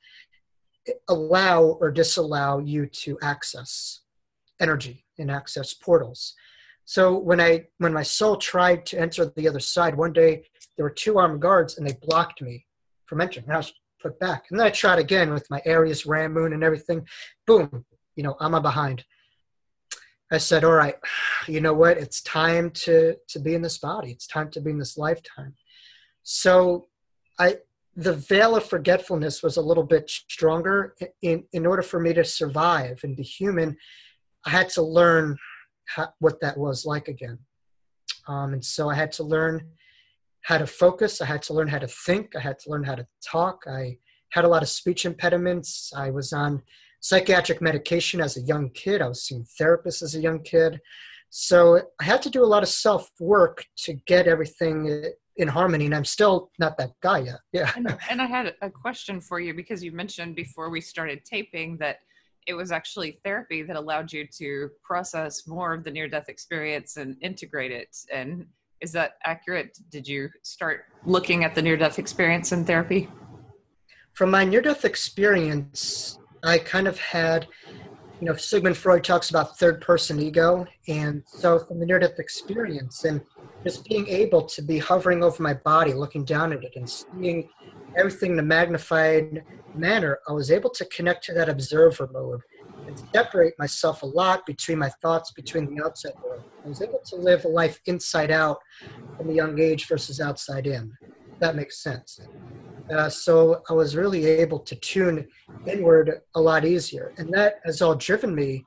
allow 1.10 1.64
or 1.64 1.92
disallow 1.92 2.60
you 2.60 2.86
to 2.86 3.18
access 3.22 4.02
energy 4.60 5.06
and 5.18 5.32
access 5.32 5.74
portals. 5.74 6.34
So 6.86 7.18
when 7.18 7.42
I 7.42 7.66
when 7.80 7.94
my 7.94 8.04
soul 8.04 8.38
tried 8.38 8.86
to 8.88 9.00
enter 9.00 9.26
the 9.26 9.48
other 9.48 9.60
side, 9.60 9.98
one 9.98 10.14
day 10.14 10.46
there 10.78 10.86
were 10.86 10.92
two 10.92 11.18
armed 11.18 11.42
guards 11.42 11.78
and 11.78 11.88
they 11.88 11.98
blocked 12.02 12.42
me 12.42 12.66
from 13.08 13.22
entering. 13.22 13.46
And 13.46 13.56
I 13.56 13.58
was 13.58 13.74
put 14.02 14.20
back. 14.20 14.46
And 14.50 14.60
then 14.60 14.68
I 14.68 14.72
tried 14.72 15.00
again 15.00 15.34
with 15.34 15.50
my 15.50 15.62
Aries 15.66 16.06
Ram 16.06 16.34
Moon 16.34 16.54
and 16.54 16.64
everything. 16.64 17.08
Boom, 17.48 17.86
you 18.16 18.24
know, 18.24 18.36
I'm 18.40 18.62
behind. 18.62 19.04
I 20.32 20.38
said, 20.38 20.64
all 20.64 20.74
right, 20.74 20.96
you 21.48 21.60
know 21.60 21.74
what? 21.74 21.98
It's 21.98 22.22
time 22.22 22.70
to 22.72 23.16
to 23.30 23.40
be 23.40 23.56
in 23.56 23.64
this 23.64 23.80
body. 23.80 24.12
It's 24.12 24.28
time 24.28 24.52
to 24.52 24.62
be 24.62 24.72
in 24.72 24.80
this 24.80 24.98
lifetime. 24.98 25.56
So 26.26 26.88
I 27.40 27.60
the 27.96 28.14
veil 28.14 28.58
of 28.58 28.66
forgetfulness 28.66 29.42
was 29.42 29.56
a 29.56 29.62
little 29.62 29.86
bit 29.86 30.10
stronger 30.10 30.96
in 31.22 31.46
in 31.54 31.66
order 31.66 31.82
for 31.82 32.02
me 32.02 32.14
to 32.14 32.26
survive 32.26 33.00
and 33.04 33.16
be 33.16 33.24
human 33.24 33.78
I 34.46 34.52
had 34.52 34.70
to 34.70 34.84
learn 34.84 35.38
how, 35.86 36.10
what 36.20 36.40
that 36.42 36.58
was 36.58 36.86
like 36.86 37.08
again. 37.08 37.40
Um, 38.28 38.54
and 38.54 38.64
so 38.64 38.90
I 38.90 38.96
had 38.96 39.12
to 39.14 39.24
learn 39.24 39.68
how 40.42 40.60
to 40.60 40.68
focus. 40.68 41.22
I 41.22 41.26
had 41.26 41.42
to 41.44 41.54
learn 41.54 41.68
how 41.68 41.80
to 41.80 41.88
think. 41.88 42.36
I 42.36 42.40
had 42.40 42.60
to 42.60 42.70
learn 42.70 42.84
how 42.84 42.96
to 42.96 43.08
talk. 43.26 43.64
I 43.68 43.98
had 44.32 44.46
a 44.46 44.48
lot 44.48 44.62
of 44.62 44.70
speech 44.70 45.06
impediments. 45.06 45.92
I 45.96 46.12
was 46.12 46.32
on 46.32 46.62
psychiatric 47.02 47.62
medication 47.62 48.22
as 48.22 48.38
a 48.38 48.42
young 48.42 48.70
kid. 48.72 49.02
I 49.02 49.08
was 49.08 49.24
seeing 49.24 49.46
therapists 49.60 50.04
as 50.04 50.16
a 50.16 50.22
young 50.22 50.44
kid. 50.44 50.80
So 51.32 51.82
I 52.00 52.04
had 52.04 52.22
to 52.24 52.30
do 52.30 52.44
a 52.44 52.46
lot 52.46 52.64
of 52.64 52.70
self 52.70 53.10
work 53.20 53.66
to 53.78 53.94
get 54.06 54.28
everything 54.28 55.04
in 55.38 55.48
harmony. 55.48 55.86
And 55.86 55.96
I'm 55.96 56.06
still 56.06 56.52
not 56.60 56.78
that 56.78 56.92
guy 57.02 57.20
yet. 57.20 57.40
Yeah. 57.52 57.72
And, 57.76 57.98
and 58.10 58.22
I 58.22 58.26
had 58.26 58.56
a 58.62 58.70
question 58.70 59.22
for 59.22 59.40
you 59.40 59.54
because 59.54 59.84
you 59.84 59.92
mentioned 59.92 60.36
before 60.36 60.70
we 60.70 60.82
started 60.82 61.26
taping 61.26 61.78
that 61.78 62.00
it 62.48 62.54
was 62.54 62.72
actually 62.72 63.20
therapy 63.24 63.64
that 63.64 63.76
allowed 63.76 64.14
you 64.14 64.28
to 64.38 64.70
process 64.84 65.48
more 65.48 65.74
of 65.74 65.84
the 65.84 65.92
near 65.92 66.08
death 66.08 66.30
experience 66.30 66.98
and 66.98 67.18
integrate 67.22 67.72
it. 67.72 67.98
And 68.14 68.46
is 68.82 68.92
that 68.92 69.14
accurate? 69.24 69.78
Did 69.90 70.08
you 70.08 70.30
start 70.44 70.86
looking 71.06 71.44
at 71.44 71.56
the 71.56 71.62
near 71.62 71.76
death 71.76 71.98
experience 71.98 72.52
in 72.52 72.64
therapy? 72.66 73.10
from 74.16 74.32
my 74.32 74.46
near 74.46 74.62
death 74.62 74.86
experience, 74.86 76.18
I 76.42 76.58
kind 76.58 76.88
of 76.88 76.98
had, 76.98 77.48
you 78.20 78.28
know, 78.28 78.36
Sigmund 78.36 78.78
Freud 78.78 79.04
talks 79.04 79.30
about 79.30 79.58
third 79.58 79.82
person 79.82 80.20
ego. 80.20 80.66
And 80.88 81.24
so 81.26 81.60
from 81.60 81.80
the 81.80 81.86
near 81.86 82.00
death 82.00 82.20
experience 82.20 83.04
and 83.04 83.22
just 83.66 83.86
being 83.86 84.08
able 84.08 84.44
to 84.44 84.62
be 84.62 84.78
hovering 84.78 85.24
over 85.24 85.42
my 85.42 85.54
body, 85.54 85.94
looking 85.94 86.24
down 86.24 86.54
at 86.54 86.64
it 86.64 86.74
and 86.76 86.90
seeing 86.90 87.50
everything 87.98 88.34
in 88.34 88.40
a 88.40 88.44
magnified 88.44 89.44
manner, 89.76 90.20
I 90.28 90.34
was 90.34 90.52
able 90.52 90.70
to 90.72 90.86
connect 90.86 91.26
to 91.26 91.34
that 91.34 91.50
observer 91.50 92.10
mode 92.14 92.42
and 92.88 92.98
separate 93.14 93.56
myself 93.60 94.04
a 94.04 94.06
lot 94.06 94.46
between 94.46 94.80
my 94.80 94.90
thoughts, 95.02 95.32
between 95.32 95.74
the 95.74 95.84
outside 95.84 96.14
world. 96.24 96.44
I 96.64 96.70
was 96.70 96.82
able 96.82 97.02
to 97.08 97.16
live 97.16 97.46
a 97.46 97.50
life 97.50 97.80
inside 97.86 98.32
out 98.32 98.60
from 99.18 99.30
a 99.30 99.34
young 99.34 99.60
age 99.60 99.88
versus 99.88 100.22
outside 100.22 100.68
in. 100.68 100.94
That 101.40 101.56
makes 101.56 101.82
sense. 101.82 102.20
Uh, 102.94 103.10
so 103.10 103.62
I 103.70 103.74
was 103.74 103.96
really 103.96 104.26
able 104.26 104.60
to 104.60 104.76
tune 104.76 105.28
inward 105.66 106.22
a 106.36 106.42
lot 106.42 106.66
easier. 106.66 107.14
And 107.18 107.34
that 107.34 107.56
has 107.66 107.82
all 107.82 107.96
driven 107.96 108.36
me, 108.36 108.66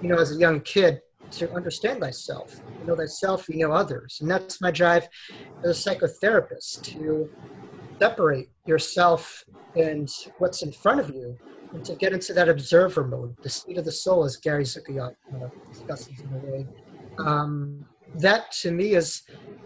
you 0.00 0.08
know, 0.08 0.18
as 0.18 0.32
a 0.32 0.38
young 0.38 0.60
kid 0.60 1.00
to 1.32 1.52
understand 1.54 2.00
thyself. 2.00 2.60
You 2.80 2.86
know 2.86 2.96
thyself, 2.96 3.48
you 3.48 3.66
know 3.66 3.72
others. 3.72 4.18
And 4.20 4.30
that's 4.30 4.60
my 4.60 4.70
drive 4.70 5.08
as 5.64 5.86
a 5.86 5.90
psychotherapist 5.90 6.82
to 6.82 7.30
separate 8.00 8.50
yourself 8.66 9.44
and 9.76 10.08
what's 10.38 10.62
in 10.62 10.72
front 10.72 11.00
of 11.00 11.10
you 11.10 11.36
and 11.72 11.84
to 11.84 11.94
get 11.94 12.12
into 12.12 12.32
that 12.34 12.48
observer 12.48 13.06
mode, 13.06 13.34
the 13.42 13.48
seat 13.48 13.78
of 13.78 13.84
the 13.84 13.92
soul, 13.92 14.24
as 14.24 14.36
Gary 14.36 14.64
Zukav 14.64 15.14
uh, 15.34 15.48
discusses 15.70 16.20
in 16.20 16.32
a 16.34 16.38
way. 16.38 16.66
Um, 17.18 17.86
that 18.14 18.52
to 18.62 18.70
me 18.70 18.94
is, 18.94 19.22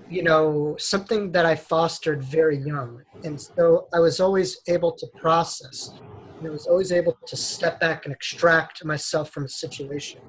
you 0.08 0.22
know, 0.22 0.76
something 0.78 1.32
that 1.32 1.46
I 1.46 1.56
fostered 1.56 2.22
very 2.22 2.58
young. 2.58 3.02
And 3.24 3.40
so 3.40 3.88
I 3.92 4.00
was 4.00 4.20
always 4.20 4.60
able 4.68 4.92
to 4.92 5.06
process. 5.20 5.90
And 6.38 6.48
I 6.48 6.52
was 6.52 6.66
always 6.66 6.92
able 6.92 7.18
to 7.26 7.36
step 7.36 7.80
back 7.80 8.04
and 8.04 8.14
extract 8.14 8.84
myself 8.84 9.30
from 9.30 9.44
a 9.44 9.48
situation. 9.48 10.20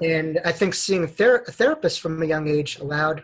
And 0.00 0.40
I 0.44 0.52
think 0.52 0.74
seeing 0.74 1.06
ther- 1.06 1.44
a 1.46 1.52
therapist 1.52 2.00
from 2.00 2.20
a 2.22 2.26
young 2.26 2.48
age 2.48 2.78
allowed 2.80 3.22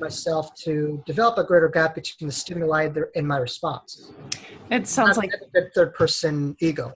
myself 0.00 0.54
to 0.64 1.02
develop 1.06 1.38
a 1.38 1.44
greater 1.44 1.68
gap 1.68 1.94
between 1.94 2.28
the 2.28 2.34
stimuli 2.34 2.88
and 3.14 3.26
my 3.26 3.38
response. 3.38 4.12
It 4.70 4.86
sounds 4.86 5.16
like 5.16 5.30
a 5.56 5.70
third 5.74 5.94
person 5.94 6.56
ego. 6.60 6.94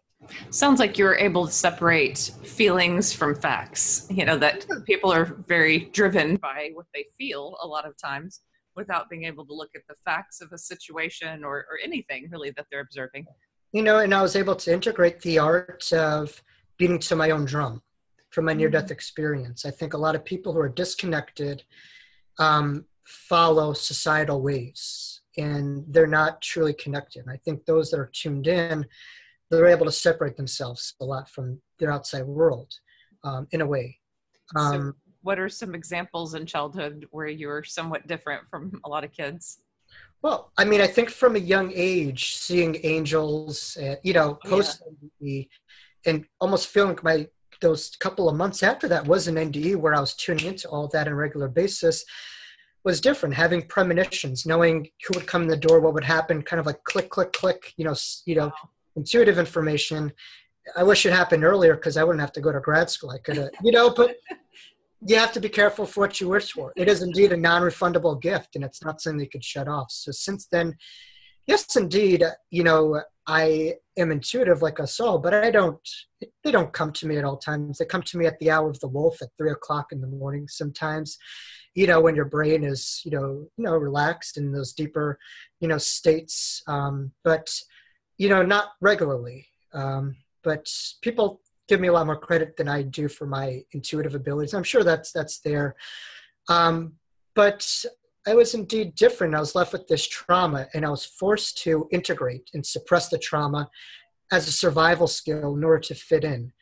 Sounds 0.51 0.81
like 0.81 0.99
you're 0.99 1.17
able 1.17 1.47
to 1.47 1.53
separate 1.53 2.19
feelings 2.43 3.13
from 3.13 3.35
facts. 3.35 4.07
You 4.11 4.25
know, 4.25 4.37
that 4.39 4.67
people 4.87 5.13
are 5.13 5.25
very 5.47 5.91
driven 5.93 6.37
by 6.37 6.71
what 6.75 6.87
they 6.95 7.05
feel 7.17 7.57
a 7.63 7.67
lot 7.67 7.87
of 7.87 7.97
times 7.97 8.41
without 8.77 9.09
being 9.09 9.25
able 9.25 9.47
to 9.47 9.55
look 9.55 9.71
at 9.75 9.83
the 9.89 9.95
facts 10.05 10.41
of 10.41 10.53
a 10.53 10.59
situation 10.59 11.45
or, 11.45 11.59
or 11.59 11.79
anything 11.83 12.29
really 12.31 12.51
that 12.57 12.67
they're 12.71 12.81
observing. 12.81 13.27
You 13.73 13.83
know, 13.83 13.99
and 13.99 14.15
I 14.15 14.23
was 14.23 14.37
able 14.37 14.57
to 14.57 14.73
integrate 14.73 15.21
the 15.21 15.39
art 15.39 15.93
of 15.93 16.43
beating 16.79 16.99
to 17.01 17.17
my 17.17 17.31
own 17.31 17.45
drum 17.45 17.83
from 18.31 18.47
my 18.47 18.53
near 18.53 18.69
death 18.69 18.85
mm-hmm. 18.85 18.93
experience. 18.93 19.65
I 19.65 19.71
think 19.71 19.95
a 19.95 19.99
lot 19.99 20.15
of 20.15 20.25
people 20.25 20.53
who 20.53 20.61
are 20.61 20.69
disconnected 20.69 21.63
um, 22.39 22.85
follow 23.05 23.73
societal 23.73 24.43
waves 24.43 25.23
and 25.37 25.85
they're 25.89 26.07
not 26.07 26.41
truly 26.43 26.73
connected. 26.73 27.25
I 27.29 27.37
think 27.39 27.65
those 27.65 27.91
that 27.91 28.01
are 28.01 28.11
tuned 28.13 28.47
in 28.47 28.87
they're 29.57 29.67
able 29.67 29.87
to 29.87 29.93
separate 29.93 30.37
themselves 30.37 30.95
a 31.01 31.05
lot 31.05 31.29
from 31.29 31.61
their 31.79 31.91
outside 31.91 32.25
world 32.25 32.73
um, 33.25 33.47
in 33.51 33.61
a 33.61 33.67
way. 33.67 33.99
Um, 34.57 34.73
so 34.73 34.93
what 35.23 35.39
are 35.39 35.49
some 35.49 35.75
examples 35.75 36.35
in 36.35 36.47
childhood 36.47 37.07
where 37.11 37.27
you 37.27 37.49
were 37.49 37.65
somewhat 37.65 38.07
different 38.07 38.49
from 38.51 38.81
a 38.85 38.89
lot 38.89 39.05
of 39.05 39.13
kids? 39.13 39.59
Well, 40.23 40.53
I 40.57 40.65
mean, 40.65 40.81
I 40.81 40.87
think 40.87 41.11
from 41.11 41.37
a 41.37 41.41
young 41.41 41.73
age, 41.75 42.37
seeing 42.37 42.79
angels, 42.83 43.77
uh, 43.77 43.97
you 44.03 44.13
know, 44.13 44.39
post 44.47 44.83
yeah. 45.21 45.43
and 46.07 46.25
almost 46.41 46.69
feeling 46.69 46.99
my 47.03 47.29
those 47.61 47.91
couple 48.01 48.29
of 48.29 48.37
months 48.37 48.63
after 48.63 48.89
that 48.89 49.07
was 49.07 49.29
an 49.29 49.37
NDE 49.37 49.77
where 49.77 49.95
I 49.95 50.01
was 50.01 50.15
tuning 50.15 50.47
into 50.47 50.69
all 50.69 50.89
that 50.89 51.07
on 51.07 51.13
a 51.13 51.17
regular 51.17 51.49
basis 51.49 52.05
was 52.85 53.01
different. 53.01 53.35
Having 53.35 53.63
premonitions, 53.69 54.45
knowing 54.45 54.89
who 55.07 55.19
would 55.19 55.27
come 55.27 55.43
in 55.43 55.49
the 55.49 55.57
door, 55.57 55.81
what 55.81 55.95
would 55.95 56.05
happen, 56.05 56.43
kind 56.43 56.61
of 56.61 56.67
like 56.67 56.83
click, 56.85 57.09
click, 57.09 57.33
click. 57.33 57.73
You 57.77 57.87
know, 57.87 57.95
you 58.27 58.35
know, 58.35 58.53
intuitive 58.97 59.39
information. 59.39 60.13
I 60.77 60.83
wish 60.83 61.05
it 61.05 61.13
happened 61.13 61.45
earlier 61.45 61.75
because 61.75 61.97
I 61.97 62.05
wouldn't 62.05 62.21
have 62.21 62.33
to 62.33 62.41
go 62.41 62.53
to 62.53 62.61
grad 62.61 62.91
school. 62.91 63.11
I 63.11 63.19
could 63.19 63.37
have, 63.37 63.51
you 63.63 63.73
know, 63.73 63.91
but 63.91 64.17
you 65.07 65.17
have 65.17 65.33
to 65.33 65.41
be 65.41 65.49
careful 65.49 65.85
for 65.85 66.01
what 66.01 66.21
you 66.21 66.29
wish 66.29 66.53
for. 66.53 66.73
It 66.77 66.89
is 66.89 67.03
indeed 67.03 67.33
a 67.33 67.37
non-refundable 67.37 68.21
gift, 68.21 68.57
and 68.57 68.65
it's 68.65 68.83
not 68.83 69.01
something 69.01 69.21
you 69.21 69.29
could 69.29 69.45
shut 69.45 69.69
off. 69.69 69.91
So 69.91 70.13
since 70.13 70.47
then, 70.47 70.77
yes, 71.47 71.77
indeed, 71.77 72.25
you 72.51 72.65
know, 72.65 73.03
I 73.27 73.75
am 73.97 74.11
intuitive 74.11 74.63
like 74.63 74.81
us 74.81 75.01
all, 75.01 75.19
but 75.19 75.35
I 75.35 75.51
don't. 75.51 75.79
They 76.43 76.51
don't 76.51 76.73
come 76.73 76.93
to 76.93 77.07
me 77.07 77.19
at 77.19 77.25
all 77.25 77.37
times. 77.37 77.79
They 77.79 77.85
come 77.85 78.03
to 78.03 78.19
me 78.19 78.27
at 78.27 78.39
the 78.39 78.51
hour 78.51 78.69
of 78.69 78.81
the 78.81 78.89
wolf 78.89 79.21
at 79.21 79.29
three 79.37 79.51
o'clock 79.51 79.93
in 79.93 80.01
the 80.01 80.07
morning. 80.07 80.49
Sometimes, 80.49 81.19
you 81.75 81.87
know, 81.87 82.01
when 82.01 82.15
your 82.15 82.25
brain 82.25 82.65
is, 82.65 83.03
you 83.05 83.11
know, 83.11 83.47
you 83.57 83.65
know, 83.65 83.77
relaxed 83.77 84.39
in 84.39 84.53
those 84.53 84.73
deeper, 84.73 85.19
you 85.61 85.69
know, 85.69 85.79
states. 85.79 86.63
Um, 86.67 87.13
but 87.25 87.51
you 88.19 88.29
know, 88.29 88.43
not 88.43 88.73
regularly. 88.81 89.47
Um, 89.73 90.17
but 90.43 90.71
people 91.03 91.41
give 91.69 91.81
me 91.81 91.89
a 91.89 91.93
lot 91.93 92.07
more 92.07 92.19
credit 92.19 92.57
than 92.57 92.69
I 92.69 92.83
do 92.83 93.09
for 93.09 93.27
my 93.27 93.65
intuitive 93.73 94.15
abilities. 94.15 94.55
I'm 94.55 94.63
sure 94.63 94.85
that's 94.85 95.13
that's 95.13 95.41
there. 95.41 95.77
Um, 96.49 96.95
but 97.35 97.85
I 98.27 98.35
was 98.35 98.55
indeed 98.55 98.95
different. 98.95 99.35
I 99.35 99.41
was 99.41 99.55
left 99.55 99.73
with 99.73 99.89
this 99.89 100.07
trauma, 100.07 100.69
and 100.75 100.85
I 100.85 100.91
was 100.91 101.05
forced 101.05 101.59
to 101.63 101.89
integrate 101.91 102.51
and 102.55 102.65
suppress 102.65 103.09
the 103.09 103.19
trauma 103.19 103.69
as 104.33 104.49
a 104.49 104.53
survival 104.53 105.07
skill 105.07 105.55
in 105.57 105.65
order 105.65 105.81
to 105.81 105.95
fit 105.95 106.25
in. 106.25 106.53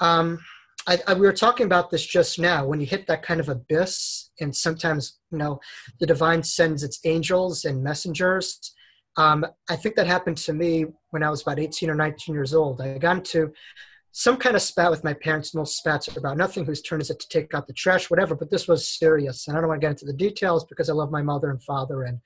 Um, 0.00 0.38
I, 0.86 0.98
I, 1.06 1.14
we 1.14 1.26
were 1.26 1.32
talking 1.32 1.66
about 1.66 1.90
this 1.90 2.06
just 2.06 2.38
now. 2.38 2.66
When 2.66 2.80
you 2.80 2.86
hit 2.86 3.06
that 3.08 3.22
kind 3.22 3.40
of 3.40 3.48
abyss, 3.48 4.30
and 4.40 4.54
sometimes 4.54 5.18
you 5.30 5.38
know 5.38 5.60
the 6.00 6.06
divine 6.06 6.42
sends 6.42 6.82
its 6.82 7.00
angels 7.04 7.64
and 7.64 7.82
messengers 7.82 8.74
um, 9.18 9.44
I 9.68 9.74
think 9.74 9.96
that 9.96 10.06
happened 10.06 10.36
to 10.38 10.52
me 10.52 10.86
when 11.10 11.24
I 11.24 11.28
was 11.28 11.42
about 11.42 11.58
18 11.58 11.90
or 11.90 11.96
19 11.96 12.32
years 12.34 12.54
old. 12.54 12.80
I 12.80 12.98
got 12.98 13.16
into 13.16 13.52
some 14.12 14.36
kind 14.36 14.54
of 14.54 14.62
spat 14.62 14.92
with 14.92 15.02
my 15.02 15.12
parents. 15.12 15.54
Most 15.54 15.76
spats 15.76 16.08
are 16.08 16.18
about 16.18 16.36
nothing. 16.36 16.64
Whose 16.64 16.80
turn 16.80 17.00
is 17.00 17.10
it 17.10 17.18
to 17.18 17.28
take 17.28 17.52
out 17.52 17.66
the 17.66 17.72
trash, 17.72 18.10
whatever. 18.10 18.36
But 18.36 18.50
this 18.50 18.68
was 18.68 18.88
serious, 18.88 19.48
and 19.48 19.56
I 19.56 19.60
don't 19.60 19.68
want 19.68 19.80
to 19.80 19.84
get 19.84 19.90
into 19.90 20.06
the 20.06 20.12
details 20.12 20.64
because 20.66 20.88
I 20.88 20.92
love 20.92 21.10
my 21.10 21.20
mother 21.20 21.50
and 21.50 21.60
father, 21.64 22.04
and 22.04 22.20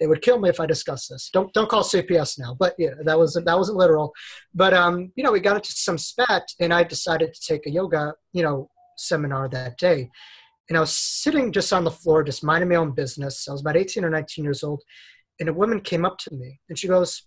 they 0.00 0.06
would 0.06 0.22
kill 0.22 0.38
me 0.38 0.48
if 0.48 0.58
I 0.58 0.64
discuss 0.64 1.08
this. 1.08 1.28
Don't 1.34 1.52
don't 1.52 1.68
call 1.68 1.84
CPS 1.84 2.38
now. 2.38 2.56
But 2.58 2.74
yeah, 2.78 2.94
that 3.04 3.18
was 3.18 3.34
that 3.34 3.58
wasn't 3.58 3.76
literal. 3.76 4.14
But 4.54 4.72
um, 4.72 5.12
you 5.16 5.24
know, 5.24 5.32
we 5.32 5.40
got 5.40 5.56
into 5.56 5.72
some 5.72 5.98
spat, 5.98 6.50
and 6.60 6.72
I 6.72 6.82
decided 6.82 7.34
to 7.34 7.40
take 7.46 7.66
a 7.66 7.70
yoga, 7.70 8.14
you 8.32 8.42
know, 8.42 8.70
seminar 8.96 9.50
that 9.50 9.76
day. 9.76 10.10
And 10.70 10.78
I 10.78 10.80
was 10.80 10.96
sitting 10.96 11.52
just 11.52 11.74
on 11.74 11.84
the 11.84 11.90
floor, 11.90 12.22
just 12.22 12.42
minding 12.42 12.70
my 12.70 12.76
own 12.76 12.92
business. 12.92 13.48
I 13.48 13.52
was 13.52 13.60
about 13.60 13.76
18 13.76 14.02
or 14.02 14.10
19 14.10 14.44
years 14.44 14.62
old 14.62 14.82
and 15.40 15.48
a 15.48 15.52
woman 15.52 15.80
came 15.80 16.04
up 16.04 16.18
to 16.18 16.34
me 16.34 16.60
and 16.68 16.78
she 16.78 16.88
goes, 16.88 17.22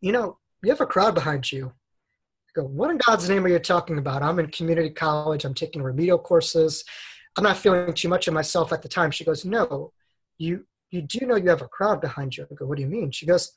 You 0.00 0.12
know, 0.12 0.38
you 0.62 0.70
have 0.70 0.80
a 0.80 0.86
crowd 0.86 1.14
behind 1.14 1.50
you. 1.50 1.66
I 1.66 2.60
go, 2.60 2.66
What 2.66 2.90
in 2.90 2.98
God's 2.98 3.28
name 3.28 3.44
are 3.44 3.48
you 3.48 3.58
talking 3.58 3.98
about? 3.98 4.22
I'm 4.22 4.38
in 4.38 4.48
community 4.48 4.90
college, 4.90 5.44
I'm 5.44 5.54
taking 5.54 5.82
remedial 5.82 6.18
courses. 6.18 6.84
I'm 7.36 7.44
not 7.44 7.58
feeling 7.58 7.92
too 7.92 8.08
much 8.08 8.28
of 8.28 8.34
myself 8.34 8.72
at 8.72 8.82
the 8.82 8.88
time. 8.88 9.10
She 9.10 9.24
goes, 9.24 9.44
No, 9.44 9.92
you 10.38 10.66
you 10.90 11.02
do 11.02 11.26
know 11.26 11.36
you 11.36 11.50
have 11.50 11.62
a 11.62 11.68
crowd 11.68 12.00
behind 12.00 12.36
you. 12.36 12.46
I 12.50 12.54
go, 12.54 12.66
What 12.66 12.76
do 12.76 12.82
you 12.82 12.88
mean? 12.88 13.10
She 13.10 13.26
goes, 13.26 13.52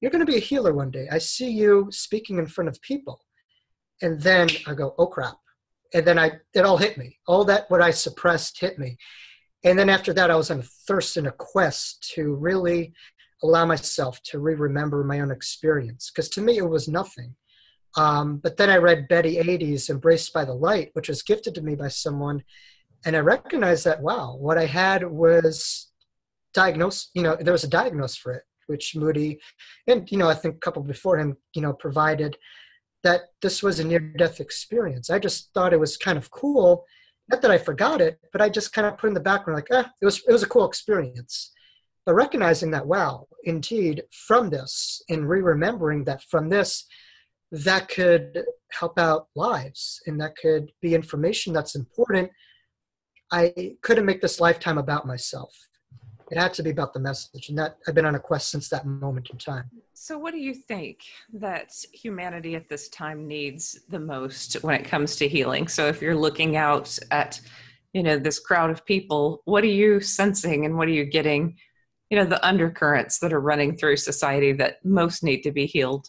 You're 0.00 0.10
gonna 0.10 0.26
be 0.26 0.36
a 0.36 0.40
healer 0.40 0.72
one 0.72 0.90
day. 0.90 1.08
I 1.10 1.18
see 1.18 1.50
you 1.50 1.88
speaking 1.90 2.38
in 2.38 2.46
front 2.46 2.68
of 2.68 2.80
people. 2.82 3.20
And 4.00 4.20
then 4.20 4.48
I 4.66 4.74
go, 4.74 4.94
Oh 4.98 5.06
crap. 5.06 5.36
And 5.94 6.06
then 6.06 6.18
I 6.18 6.32
it 6.54 6.64
all 6.64 6.76
hit 6.76 6.96
me. 6.96 7.18
All 7.26 7.44
that 7.46 7.70
what 7.70 7.82
I 7.82 7.90
suppressed 7.90 8.60
hit 8.60 8.78
me 8.78 8.96
and 9.64 9.78
then 9.78 9.88
after 9.88 10.12
that, 10.12 10.30
I 10.30 10.36
was 10.36 10.50
on 10.50 10.60
a 10.60 10.64
thirst 10.86 11.16
and 11.16 11.26
a 11.26 11.32
quest 11.32 12.12
to 12.14 12.34
really 12.34 12.92
allow 13.42 13.64
myself 13.64 14.22
to 14.22 14.38
re-remember 14.38 15.02
my 15.04 15.20
own 15.20 15.30
experience 15.30 16.10
because 16.10 16.28
to 16.30 16.40
me 16.40 16.58
it 16.58 16.68
was 16.68 16.88
nothing. 16.88 17.34
Um, 17.96 18.38
but 18.38 18.56
then 18.56 18.70
I 18.70 18.76
read 18.76 19.08
Betty 19.08 19.36
Eadie's 19.36 19.90
Embraced 19.90 20.32
by 20.32 20.44
the 20.44 20.54
Light, 20.54 20.90
which 20.94 21.08
was 21.08 21.22
gifted 21.22 21.54
to 21.56 21.62
me 21.62 21.74
by 21.74 21.88
someone, 21.88 22.42
and 23.04 23.16
I 23.16 23.20
recognized 23.20 23.84
that 23.84 24.00
wow, 24.00 24.36
what 24.36 24.58
I 24.58 24.66
had 24.66 25.08
was 25.08 25.90
diagnosed. 26.54 27.10
You 27.14 27.22
know, 27.22 27.36
there 27.38 27.52
was 27.52 27.64
a 27.64 27.68
diagnosis 27.68 28.16
for 28.16 28.32
it, 28.32 28.42
which 28.66 28.96
Moody, 28.96 29.40
and 29.86 30.10
you 30.10 30.18
know, 30.18 30.28
I 30.28 30.34
think 30.34 30.56
a 30.56 30.60
couple 30.60 30.82
before 30.82 31.18
him, 31.18 31.36
you 31.54 31.62
know, 31.62 31.72
provided 31.72 32.36
that 33.02 33.22
this 33.42 33.62
was 33.62 33.80
a 33.80 33.84
near-death 33.84 34.40
experience. 34.40 35.10
I 35.10 35.18
just 35.18 35.52
thought 35.52 35.72
it 35.72 35.80
was 35.80 35.96
kind 35.96 36.16
of 36.16 36.30
cool 36.30 36.84
not 37.30 37.42
that 37.42 37.50
I 37.50 37.58
forgot 37.58 38.00
it, 38.00 38.18
but 38.32 38.42
I 38.42 38.48
just 38.48 38.72
kind 38.72 38.86
of 38.86 38.98
put 38.98 39.08
in 39.08 39.14
the 39.14 39.20
background 39.20 39.56
like, 39.56 39.70
eh, 39.70 39.88
it 40.00 40.04
was 40.04 40.22
it 40.26 40.32
was 40.32 40.42
a 40.42 40.48
cool 40.48 40.66
experience. 40.66 41.52
But 42.04 42.14
recognizing 42.14 42.72
that, 42.72 42.86
wow, 42.86 43.28
indeed, 43.44 44.02
from 44.26 44.50
this, 44.50 45.02
and 45.08 45.28
re-remembering 45.28 46.04
that 46.04 46.22
from 46.24 46.48
this, 46.48 46.84
that 47.52 47.88
could 47.88 48.44
help 48.72 48.98
out 48.98 49.28
lives 49.36 50.00
and 50.06 50.20
that 50.20 50.36
could 50.36 50.72
be 50.80 50.94
information 50.94 51.52
that's 51.52 51.76
important. 51.76 52.30
I 53.30 53.76
couldn't 53.82 54.06
make 54.06 54.20
this 54.20 54.40
lifetime 54.40 54.78
about 54.78 55.06
myself. 55.06 55.54
It 56.32 56.38
had 56.38 56.54
to 56.54 56.62
be 56.62 56.70
about 56.70 56.94
the 56.94 56.98
message 56.98 57.50
and 57.50 57.58
that 57.58 57.76
i've 57.86 57.94
been 57.94 58.06
on 58.06 58.14
a 58.14 58.18
quest 58.18 58.50
since 58.50 58.68
that 58.70 58.86
moment 58.86 59.28
in 59.30 59.38
time. 59.38 59.70
So 59.92 60.18
what 60.18 60.32
do 60.32 60.40
you 60.40 60.54
think 60.54 61.00
that 61.34 61.72
humanity 61.92 62.56
at 62.56 62.68
this 62.68 62.88
time 62.88 63.28
needs 63.28 63.78
the 63.88 64.00
most 64.00 64.54
when 64.62 64.74
it 64.74 64.84
comes 64.84 65.14
to 65.16 65.28
healing? 65.28 65.68
So 65.68 65.86
if 65.86 66.00
you're 66.00 66.16
looking 66.16 66.56
out 66.56 66.98
at 67.10 67.40
you 67.92 68.02
know 68.02 68.18
this 68.18 68.38
crowd 68.38 68.70
of 68.70 68.84
people 68.86 69.42
what 69.44 69.62
are 69.62 69.76
you 69.82 70.00
sensing 70.00 70.64
and 70.64 70.78
what 70.78 70.88
are 70.88 70.92
you 70.92 71.04
getting 71.04 71.58
you 72.08 72.16
know 72.16 72.24
the 72.24 72.44
undercurrents 72.44 73.18
that 73.18 73.32
are 73.32 73.40
running 73.40 73.76
through 73.76 73.98
society 73.98 74.52
that 74.52 74.82
most 74.84 75.22
need 75.22 75.42
to 75.42 75.52
be 75.52 75.66
healed? 75.66 76.08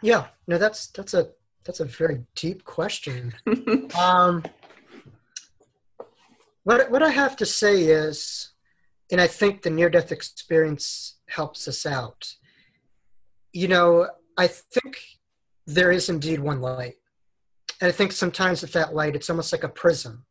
Yeah 0.00 0.28
no 0.46 0.56
that's 0.56 0.86
that's 0.88 1.12
a 1.12 1.28
that's 1.64 1.80
a 1.80 1.84
very 1.84 2.24
deep 2.34 2.64
question. 2.64 3.34
Um 3.98 4.42
what 6.64 6.90
what 6.90 7.02
i 7.02 7.10
have 7.10 7.36
to 7.36 7.44
say 7.44 7.82
is 7.82 8.51
and 9.12 9.20
I 9.20 9.26
think 9.26 9.60
the 9.60 9.70
near 9.70 9.90
death 9.90 10.10
experience 10.10 11.18
helps 11.28 11.68
us 11.68 11.84
out. 11.84 12.34
You 13.52 13.68
know, 13.68 14.08
I 14.38 14.46
think 14.46 14.96
there 15.66 15.92
is 15.92 16.08
indeed 16.08 16.40
one 16.40 16.62
light. 16.62 16.94
And 17.82 17.88
I 17.88 17.92
think 17.92 18.12
sometimes 18.12 18.62
with 18.62 18.72
that 18.72 18.94
light, 18.94 19.14
it's 19.14 19.28
almost 19.28 19.52
like 19.52 19.64
a 19.64 19.68
prism, 19.68 20.24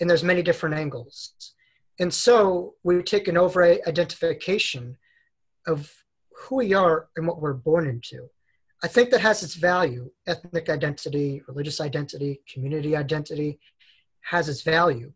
and 0.00 0.10
there's 0.10 0.24
many 0.24 0.42
different 0.42 0.74
angles. 0.74 1.32
And 2.00 2.12
so 2.12 2.74
we 2.82 3.02
take 3.02 3.28
an 3.28 3.36
over 3.36 3.62
identification 3.62 4.96
of 5.66 5.92
who 6.32 6.56
we 6.56 6.74
are 6.74 7.08
and 7.16 7.26
what 7.26 7.40
we're 7.40 7.54
born 7.54 7.86
into. 7.86 8.28
I 8.82 8.88
think 8.88 9.10
that 9.10 9.20
has 9.20 9.42
its 9.42 9.54
value. 9.54 10.10
Ethnic 10.26 10.68
identity, 10.68 11.42
religious 11.46 11.80
identity, 11.80 12.40
community 12.52 12.96
identity 12.96 13.60
has 14.22 14.48
its 14.48 14.62
value 14.62 15.12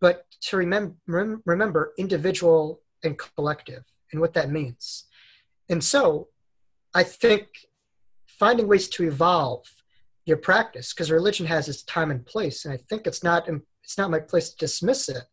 but 0.00 0.26
to 0.42 0.56
remember, 0.56 1.40
remember 1.44 1.92
individual 1.98 2.82
and 3.02 3.18
collective 3.18 3.84
and 4.12 4.20
what 4.20 4.34
that 4.34 4.50
means. 4.50 5.04
And 5.68 5.82
so 5.82 6.28
I 6.94 7.02
think 7.02 7.46
finding 8.26 8.68
ways 8.68 8.88
to 8.88 9.04
evolve 9.04 9.64
your 10.26 10.36
practice, 10.36 10.92
because 10.92 11.10
religion 11.10 11.46
has 11.46 11.68
its 11.68 11.82
time 11.82 12.10
and 12.10 12.24
place, 12.24 12.64
and 12.64 12.72
I 12.72 12.78
think 12.88 13.06
it's 13.06 13.22
not 13.22 13.48
it's 13.82 13.98
not 13.98 14.10
my 14.10 14.20
place 14.20 14.50
to 14.50 14.56
dismiss 14.56 15.08
it. 15.10 15.24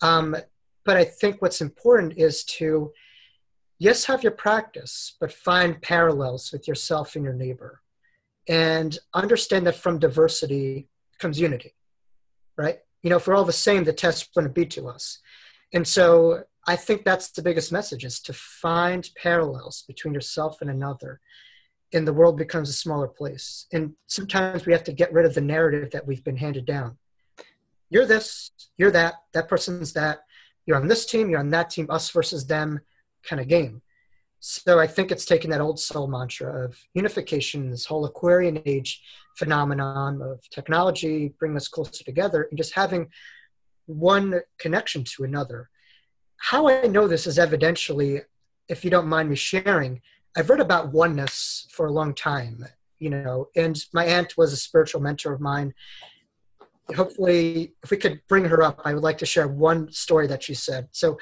Um, 0.00 0.36
but 0.84 0.96
I 0.96 1.04
think 1.04 1.42
what's 1.42 1.60
important 1.60 2.14
is 2.16 2.44
to 2.58 2.92
yes 3.78 4.06
have 4.06 4.22
your 4.22 4.32
practice, 4.32 5.16
but 5.20 5.32
find 5.32 5.82
parallels 5.82 6.50
with 6.52 6.66
yourself 6.66 7.14
and 7.14 7.24
your 7.24 7.34
neighbor, 7.34 7.82
and 8.48 8.98
understand 9.12 9.66
that 9.66 9.76
from 9.76 9.98
diversity 9.98 10.88
comes 11.18 11.38
unity, 11.38 11.74
right? 12.56 12.78
You 13.06 13.10
know, 13.10 13.18
if 13.18 13.28
we're 13.28 13.36
all 13.36 13.44
the 13.44 13.52
same, 13.52 13.84
the 13.84 13.92
test 13.92 14.30
wouldn't 14.34 14.52
be 14.52 14.66
to 14.66 14.88
us. 14.88 15.20
And 15.72 15.86
so 15.86 16.42
I 16.66 16.74
think 16.74 17.04
that's 17.04 17.30
the 17.30 17.40
biggest 17.40 17.70
message 17.70 18.04
is 18.04 18.18
to 18.22 18.32
find 18.32 19.08
parallels 19.14 19.84
between 19.86 20.12
yourself 20.12 20.60
and 20.60 20.68
another. 20.68 21.20
And 21.92 22.04
the 22.04 22.12
world 22.12 22.36
becomes 22.36 22.68
a 22.68 22.72
smaller 22.72 23.06
place. 23.06 23.66
And 23.72 23.92
sometimes 24.06 24.66
we 24.66 24.72
have 24.72 24.82
to 24.82 24.92
get 24.92 25.12
rid 25.12 25.24
of 25.24 25.34
the 25.34 25.40
narrative 25.40 25.92
that 25.92 26.04
we've 26.04 26.24
been 26.24 26.36
handed 26.36 26.66
down. 26.66 26.98
You're 27.90 28.06
this, 28.06 28.50
you're 28.76 28.90
that, 28.90 29.14
that 29.34 29.46
person's 29.46 29.92
that, 29.92 30.24
you're 30.66 30.76
on 30.76 30.88
this 30.88 31.06
team, 31.06 31.30
you're 31.30 31.38
on 31.38 31.50
that 31.50 31.70
team, 31.70 31.86
us 31.88 32.10
versus 32.10 32.44
them 32.48 32.80
kind 33.22 33.40
of 33.40 33.46
game. 33.46 33.82
So 34.40 34.80
I 34.80 34.88
think 34.88 35.12
it's 35.12 35.24
taking 35.24 35.50
that 35.50 35.60
old 35.60 35.78
soul 35.78 36.08
mantra 36.08 36.64
of 36.64 36.76
unification, 36.92 37.70
this 37.70 37.86
whole 37.86 38.04
Aquarian 38.04 38.60
age 38.66 39.00
phenomenon 39.36 40.22
of 40.22 40.40
technology 40.50 41.34
bringing 41.38 41.56
us 41.56 41.68
closer 41.68 42.04
together 42.04 42.48
and 42.50 42.56
just 42.58 42.74
having 42.74 43.08
one 43.86 44.40
connection 44.58 45.04
to 45.04 45.24
another. 45.24 45.70
How 46.38 46.68
I 46.68 46.86
know 46.86 47.06
this 47.06 47.26
is 47.26 47.38
evidentially, 47.38 48.22
if 48.68 48.84
you 48.84 48.90
don't 48.90 49.06
mind 49.06 49.30
me 49.30 49.36
sharing, 49.36 50.00
I've 50.36 50.50
read 50.50 50.60
about 50.60 50.92
oneness 50.92 51.66
for 51.70 51.86
a 51.86 51.92
long 51.92 52.14
time, 52.14 52.64
you 52.98 53.10
know, 53.10 53.48
and 53.56 53.82
my 53.94 54.04
aunt 54.04 54.36
was 54.36 54.52
a 54.52 54.56
spiritual 54.56 55.00
mentor 55.00 55.32
of 55.32 55.40
mine. 55.40 55.72
Hopefully, 56.94 57.74
if 57.82 57.90
we 57.90 57.96
could 57.96 58.20
bring 58.28 58.44
her 58.44 58.62
up, 58.62 58.82
I 58.84 58.94
would 58.94 59.02
like 59.02 59.18
to 59.18 59.26
share 59.26 59.48
one 59.48 59.90
story 59.92 60.26
that 60.26 60.42
she 60.42 60.54
said. 60.54 60.88
So 60.92 61.18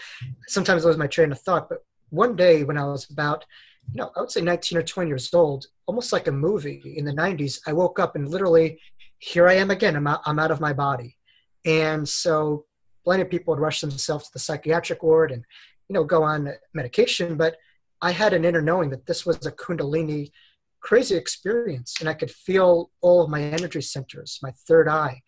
sometimes 0.48 0.84
it 0.84 0.88
was 0.88 0.98
my 0.98 1.06
train 1.06 1.32
of 1.32 1.40
thought, 1.40 1.68
but 1.68 1.84
one 2.10 2.36
day 2.36 2.64
when 2.64 2.76
I 2.76 2.84
was 2.84 3.08
about, 3.10 3.44
you 3.92 3.98
know, 3.98 4.10
I 4.16 4.20
would 4.20 4.30
say 4.30 4.40
19 4.40 4.78
or 4.78 4.82
20 4.82 5.08
years 5.08 5.32
old, 5.32 5.66
almost 5.86 6.12
like 6.12 6.26
a 6.26 6.32
movie 6.32 6.94
in 6.96 7.04
the 7.04 7.12
90s, 7.12 7.60
I 7.66 7.72
woke 7.72 7.98
up 7.98 8.16
and 8.16 8.28
literally, 8.28 8.80
here 9.18 9.48
I 9.48 9.54
am 9.54 9.70
again. 9.70 9.96
I'm 9.96 10.06
out, 10.06 10.20
I'm 10.26 10.38
out 10.38 10.50
of 10.50 10.60
my 10.60 10.72
body. 10.72 11.16
And 11.64 12.08
so 12.08 12.66
plenty 13.04 13.22
of 13.22 13.30
people 13.30 13.54
would 13.54 13.60
rush 13.60 13.80
themselves 13.80 14.26
to 14.26 14.32
the 14.32 14.38
psychiatric 14.38 15.02
ward 15.02 15.32
and, 15.32 15.44
you 15.88 15.94
know, 15.94 16.04
go 16.04 16.22
on 16.22 16.52
medication. 16.74 17.36
But 17.36 17.56
I 18.02 18.10
had 18.10 18.32
an 18.32 18.44
inner 18.44 18.60
knowing 18.60 18.90
that 18.90 19.06
this 19.06 19.24
was 19.24 19.46
a 19.46 19.52
Kundalini 19.52 20.30
crazy 20.80 21.16
experience. 21.16 21.96
And 22.00 22.08
I 22.08 22.14
could 22.14 22.30
feel 22.30 22.90
all 23.00 23.22
of 23.22 23.30
my 23.30 23.40
energy 23.40 23.80
centers, 23.80 24.38
my 24.42 24.52
third 24.68 24.88
eye. 24.88 25.22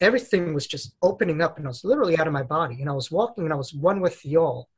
Everything 0.00 0.52
was 0.52 0.66
just 0.66 0.94
opening 1.00 1.40
up 1.40 1.56
and 1.56 1.66
I 1.66 1.68
was 1.68 1.84
literally 1.84 2.18
out 2.18 2.26
of 2.26 2.32
my 2.32 2.42
body. 2.42 2.80
And 2.80 2.90
I 2.90 2.92
was 2.92 3.10
walking 3.10 3.44
and 3.44 3.52
I 3.52 3.56
was 3.56 3.72
one 3.72 4.00
with 4.00 4.20
the 4.22 4.36
all 4.36 4.68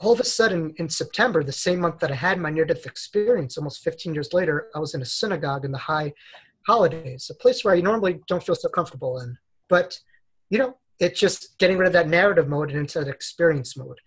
all 0.00 0.12
of 0.12 0.20
a 0.20 0.24
sudden 0.24 0.74
in 0.76 0.88
September, 0.88 1.42
the 1.42 1.52
same 1.52 1.80
month 1.80 1.98
that 1.98 2.12
I 2.12 2.14
had 2.14 2.38
my 2.38 2.50
near 2.50 2.64
death 2.64 2.86
experience, 2.86 3.58
almost 3.58 3.82
15 3.82 4.14
years 4.14 4.32
later, 4.32 4.68
I 4.74 4.78
was 4.78 4.94
in 4.94 5.02
a 5.02 5.06
synagogue 5.06 5.64
in 5.64 5.72
the 5.72 5.78
high 5.78 6.12
holidays, 6.66 7.30
a 7.30 7.34
place 7.34 7.64
where 7.64 7.74
I 7.74 7.80
normally 7.80 8.20
don't 8.28 8.42
feel 8.42 8.54
so 8.54 8.68
comfortable 8.68 9.18
in. 9.20 9.38
But, 9.68 9.98
you 10.50 10.58
know, 10.58 10.76
it's 11.00 11.18
just 11.18 11.58
getting 11.58 11.78
rid 11.78 11.86
of 11.86 11.92
that 11.94 12.08
narrative 12.08 12.48
mode 12.48 12.70
and 12.70 12.78
into 12.78 13.00
that 13.00 13.08
experience 13.08 13.76
mode. 13.76 13.98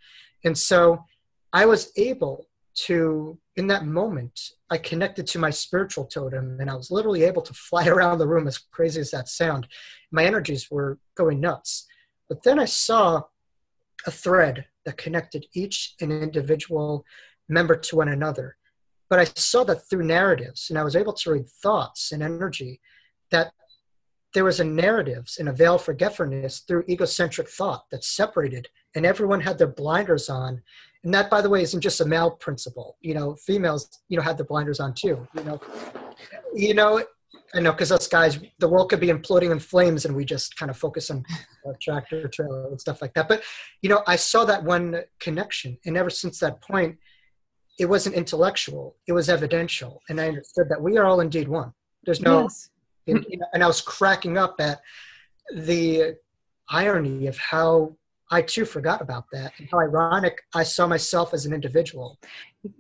And 0.46 0.58
so 0.58 1.04
I 1.52 1.66
was 1.66 1.92
able 1.98 2.48
to, 2.74 3.38
in 3.58 3.68
that 3.68 3.86
moment, 3.86 4.40
I 4.70 4.78
connected 4.78 5.28
to 5.28 5.40
my 5.40 5.50
spiritual 5.50 6.06
totem 6.06 6.58
and 6.62 6.70
I 6.70 6.76
was 6.76 6.90
literally 6.90 7.24
able 7.24 7.42
to 7.42 7.54
fly 7.54 7.88
around 7.94 8.18
the 8.18 8.28
room, 8.28 8.48
as 8.48 8.58
crazy 8.58 9.02
as 9.02 9.12
that 9.12 9.28
sound. 9.28 9.68
My 10.12 10.24
energies 10.24 10.72
were 10.72 11.00
going 11.16 11.42
nuts. 11.42 11.86
But 12.30 12.44
then 12.44 12.60
I 12.60 12.66
saw 12.66 13.24
a 14.06 14.12
thread 14.12 14.66
that 14.86 14.98
connected 14.98 15.46
each 15.54 15.96
an 16.02 16.12
individual 16.12 17.06
member 17.48 17.76
to 17.76 17.96
one 17.96 18.10
another. 18.10 18.58
But 19.10 19.20
I 19.20 19.26
saw 19.26 19.64
that 19.66 19.90
through 19.90 20.06
narratives, 20.06 20.70
and 20.70 20.80
I 20.80 20.84
was 20.84 20.96
able 20.96 21.14
to 21.14 21.32
read 21.32 21.50
thoughts 21.50 22.12
and 22.12 22.24
energy 22.24 22.80
that 23.30 23.52
there 24.34 24.46
was 24.46 24.60
a 24.60 24.64
narratives 24.64 25.38
and 25.38 25.50
a 25.50 25.54
veil 25.54 25.78
for 25.78 25.86
forgetfulness 25.86 26.60
through 26.60 26.86
egocentric 26.88 27.50
thought 27.50 27.90
that 27.92 28.04
separated, 28.04 28.70
and 28.96 29.06
everyone 29.06 29.42
had 29.42 29.58
their 29.58 29.68
blinders 29.68 30.30
on. 30.30 30.62
And 31.04 31.14
that, 31.14 31.30
by 31.30 31.42
the 31.42 31.50
way, 31.50 31.62
isn't 31.62 31.82
just 31.82 32.00
a 32.00 32.06
male 32.06 32.32
principle. 32.32 32.96
You 33.02 33.14
know, 33.16 33.36
females, 33.36 34.00
you 34.08 34.18
know, 34.18 34.24
had 34.24 34.38
their 34.38 34.46
blinders 34.46 34.80
on 34.80 34.94
too. 34.94 35.28
You 35.36 35.44
know, 35.44 35.62
you 36.54 36.74
know, 36.74 37.04
I 37.54 37.60
know 37.60 37.72
because 37.72 37.92
us 37.92 38.08
guys, 38.08 38.40
the 38.60 38.68
world 38.68 38.90
could 38.90 39.00
be 39.00 39.08
imploding 39.08 39.52
in 39.52 39.60
flames, 39.60 40.06
and 40.06 40.16
we 40.16 40.26
just 40.26 40.56
kind 40.56 40.70
of 40.70 40.78
focus 40.78 41.10
on 41.10 41.26
tractor 41.82 42.28
trailer 42.28 42.68
and 42.68 42.80
stuff 42.80 43.02
like 43.02 43.14
that. 43.16 43.28
But 43.28 43.44
you 43.82 43.90
know, 43.90 44.04
I 44.08 44.16
saw 44.16 44.46
that 44.46 44.64
one 44.64 45.02
connection, 45.20 45.78
and 45.86 45.98
ever 45.98 46.10
since 46.10 46.40
that 46.40 46.62
point, 46.62 46.98
it 47.80 47.86
wasn't 47.86 48.16
intellectual; 48.16 48.96
it 49.08 49.14
was 49.14 49.30
evidential, 49.30 50.02
and 50.10 50.20
I 50.20 50.28
understood 50.30 50.70
that 50.70 50.82
we 50.82 50.98
are 50.98 51.06
all 51.06 51.20
indeed 51.20 51.48
one. 51.48 51.74
There's 52.04 52.22
no, 52.22 52.44
yes. 52.44 52.70
and, 53.08 53.26
and 53.54 53.64
I 53.64 53.68
was 53.68 53.82
cracking 53.82 54.38
up 54.38 54.56
at 54.60 54.80
the 55.54 56.16
irony 56.70 57.28
of 57.28 57.38
how 57.38 57.96
I 58.32 58.42
too 58.42 58.64
forgot 58.64 59.02
about 59.02 59.26
that, 59.34 59.54
and 59.58 59.68
how 59.70 59.80
ironic 59.80 60.38
I 60.56 60.64
saw 60.64 60.88
myself 60.88 61.34
as 61.34 61.46
an 61.46 61.54
individual. 61.54 62.18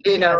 You 0.05 0.17
know. 0.17 0.37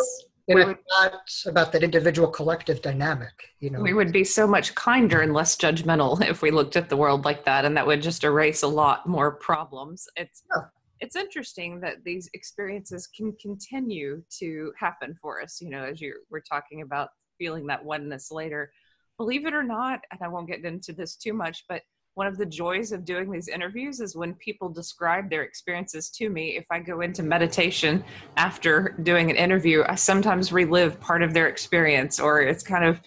It's 0.57 1.45
not 1.45 1.51
about 1.51 1.71
that 1.71 1.83
individual 1.83 2.27
collective 2.27 2.81
dynamic 2.81 3.31
you 3.59 3.69
know. 3.69 3.81
We 3.81 3.93
would 3.93 4.11
be 4.11 4.23
so 4.23 4.47
much 4.47 4.75
kinder 4.75 5.21
and 5.21 5.33
less 5.33 5.55
judgmental 5.55 6.21
if 6.29 6.41
we 6.41 6.51
looked 6.51 6.75
at 6.75 6.89
the 6.89 6.97
world 6.97 7.25
like 7.25 7.45
that 7.45 7.65
and 7.65 7.75
that 7.77 7.85
would 7.85 8.01
just 8.01 8.23
erase 8.23 8.63
a 8.63 8.67
lot 8.67 9.07
more 9.07 9.31
problems. 9.31 10.07
It's 10.15 10.43
yeah. 10.55 10.63
it's 10.99 11.15
interesting 11.15 11.79
that 11.81 12.03
these 12.03 12.29
experiences 12.33 13.07
can 13.07 13.33
continue 13.41 14.23
to 14.39 14.73
happen 14.77 15.15
for 15.21 15.41
us 15.41 15.61
you 15.61 15.69
know 15.69 15.83
as 15.83 16.01
you 16.01 16.15
were 16.29 16.41
talking 16.41 16.81
about 16.81 17.09
feeling 17.37 17.67
that 17.67 17.83
oneness 17.83 18.31
later. 18.31 18.71
Believe 19.17 19.45
it 19.45 19.53
or 19.53 19.61
not 19.61 19.99
and 20.11 20.19
i 20.23 20.27
won't 20.27 20.47
get 20.47 20.65
into 20.65 20.93
this 20.93 21.15
too 21.15 21.33
much 21.33 21.65
but 21.69 21.83
one 22.21 22.27
of 22.27 22.37
the 22.37 22.45
joys 22.45 22.91
of 22.91 23.03
doing 23.03 23.31
these 23.31 23.47
interviews 23.47 23.99
is 23.99 24.15
when 24.15 24.35
people 24.35 24.69
describe 24.69 25.27
their 25.27 25.41
experiences 25.41 26.07
to 26.11 26.29
me. 26.29 26.55
If 26.55 26.67
I 26.69 26.77
go 26.77 27.01
into 27.01 27.23
meditation 27.23 28.03
after 28.37 28.95
doing 29.01 29.31
an 29.31 29.37
interview, 29.37 29.83
I 29.87 29.95
sometimes 29.95 30.53
relive 30.53 30.99
part 30.99 31.23
of 31.23 31.33
their 31.33 31.47
experience 31.47 32.19
or 32.19 32.43
it's 32.43 32.61
kind 32.61 32.85
of 32.85 33.01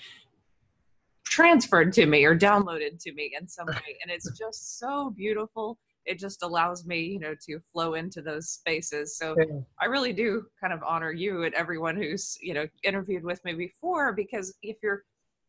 transferred 1.24 1.92
to 1.92 2.06
me 2.06 2.24
or 2.24 2.36
downloaded 2.36 3.00
to 3.02 3.12
me 3.12 3.36
in 3.40 3.46
some 3.46 3.68
way. 3.68 3.96
And 4.02 4.10
it's 4.10 4.36
just 4.36 4.80
so 4.80 5.10
beautiful. 5.16 5.78
It 6.06 6.18
just 6.18 6.42
allows 6.42 6.84
me, 6.84 6.98
you 6.98 7.20
know, 7.20 7.36
to 7.46 7.60
flow 7.72 7.94
into 7.94 8.20
those 8.20 8.48
spaces. 8.48 9.16
So 9.16 9.36
yeah. 9.38 9.60
I 9.80 9.84
really 9.84 10.12
do 10.12 10.42
kind 10.60 10.72
of 10.72 10.80
honor 10.82 11.12
you 11.12 11.44
and 11.44 11.54
everyone 11.54 11.94
who's, 11.94 12.36
you 12.40 12.52
know, 12.52 12.66
interviewed 12.82 13.22
with 13.22 13.44
me 13.44 13.52
before 13.52 14.12
because 14.12 14.56
if 14.64 14.78
you're 14.82 15.04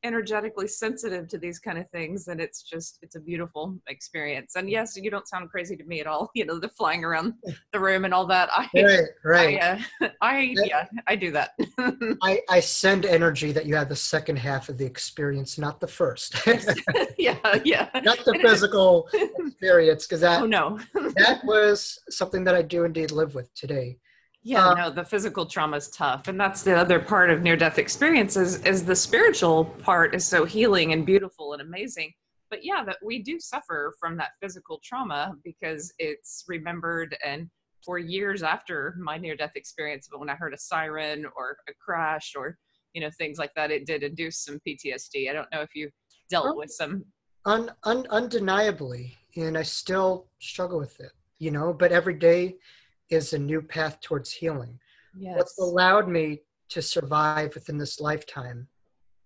energetically 0.06 0.68
sensitive 0.68 1.28
to 1.28 1.38
these 1.38 1.60
kind 1.60 1.78
of 1.78 1.89
things 1.89 2.28
and 2.28 2.39
it's 2.39 2.62
just 2.62 2.99
it's 3.01 3.16
a 3.16 3.20
beautiful 3.20 3.76
experience. 3.88 4.56
And 4.56 4.70
yes 4.70 4.95
you 4.95 5.10
don't 5.10 5.28
sound 5.28 5.49
crazy 5.49 5.76
to 5.76 5.84
me 5.84 5.99
at 5.99 6.08
all 6.08 6.30
you 6.36 6.45
know 6.45 6.60
the 6.60 6.70
flying 6.70 7.03
around 7.03 7.34
the 7.74 7.80
room 7.80 8.06
and 8.06 8.14
all 8.14 8.26
that. 8.28 8.49
I 8.51 8.70
right 8.76 9.08
right. 9.24 9.62
I, 9.62 10.06
uh, 10.06 10.10
I 10.22 10.56
yeah 10.64 10.86
i 11.08 11.16
do 11.16 11.32
that. 11.32 11.51
I 12.22 12.41
i 12.49 12.60
send 12.60 13.06
energy 13.06 13.51
that 13.51 13.66
you 13.66 13.76
have 13.76 13.89
the 13.89 13.95
second 13.95 14.38
half 14.38 14.70
of 14.70 14.78
the 14.78 14.86
experience 14.86 15.58
not 15.58 15.80
the 15.80 15.88
first. 15.88 16.36
Yeah 17.18 17.38
yeah. 17.64 17.89
Not 18.03 18.24
the 18.26 18.38
physical 18.41 19.10
experience 19.39 20.06
because 20.06 20.22
that 20.22 20.41
oh 20.41 20.45
no. 20.45 20.80
that 21.16 21.43
was 21.43 21.99
something 22.10 22.43
that 22.43 22.56
i 22.56 22.62
do 22.62 22.84
indeed 22.84 23.12
live 23.12 23.36
with 23.36 23.53
today 23.56 23.97
yeah, 24.46 24.70
uh, 24.70 24.74
no, 24.76 24.89
the 24.91 25.04
physical 25.04 25.48
trauma 25.48 25.78
is 25.78 25.89
tough, 25.89 26.28
and 26.28 26.39
that's 26.39 26.62
the 26.62 26.78
other 26.78 27.00
part 27.00 27.32
of 27.32 27.41
near-death 27.41 27.80
experiences. 27.80 28.62
Is 28.64 28.86
the 28.86 28.96
spiritual 28.96 29.66
part 29.66 30.14
is 30.14 30.24
so 30.24 30.46
healing 30.46 30.93
and 30.93 31.04
beautiful 31.04 31.54
and 31.54 31.64
amazing. 31.64 32.14
But 32.52 32.64
yeah, 32.64 32.84
that 32.86 32.98
we 33.04 33.24
do 33.24 33.39
suffer 33.39 33.96
from 34.00 34.16
that 34.18 34.34
physical 34.39 34.80
trauma 34.84 35.34
because 35.43 35.91
it's 35.98 36.46
remembered 36.48 37.18
and 37.26 37.50
for 37.84 37.98
years 37.98 38.43
after 38.43 38.96
my 39.00 39.18
near-death 39.18 39.54
experience, 39.56 40.08
but 40.12 40.20
when 40.20 40.30
I 40.30 40.36
heard 40.36 40.54
a 40.54 40.60
siren 40.60 41.26
or 41.36 41.58
a 41.68 41.74
crash 41.84 42.34
or 42.36 42.60
you 42.93 43.02
know 43.02 43.10
things 43.18 43.39
like 43.39 43.52
that, 43.56 43.72
it 43.72 43.88
did 43.88 44.04
induce 44.04 44.38
some 44.38 44.60
PTSD. 44.66 45.28
I 45.28 45.34
don't 45.34 45.52
know 45.52 45.62
if 45.62 45.74
you 45.74 45.89
dealt 46.30 46.56
with 46.56 46.70
some. 46.70 47.04
Un, 47.46 47.72
un, 47.84 48.06
undeniably, 48.12 49.18
and 49.36 49.58
I 49.58 49.64
still 49.64 50.28
struggle 50.38 50.78
with 50.78 51.00
it. 51.00 51.14
You 51.39 51.50
know, 51.50 51.74
but 51.74 51.91
every 51.91 52.14
day 52.14 52.58
is 53.10 53.34
a 53.34 53.39
new 53.39 53.62
path 53.62 53.99
towards 54.01 54.32
healing. 54.32 54.80
Yes. 55.18 55.38
What's 55.38 55.60
allowed 55.60 56.08
me 56.08 56.41
to 56.70 56.82
survive 56.82 57.56
within 57.56 57.78
this 57.78 57.99
lifetime 57.99 58.68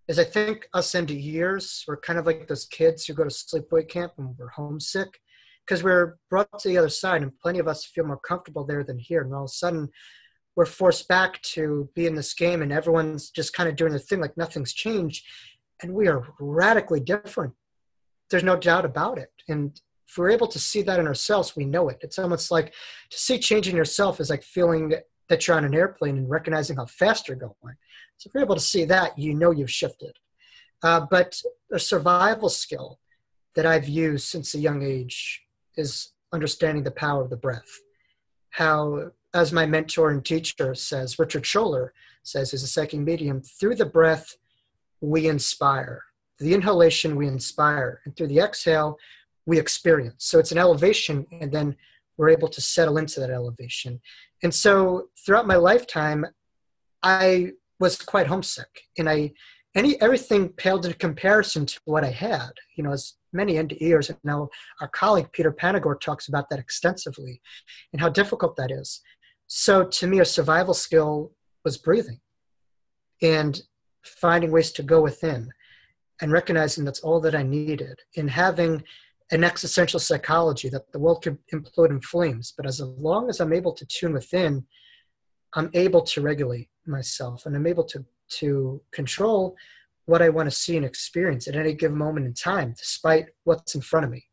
is 0.07 0.19
I 0.19 0.23
think 0.23 0.67
us 0.73 0.91
NDEers, 0.91 1.83
we're 1.87 1.97
kind 1.97 2.19
of 2.19 2.25
like 2.25 2.47
those 2.47 2.65
kids 2.65 3.05
who 3.05 3.13
go 3.13 3.23
to 3.23 3.29
sleepaway 3.29 3.87
camp 3.87 4.13
and 4.17 4.35
we're 4.37 4.49
homesick 4.49 5.19
because 5.65 5.83
we're 5.83 6.17
brought 6.29 6.59
to 6.59 6.67
the 6.67 6.77
other 6.77 6.89
side 6.89 7.21
and 7.21 7.37
plenty 7.39 7.59
of 7.59 7.67
us 7.67 7.85
feel 7.85 8.05
more 8.05 8.17
comfortable 8.19 8.65
there 8.65 8.83
than 8.83 8.97
here. 8.97 9.21
And 9.21 9.33
all 9.33 9.43
of 9.43 9.49
a 9.49 9.53
sudden, 9.53 9.89
we're 10.55 10.65
forced 10.65 11.07
back 11.07 11.39
to 11.43 11.89
be 11.95 12.07
in 12.07 12.15
this 12.15 12.33
game 12.33 12.63
and 12.63 12.71
everyone's 12.71 13.29
just 13.29 13.53
kind 13.53 13.69
of 13.69 13.75
doing 13.75 13.93
the 13.93 13.99
thing 13.99 14.19
like 14.19 14.35
nothing's 14.35 14.73
changed. 14.73 15.25
And 15.81 15.93
we 15.93 16.07
are 16.07 16.27
radically 16.39 16.99
different. 16.99 17.53
There's 18.31 18.43
no 18.43 18.57
doubt 18.57 18.85
about 18.85 19.19
it. 19.19 19.31
And 19.47 19.79
if 20.09 20.17
we're 20.17 20.31
able 20.31 20.47
to 20.47 20.59
see 20.59 20.81
that 20.81 20.99
in 20.99 21.05
ourselves, 21.05 21.55
we 21.55 21.65
know 21.65 21.87
it. 21.89 21.99
It's 22.01 22.17
almost 22.17 22.49
like 22.49 22.73
to 23.11 23.17
see 23.17 23.37
change 23.37 23.67
in 23.67 23.75
yourself 23.75 24.19
is 24.19 24.31
like 24.31 24.41
feeling 24.41 24.93
that 25.27 25.47
you're 25.47 25.55
on 25.55 25.65
an 25.65 25.75
airplane 25.75 26.17
and 26.17 26.29
recognizing 26.29 26.77
how 26.77 26.87
fast 26.87 27.27
you're 27.27 27.37
going. 27.37 27.75
So 28.17 28.27
if 28.27 28.33
you're 28.33 28.43
able 28.43 28.55
to 28.55 28.61
see 28.61 28.85
that, 28.85 29.17
you 29.19 29.35
know 29.35 29.51
you've 29.51 29.71
shifted. 29.71 30.17
Uh, 30.81 31.01
but 31.11 31.39
a 31.71 31.77
survival 31.77 32.49
skill 32.49 32.99
that 33.55 33.67
I've 33.67 33.87
used 33.87 34.27
since 34.27 34.55
a 34.55 34.59
young 34.59 34.81
age 34.81 35.43
is 35.77 36.13
understanding 36.33 36.83
the 36.83 36.91
power 36.91 37.21
of 37.21 37.29
the 37.29 37.37
breath. 37.37 37.69
How, 38.49 39.11
as 39.35 39.53
my 39.53 39.67
mentor 39.67 40.09
and 40.09 40.25
teacher 40.25 40.73
says, 40.73 41.19
Richard 41.19 41.43
Scholler 41.43 41.93
says, 42.23 42.53
as 42.53 42.63
a 42.63 42.67
psychic 42.67 42.99
medium, 42.99 43.41
through 43.41 43.75
the 43.75 43.85
breath, 43.85 44.37
we 45.01 45.27
inspire. 45.27 46.03
The 46.39 46.53
inhalation, 46.53 47.15
we 47.15 47.27
inspire. 47.27 48.01
And 48.05 48.15
through 48.15 48.27
the 48.27 48.39
exhale, 48.39 48.97
we 49.49 49.59
experience. 49.59 50.25
So 50.25 50.37
it's 50.37 50.51
an 50.51 50.59
elevation, 50.59 51.25
and 51.41 51.51
then 51.51 51.75
we're 52.17 52.29
able 52.29 52.49
to 52.49 52.61
settle 52.61 52.97
into 52.97 53.19
that 53.19 53.31
elevation. 53.31 53.99
And 54.43 54.53
so 54.53 55.09
throughout 55.25 55.47
my 55.47 55.55
lifetime, 55.55 56.25
I 57.01 57.53
was 57.79 57.97
quite 57.97 58.27
homesick, 58.27 58.83
and 58.97 59.09
I 59.09 59.33
any 59.75 60.01
everything 60.01 60.49
paled 60.49 60.85
in 60.85 60.93
comparison 60.93 61.65
to 61.65 61.79
what 61.85 62.03
I 62.03 62.11
had. 62.11 62.51
You 62.75 62.83
know, 62.83 62.91
as 62.91 63.13
many 63.33 63.53
NDEers, 63.53 64.09
and 64.09 64.19
now 64.23 64.49
our 64.81 64.87
colleague 64.87 65.31
Peter 65.31 65.51
Panagore 65.51 65.99
talks 65.99 66.27
about 66.27 66.49
that 66.49 66.59
extensively, 66.59 67.41
and 67.91 68.01
how 68.01 68.09
difficult 68.09 68.55
that 68.57 68.71
is. 68.71 69.01
So 69.47 69.83
to 69.83 70.07
me, 70.07 70.19
a 70.19 70.25
survival 70.25 70.75
skill 70.75 71.31
was 71.65 71.77
breathing, 71.77 72.19
and 73.21 73.61
finding 74.03 74.51
ways 74.51 74.71
to 74.73 74.83
go 74.83 75.01
within, 75.01 75.49
and 76.21 76.31
recognizing 76.31 76.85
that's 76.85 76.99
all 76.99 77.19
that 77.21 77.35
I 77.35 77.43
needed, 77.43 77.99
and 78.17 78.29
having 78.29 78.83
an 79.31 79.43
existential 79.43 79.99
psychology 79.99 80.69
that 80.69 80.91
the 80.91 80.99
world 80.99 81.21
could 81.23 81.37
implode 81.53 81.91
in 81.91 82.01
flames. 82.01 82.53
But 82.55 82.65
as 82.65 82.81
long 82.81 83.29
as 83.29 83.39
I'm 83.39 83.53
able 83.53 83.73
to 83.73 83.85
tune 83.85 84.13
within, 84.13 84.65
I'm 85.53 85.69
able 85.73 86.01
to 86.01 86.21
regulate 86.21 86.69
myself 86.85 87.45
and 87.45 87.55
I'm 87.55 87.67
able 87.67 87.83
to, 87.85 88.05
to 88.39 88.81
control 88.91 89.55
what 90.05 90.21
I 90.21 90.29
want 90.29 90.49
to 90.49 90.55
see 90.55 90.75
and 90.75 90.85
experience 90.85 91.47
at 91.47 91.55
any 91.55 91.73
given 91.73 91.97
moment 91.97 92.25
in 92.25 92.33
time, 92.33 92.73
despite 92.75 93.27
what's 93.43 93.75
in 93.75 93.81
front 93.81 94.05
of 94.05 94.11
me. 94.11 94.25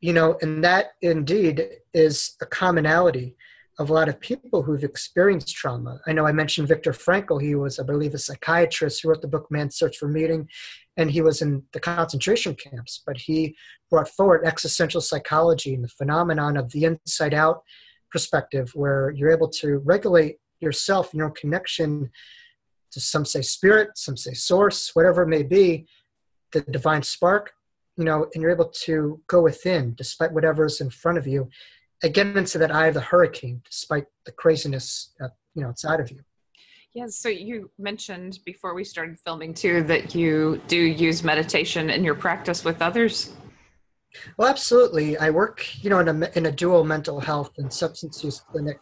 You 0.00 0.12
know, 0.12 0.36
and 0.42 0.62
that 0.64 0.92
indeed 1.00 1.68
is 1.94 2.36
a 2.42 2.46
commonality 2.46 3.36
of 3.78 3.90
a 3.90 3.92
lot 3.92 4.08
of 4.08 4.18
people 4.20 4.62
who've 4.62 4.84
experienced 4.84 5.54
trauma. 5.54 6.00
I 6.06 6.12
know 6.12 6.26
I 6.26 6.32
mentioned 6.32 6.68
Viktor 6.68 6.92
Frankl. 6.92 7.40
He 7.40 7.54
was, 7.54 7.78
I 7.78 7.82
believe, 7.82 8.14
a 8.14 8.18
psychiatrist 8.18 9.02
who 9.02 9.10
wrote 9.10 9.20
the 9.20 9.28
book 9.28 9.50
Man's 9.50 9.76
Search 9.76 9.98
for 9.98 10.08
Meaning, 10.08 10.48
and 10.96 11.10
he 11.10 11.20
was 11.20 11.42
in 11.42 11.62
the 11.72 11.80
concentration 11.80 12.54
camps. 12.54 13.02
But 13.04 13.18
he 13.18 13.54
brought 13.90 14.08
forward 14.08 14.46
existential 14.46 15.02
psychology 15.02 15.74
and 15.74 15.84
the 15.84 15.88
phenomenon 15.88 16.56
of 16.56 16.72
the 16.72 16.84
inside 16.84 17.34
out 17.34 17.62
perspective, 18.10 18.70
where 18.74 19.10
you're 19.10 19.30
able 19.30 19.48
to 19.48 19.78
regulate 19.78 20.38
yourself 20.60 21.12
and 21.12 21.18
your 21.18 21.28
own 21.28 21.34
connection 21.34 22.10
to 22.92 23.00
some 23.00 23.26
say 23.26 23.42
spirit, 23.42 23.90
some 23.94 24.16
say 24.16 24.32
source, 24.32 24.94
whatever 24.94 25.22
it 25.22 25.28
may 25.28 25.42
be, 25.42 25.86
the 26.52 26.62
divine 26.62 27.02
spark, 27.02 27.52
you 27.98 28.04
know, 28.04 28.26
and 28.32 28.42
you're 28.42 28.52
able 28.52 28.70
to 28.84 29.20
go 29.26 29.42
within 29.42 29.94
despite 29.96 30.32
whatever's 30.32 30.80
in 30.80 30.88
front 30.88 31.18
of 31.18 31.26
you 31.26 31.50
get 32.02 32.36
into 32.36 32.58
that 32.58 32.70
eye 32.70 32.86
of 32.86 32.94
the 32.94 33.00
hurricane 33.00 33.62
despite 33.64 34.04
the 34.24 34.32
craziness 34.32 35.14
uh, 35.20 35.28
you 35.54 35.62
know 35.62 35.68
outside 35.68 36.00
of 36.00 36.10
you. 36.10 36.20
Yeah 36.94 37.06
so 37.08 37.28
you 37.28 37.70
mentioned 37.78 38.38
before 38.44 38.74
we 38.74 38.84
started 38.84 39.18
filming 39.20 39.54
too 39.54 39.82
that 39.84 40.14
you 40.14 40.60
do 40.68 40.78
use 40.78 41.22
meditation 41.22 41.90
in 41.90 42.04
your 42.04 42.14
practice 42.14 42.64
with 42.64 42.82
others. 42.82 43.32
Well 44.36 44.48
absolutely. 44.48 45.16
I 45.18 45.30
work 45.30 45.66
you 45.82 45.90
know 45.90 46.00
in 46.00 46.08
a, 46.08 46.30
in 46.36 46.46
a 46.46 46.52
dual 46.52 46.84
mental 46.84 47.20
health 47.20 47.52
and 47.58 47.72
substance 47.72 48.22
use 48.22 48.40
clinic 48.40 48.80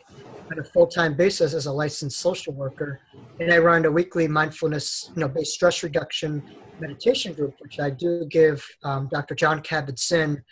on 0.50 0.58
a 0.58 0.64
full-time 0.64 1.14
basis 1.14 1.54
as 1.54 1.66
a 1.66 1.72
licensed 1.72 2.18
social 2.18 2.52
worker. 2.52 3.00
And 3.40 3.52
i 3.52 3.58
run 3.58 3.84
a 3.84 3.90
weekly 3.90 4.28
mindfulness 4.28 5.10
you 5.14 5.20
know 5.20 5.28
based 5.28 5.54
stress 5.54 5.82
reduction 5.82 6.42
meditation 6.80 7.32
group 7.32 7.54
which 7.60 7.80
i 7.80 7.88
do 7.90 8.26
give 8.26 8.64
um, 8.82 9.08
dr 9.12 9.34
John 9.34 9.60
kabat-zinn 9.62 10.42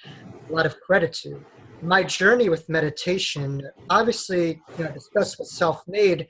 a 0.48 0.52
lot 0.52 0.66
of 0.66 0.80
credit 0.80 1.12
to 1.22 1.44
my 1.82 2.02
journey 2.04 2.48
with 2.48 2.68
meditation, 2.68 3.68
obviously, 3.90 4.62
you 4.78 4.84
know, 4.84 4.92
discussed 4.92 5.38
was 5.38 5.52
self-made, 5.52 6.28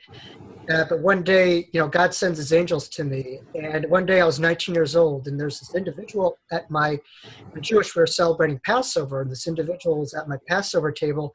uh, 0.71 0.85
but 0.89 1.01
one 1.01 1.23
day, 1.23 1.69
you 1.73 1.81
know, 1.81 1.89
God 1.89 2.15
sends 2.15 2.39
His 2.39 2.53
angels 2.53 2.89
to 2.91 3.05
me, 3.05 3.41
and 3.55 3.85
one 3.91 4.07
day 4.07 4.21
I 4.21 4.25
was 4.25 4.41
19 4.41 4.75
years 4.75 4.97
old, 4.97 5.29
and 5.29 5.39
there's 5.39 5.59
this 5.59 5.75
individual 5.75 6.39
at 6.51 6.71
my, 6.71 6.99
Jewish. 7.61 7.95
We 7.95 8.01
were 8.01 8.07
celebrating 8.07 8.61
Passover, 8.65 9.21
and 9.21 9.31
this 9.31 9.47
individual 9.47 10.01
was 10.01 10.15
at 10.15 10.29
my 10.29 10.37
Passover 10.49 10.91
table, 10.91 11.35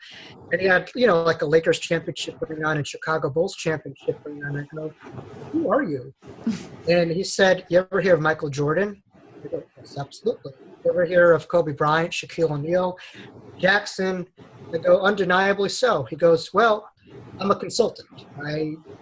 and 0.52 0.62
he 0.62 0.68
had, 0.68 0.90
you 0.96 1.06
know, 1.06 1.22
like 1.24 1.44
a 1.44 1.46
Lakers 1.46 1.80
championship 1.80 2.40
going 2.40 2.66
on 2.66 2.78
and 2.78 2.88
Chicago 2.88 3.30
Bulls 3.30 3.56
championship 3.56 4.24
going 4.24 4.44
on. 4.44 4.58
I 4.58 4.76
go, 4.76 4.94
"Who 5.52 5.72
are 5.72 5.84
you?" 5.84 6.14
And 6.88 7.12
he 7.12 7.24
said, 7.24 7.66
"You 7.70 7.80
ever 7.92 8.02
hear 8.02 8.16
of 8.16 8.22
Michael 8.22 8.50
Jordan?" 8.50 9.04
"Yes, 9.44 9.98
absolutely." 10.00 10.54
ever 10.88 11.06
hear 11.06 11.32
of 11.32 11.48
Kobe 11.48 11.74
Bryant, 11.74 12.12
Shaquille 12.12 12.52
O'Neal, 12.52 12.98
Jackson? 13.60 14.28
I 14.74 14.78
go, 14.80 15.02
undeniably 15.02 15.70
so. 15.70 16.04
He 16.04 16.16
goes, 16.16 16.54
well, 16.54 16.90
I'm 17.40 17.52
a 17.52 17.56
consultant. 17.56 18.08
I, 18.46 18.58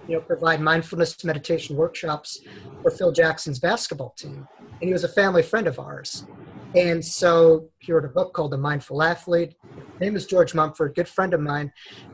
you 0.07 0.15
know, 0.15 0.21
provide 0.21 0.61
mindfulness 0.61 1.23
meditation 1.23 1.75
workshops 1.75 2.41
for 2.81 2.91
Phil 2.91 3.11
Jackson's 3.11 3.59
basketball 3.59 4.13
team, 4.17 4.47
and 4.81 4.88
he 4.88 4.93
was 4.93 5.03
a 5.03 5.09
family 5.09 5.41
friend 5.41 5.67
of 5.67 5.79
ours. 5.79 6.27
And 6.75 7.03
so 7.03 7.69
he 7.79 7.91
wrote 7.91 8.05
a 8.05 8.09
book 8.09 8.33
called 8.33 8.51
The 8.51 8.57
Mindful 8.57 9.01
Athlete. 9.01 9.55
His 9.99 10.07
name 10.07 10.15
is 10.15 10.25
George 10.25 10.53
Mumford, 10.53 10.93
good 10.95 11.07
friend 11.07 11.33
of 11.33 11.39
mine. 11.39 11.71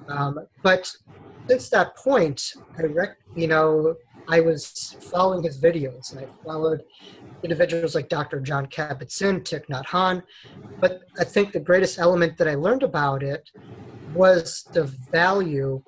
Um, 0.08 0.40
but 0.64 0.90
since 1.50 1.70
that 1.70 1.98
point, 1.98 2.42
I, 2.80 2.84
rec- 2.84 3.18
you 3.36 3.48
know, 3.48 3.96
I 4.30 4.40
was 4.40 4.96
following 5.12 5.44
his 5.44 5.60
videos, 5.60 6.12
and 6.12 6.22
I 6.22 6.28
followed 6.46 6.82
individuals 7.44 7.96
like 7.96 8.10
Dr. 8.10 8.40
John 8.40 8.68
Kabat-Zinn, 8.68 9.42
Thich 9.42 9.66
Nhat 9.68 9.86
Hanh. 9.86 10.24
But 10.80 11.02
I 11.20 11.24
think 11.24 11.52
the 11.52 11.60
greatest 11.60 12.00
element 12.00 12.38
that 12.38 12.48
I 12.48 12.56
learned 12.56 12.84
about 12.84 13.24
it 13.24 13.50
was 14.14 14.66
the 14.74 14.84
value 15.12 15.82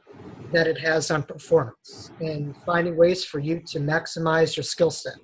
that 0.51 0.67
it 0.67 0.79
has 0.79 1.09
on 1.09 1.23
performance 1.23 2.11
and 2.19 2.55
finding 2.65 2.95
ways 2.95 3.25
for 3.25 3.39
you 3.39 3.61
to 3.67 3.79
maximize 3.79 4.55
your 4.55 4.63
skill 4.63 4.91
set. 4.91 5.15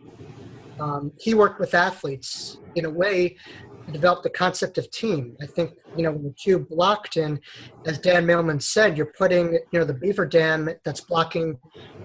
Um, 0.79 1.11
he 1.19 1.33
worked 1.33 1.59
with 1.59 1.73
athletes 1.73 2.57
in 2.75 2.85
a 2.85 2.89
way 2.89 3.37
to 3.85 3.91
develop 3.91 4.23
the 4.23 4.29
concept 4.29 4.77
of 4.77 4.89
team. 4.91 5.35
I 5.41 5.45
think, 5.45 5.71
you 5.95 6.03
know, 6.03 6.11
when 6.11 6.23
the 6.23 6.33
cube 6.33 6.67
blocked 6.69 7.17
in, 7.17 7.39
as 7.85 7.99
Dan 7.99 8.25
Millman 8.25 8.59
said, 8.59 8.97
you're 8.97 9.13
putting, 9.17 9.53
you 9.71 9.79
know, 9.79 9.85
the 9.85 9.93
beaver 9.93 10.25
dam 10.25 10.69
that's 10.83 11.01
blocking 11.01 11.57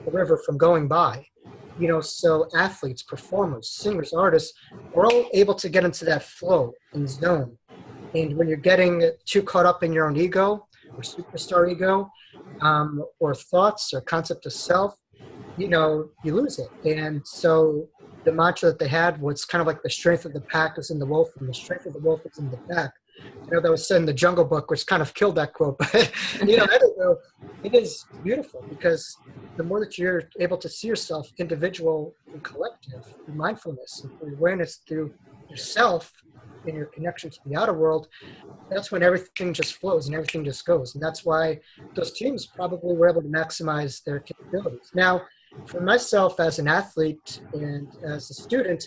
the 0.04 0.12
river 0.12 0.38
from 0.44 0.58
going 0.58 0.88
by. 0.88 1.26
You 1.78 1.88
know, 1.88 2.00
so 2.00 2.48
athletes, 2.56 3.02
performers, 3.02 3.70
singers, 3.70 4.12
artists, 4.12 4.56
we're 4.92 5.06
all 5.06 5.28
able 5.32 5.54
to 5.54 5.68
get 5.68 5.84
into 5.84 6.04
that 6.04 6.22
flow 6.22 6.72
and 6.92 7.08
zone. 7.08 7.56
And 8.14 8.36
when 8.36 8.46
you're 8.48 8.56
getting 8.56 9.10
too 9.24 9.42
caught 9.42 9.66
up 9.66 9.82
in 9.82 9.92
your 9.92 10.06
own 10.06 10.16
ego 10.16 10.68
or 10.92 11.02
superstar 11.02 11.70
ego, 11.70 12.08
um, 12.60 13.04
or 13.18 13.34
thoughts 13.34 13.92
or 13.92 14.00
concept 14.00 14.46
of 14.46 14.52
self, 14.52 14.94
you 15.56 15.68
know, 15.68 16.08
you 16.24 16.34
lose 16.34 16.58
it. 16.58 16.68
And 16.96 17.26
so 17.26 17.88
the 18.24 18.32
mantra 18.32 18.70
that 18.70 18.78
they 18.78 18.88
had 18.88 19.20
was 19.20 19.44
kind 19.44 19.60
of 19.60 19.66
like 19.66 19.82
the 19.82 19.90
strength 19.90 20.24
of 20.24 20.32
the 20.32 20.40
pack 20.40 20.78
is 20.78 20.90
in 20.90 20.98
the 20.98 21.06
wolf, 21.06 21.28
and 21.38 21.48
the 21.48 21.54
strength 21.54 21.86
of 21.86 21.92
the 21.92 21.98
wolf 21.98 22.20
is 22.24 22.38
in 22.38 22.50
the 22.50 22.58
pack. 22.70 22.92
I 23.20 23.54
know 23.54 23.60
that 23.60 23.70
was 23.70 23.86
said 23.86 23.98
in 23.98 24.06
the 24.06 24.12
Jungle 24.12 24.44
Book, 24.44 24.70
which 24.70 24.86
kind 24.86 25.02
of 25.02 25.12
killed 25.14 25.36
that 25.36 25.52
quote, 25.52 25.78
but 25.78 26.12
you 26.44 26.56
know, 26.56 26.66
I 26.70 26.78
don't 26.78 26.98
know. 26.98 27.16
It 27.62 27.74
is 27.74 28.06
beautiful 28.22 28.64
because 28.68 29.18
the 29.56 29.64
more 29.64 29.80
that 29.80 29.98
you're 29.98 30.24
able 30.40 30.58
to 30.58 30.68
see 30.68 30.88
yourself 30.88 31.30
individual 31.38 32.14
and 32.32 32.42
collective 32.42 33.04
through 33.24 33.34
mindfulness 33.34 34.00
and 34.02 34.12
through 34.18 34.36
awareness 34.36 34.80
through 34.88 35.12
yourself 35.48 36.12
and 36.66 36.76
your 36.76 36.86
connection 36.86 37.30
to 37.30 37.38
the 37.46 37.56
outer 37.56 37.74
world, 37.74 38.08
that's 38.70 38.90
when 38.90 39.02
everything 39.02 39.52
just 39.52 39.74
flows 39.74 40.06
and 40.06 40.14
everything 40.14 40.44
just 40.44 40.64
goes. 40.64 40.94
And 40.94 41.02
that's 41.02 41.24
why 41.24 41.60
those 41.94 42.12
teams 42.12 42.46
probably 42.46 42.96
were 42.96 43.08
able 43.08 43.22
to 43.22 43.28
maximize 43.28 44.02
their 44.02 44.20
capabilities. 44.20 44.90
Now, 44.94 45.22
for 45.66 45.80
myself 45.80 46.40
as 46.40 46.58
an 46.58 46.68
athlete 46.68 47.40
and 47.52 47.88
as 48.04 48.30
a 48.30 48.34
student, 48.34 48.86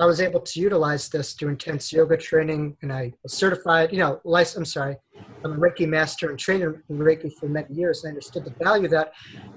I 0.00 0.06
was 0.06 0.20
able 0.20 0.40
to 0.40 0.60
utilize 0.60 1.08
this 1.08 1.34
through 1.34 1.50
intense 1.50 1.92
yoga 1.92 2.16
training, 2.16 2.76
and 2.82 2.92
I 2.92 3.12
was 3.22 3.32
certified. 3.32 3.92
You 3.92 3.98
know, 3.98 4.20
license. 4.24 4.56
I'm 4.56 4.64
sorry, 4.64 4.96
I'm 5.44 5.52
a 5.52 5.56
Reiki 5.56 5.86
master 5.86 6.30
and 6.30 6.38
trainer 6.38 6.82
in 6.88 6.98
Reiki 6.98 7.32
for 7.38 7.48
many 7.48 7.72
years, 7.72 8.02
and 8.02 8.08
I 8.08 8.10
understood 8.10 8.44
the 8.44 8.64
value 8.64 8.88
that 8.88 9.12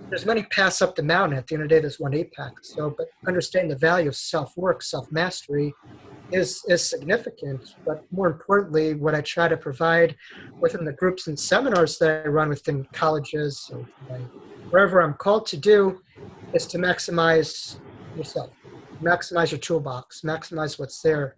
there's 0.10 0.28
many 0.28 0.43
paths 0.43 0.82
up 0.82 0.95
the 0.95 1.01
mountain. 1.01 1.38
At 1.38 1.47
the 1.47 1.55
end 1.55 1.64
of 1.64 1.70
the 1.70 1.76
day, 1.76 1.82
there's 1.82 1.99
one 1.99 2.14
apex. 2.14 2.76
So, 2.76 2.93
but 2.95 3.08
understanding 3.28 3.70
the 3.70 3.78
value 3.78 4.10
of 4.10 4.16
self 4.16 4.55
work, 4.55 4.84
self 4.84 5.12
mastery, 5.12 5.74
is 6.32 6.62
is 6.68 6.88
significant. 6.88 7.76
But 7.84 8.03
more 8.12 8.28
importantly, 8.28 8.93
what 8.93 9.16
I 9.16 9.22
try 9.22 9.47
to 9.47 9.58
provide 9.58 10.16
within 10.60 10.86
the 10.86 10.93
groups 10.93 11.26
and 11.26 11.39
seminars 11.39 11.97
that 11.97 12.26
I 12.26 12.30
run 12.30 12.49
within 12.49 12.86
colleges 12.93 13.72
wherever 14.70 15.01
I'm 15.01 15.14
called 15.16 15.47
to 15.47 15.58
do 15.58 15.99
is 16.54 16.66
to 16.68 16.78
maximize 16.78 17.80
yourself, 18.16 18.52
maximize 19.02 19.52
your 19.52 19.60
toolbox, 19.60 20.22
maximize 20.22 20.80
what's 20.80 21.02
there. 21.02 21.36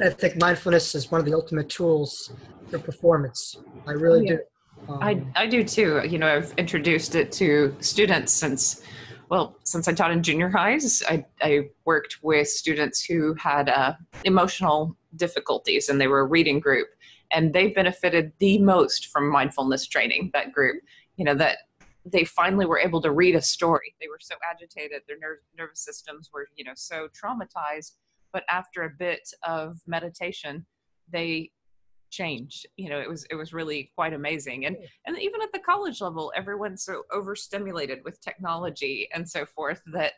I 0.00 0.10
think 0.10 0.40
mindfulness 0.40 0.94
is 0.94 1.10
one 1.10 1.20
of 1.20 1.26
the 1.26 1.34
ultimate 1.34 1.68
tools 1.68 2.32
for 2.70 2.78
performance. 2.78 3.56
I 3.86 3.92
really 3.92 4.26
yeah. 4.26 4.36
do. 4.36 4.92
Um, 4.92 4.98
I, 5.02 5.22
I 5.34 5.46
do 5.46 5.64
too. 5.64 6.02
You 6.06 6.18
know, 6.18 6.28
I've 6.28 6.52
introduced 6.58 7.14
it 7.14 7.32
to 7.32 7.74
students 7.80 8.32
since, 8.32 8.82
well, 9.30 9.56
since 9.64 9.88
I 9.88 9.92
taught 9.92 10.10
in 10.10 10.22
junior 10.22 10.50
highs. 10.50 11.02
I, 11.08 11.24
I 11.40 11.70
worked 11.84 12.18
with 12.22 12.48
students 12.48 13.04
who 13.04 13.34
had 13.34 13.68
uh, 13.68 13.94
emotional 14.24 14.96
difficulties 15.16 15.88
and 15.88 16.00
they 16.00 16.08
were 16.08 16.20
a 16.20 16.26
reading 16.26 16.60
group 16.60 16.88
and 17.32 17.52
they 17.52 17.68
benefited 17.68 18.32
the 18.38 18.58
most 18.58 19.06
from 19.08 19.30
mindfulness 19.30 19.86
training, 19.86 20.30
that 20.34 20.52
group. 20.52 20.82
You 21.16 21.24
know, 21.24 21.34
that 21.36 21.58
they 22.12 22.24
finally 22.24 22.66
were 22.66 22.78
able 22.78 23.00
to 23.02 23.10
read 23.10 23.34
a 23.34 23.42
story. 23.42 23.94
They 24.00 24.08
were 24.08 24.18
so 24.20 24.36
agitated, 24.50 25.02
their 25.06 25.18
ner- 25.18 25.40
nervous 25.58 25.80
systems 25.80 26.30
were, 26.32 26.46
you 26.56 26.64
know, 26.64 26.72
so 26.76 27.08
traumatized. 27.08 27.92
But 28.32 28.44
after 28.50 28.82
a 28.82 28.90
bit 28.90 29.28
of 29.42 29.78
meditation, 29.86 30.66
they 31.10 31.50
changed. 32.10 32.66
You 32.76 32.90
know, 32.90 33.00
it 33.00 33.08
was 33.08 33.26
it 33.30 33.34
was 33.34 33.52
really 33.52 33.90
quite 33.94 34.12
amazing. 34.12 34.66
And 34.66 34.76
hmm. 34.76 34.84
and 35.06 35.18
even 35.18 35.42
at 35.42 35.52
the 35.52 35.58
college 35.58 36.00
level, 36.00 36.32
everyone's 36.36 36.84
so 36.84 37.02
overstimulated 37.12 38.00
with 38.04 38.20
technology 38.20 39.08
and 39.14 39.28
so 39.28 39.44
forth 39.46 39.82
that 39.92 40.12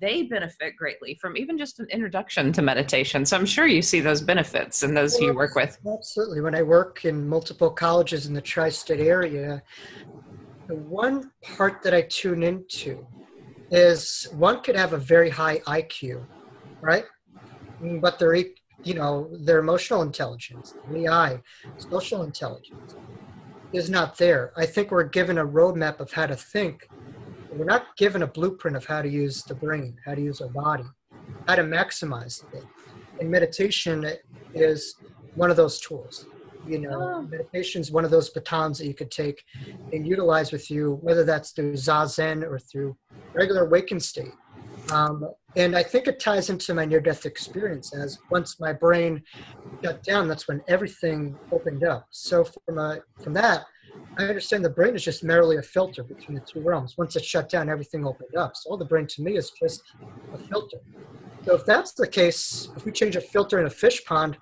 they 0.00 0.24
benefit 0.24 0.76
greatly 0.76 1.16
from 1.20 1.36
even 1.36 1.56
just 1.56 1.78
an 1.78 1.86
introduction 1.90 2.52
to 2.52 2.60
meditation. 2.60 3.24
So 3.24 3.36
I'm 3.36 3.46
sure 3.46 3.66
you 3.66 3.80
see 3.80 4.00
those 4.00 4.20
benefits 4.20 4.82
in 4.82 4.92
those 4.92 5.14
well, 5.14 5.22
you 5.22 5.34
work 5.34 5.54
with. 5.54 5.78
Absolutely. 5.86 6.40
When 6.40 6.54
I 6.54 6.62
work 6.62 7.04
in 7.04 7.28
multiple 7.28 7.70
colleges 7.70 8.26
in 8.26 8.34
the 8.34 8.40
tri-state 8.40 9.00
area, 9.00 9.62
the 10.68 10.76
one 10.76 11.30
part 11.42 11.82
that 11.82 11.94
I 11.94 12.02
tune 12.02 12.42
into 12.42 13.06
is 13.70 14.26
one 14.32 14.62
could 14.62 14.76
have 14.76 14.92
a 14.92 14.98
very 14.98 15.30
high 15.30 15.58
IQ, 15.60 16.26
right? 16.80 17.04
But 18.00 18.18
their, 18.18 18.34
you 18.36 18.94
know, 18.94 19.30
their 19.44 19.58
emotional 19.58 20.02
intelligence, 20.02 20.74
AI, 20.94 21.40
social 21.76 22.22
intelligence 22.22 22.96
is 23.72 23.90
not 23.90 24.16
there. 24.16 24.52
I 24.56 24.66
think 24.66 24.90
we're 24.90 25.04
given 25.04 25.38
a 25.38 25.46
roadmap 25.46 26.00
of 26.00 26.12
how 26.12 26.26
to 26.26 26.36
think. 26.36 26.88
We're 27.50 27.64
not 27.64 27.96
given 27.96 28.22
a 28.22 28.26
blueprint 28.26 28.76
of 28.76 28.86
how 28.86 29.02
to 29.02 29.08
use 29.08 29.44
the 29.44 29.54
brain, 29.54 29.96
how 30.04 30.14
to 30.14 30.22
use 30.22 30.40
our 30.40 30.48
body, 30.48 30.84
how 31.46 31.56
to 31.56 31.62
maximize 31.62 32.42
it. 32.52 32.64
And 33.20 33.30
meditation 33.30 34.06
is 34.54 34.96
one 35.34 35.50
of 35.50 35.56
those 35.56 35.80
tools 35.80 36.26
you 36.66 36.78
know 36.78 37.16
oh. 37.16 37.22
meditation 37.22 37.80
is 37.80 37.90
one 37.90 38.04
of 38.04 38.10
those 38.10 38.30
batons 38.30 38.78
that 38.78 38.86
you 38.86 38.94
could 38.94 39.10
take 39.10 39.44
and 39.92 40.06
utilize 40.06 40.52
with 40.52 40.70
you 40.70 40.98
whether 41.02 41.24
that's 41.24 41.50
through 41.50 41.74
zazen 41.74 42.42
or 42.42 42.58
through 42.58 42.96
regular 43.32 43.66
awakened 43.66 44.02
state. 44.02 44.32
Um, 44.92 45.28
and 45.56 45.76
i 45.76 45.82
think 45.82 46.06
it 46.06 46.20
ties 46.20 46.50
into 46.50 46.74
my 46.74 46.84
near-death 46.84 47.26
experience 47.26 47.94
as 47.94 48.18
once 48.30 48.60
my 48.60 48.72
brain 48.72 49.22
shut 49.82 50.02
down 50.02 50.28
that's 50.28 50.48
when 50.48 50.62
everything 50.68 51.36
opened 51.52 51.84
up. 51.84 52.06
So 52.10 52.44
from 52.44 52.78
a, 52.78 53.00
from 53.22 53.34
that 53.34 53.64
i 54.18 54.24
understand 54.24 54.64
the 54.64 54.70
brain 54.70 54.94
is 54.94 55.04
just 55.04 55.22
merely 55.22 55.56
a 55.56 55.62
filter 55.62 56.02
between 56.02 56.34
the 56.34 56.44
two 56.44 56.60
realms. 56.60 56.96
Once 56.98 57.16
it's 57.16 57.26
shut 57.26 57.48
down 57.48 57.68
everything 57.68 58.06
opened 58.06 58.36
up. 58.36 58.56
So 58.56 58.70
all 58.70 58.76
the 58.76 58.84
brain 58.84 59.06
to 59.08 59.22
me 59.22 59.36
is 59.36 59.50
just 59.50 59.82
a 60.32 60.38
filter. 60.38 60.78
So 61.44 61.54
if 61.54 61.64
that's 61.64 61.92
the 61.92 62.08
case 62.08 62.68
if 62.76 62.84
we 62.84 62.92
change 62.92 63.16
a 63.16 63.20
filter 63.20 63.60
in 63.60 63.66
a 63.66 63.70
fish 63.70 64.04
pond 64.04 64.38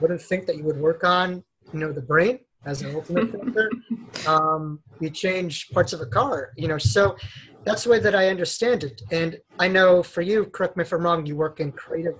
wouldn't 0.00 0.22
think 0.22 0.46
that 0.46 0.56
you 0.56 0.64
would 0.64 0.78
work 0.78 1.04
on, 1.04 1.42
you 1.72 1.78
know, 1.78 1.92
the 1.92 2.02
brain 2.02 2.40
as 2.64 2.82
an 2.82 2.94
ultimate 2.94 3.30
filter. 3.30 3.70
Um, 4.26 4.80
you 4.98 5.10
change 5.10 5.70
parts 5.70 5.92
of 5.92 6.00
a 6.00 6.06
car, 6.06 6.50
you 6.56 6.66
know. 6.66 6.78
So 6.78 7.16
that's 7.64 7.84
the 7.84 7.90
way 7.90 8.00
that 8.00 8.14
I 8.14 8.28
understand 8.28 8.82
it. 8.82 9.02
And 9.12 9.38
I 9.60 9.68
know 9.68 10.02
for 10.02 10.20
you, 10.22 10.46
correct 10.46 10.76
me 10.76 10.82
if 10.82 10.92
I'm 10.92 11.02
wrong, 11.02 11.26
you 11.26 11.36
work 11.36 11.60
in 11.60 11.70
creative 11.72 12.14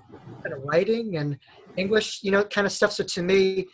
kind 0.45 0.55
of 0.55 0.63
writing 0.65 1.17
and 1.17 1.37
English, 1.77 2.21
you 2.23 2.31
know, 2.31 2.45
kind 2.45 2.67
of 2.67 2.73
stuff. 2.73 2.93
So 2.93 3.03
to 3.03 3.23
me, 3.23 3.67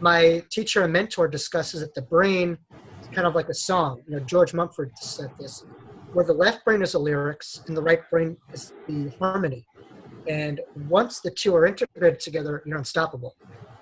my 0.00 0.42
teacher 0.50 0.82
and 0.82 0.92
mentor 0.92 1.28
discusses 1.28 1.80
that 1.80 1.94
the 1.94 2.02
brain 2.02 2.58
is 3.00 3.08
kind 3.08 3.26
of 3.26 3.34
like 3.34 3.48
a 3.48 3.54
song. 3.54 4.02
You 4.08 4.16
know, 4.16 4.24
George 4.24 4.54
Mumford 4.54 4.92
said 4.98 5.30
this, 5.38 5.64
where 6.12 6.24
the 6.24 6.32
left 6.32 6.64
brain 6.64 6.82
is 6.82 6.92
the 6.92 6.98
lyrics 6.98 7.60
and 7.68 7.76
the 7.76 7.82
right 7.82 8.00
brain 8.10 8.36
is 8.52 8.72
the 8.88 9.12
harmony. 9.18 9.66
And 10.28 10.60
once 10.88 11.20
the 11.20 11.30
two 11.30 11.54
are 11.54 11.66
integrated 11.66 12.20
together, 12.20 12.62
you're 12.66 12.78
unstoppable. 12.78 13.36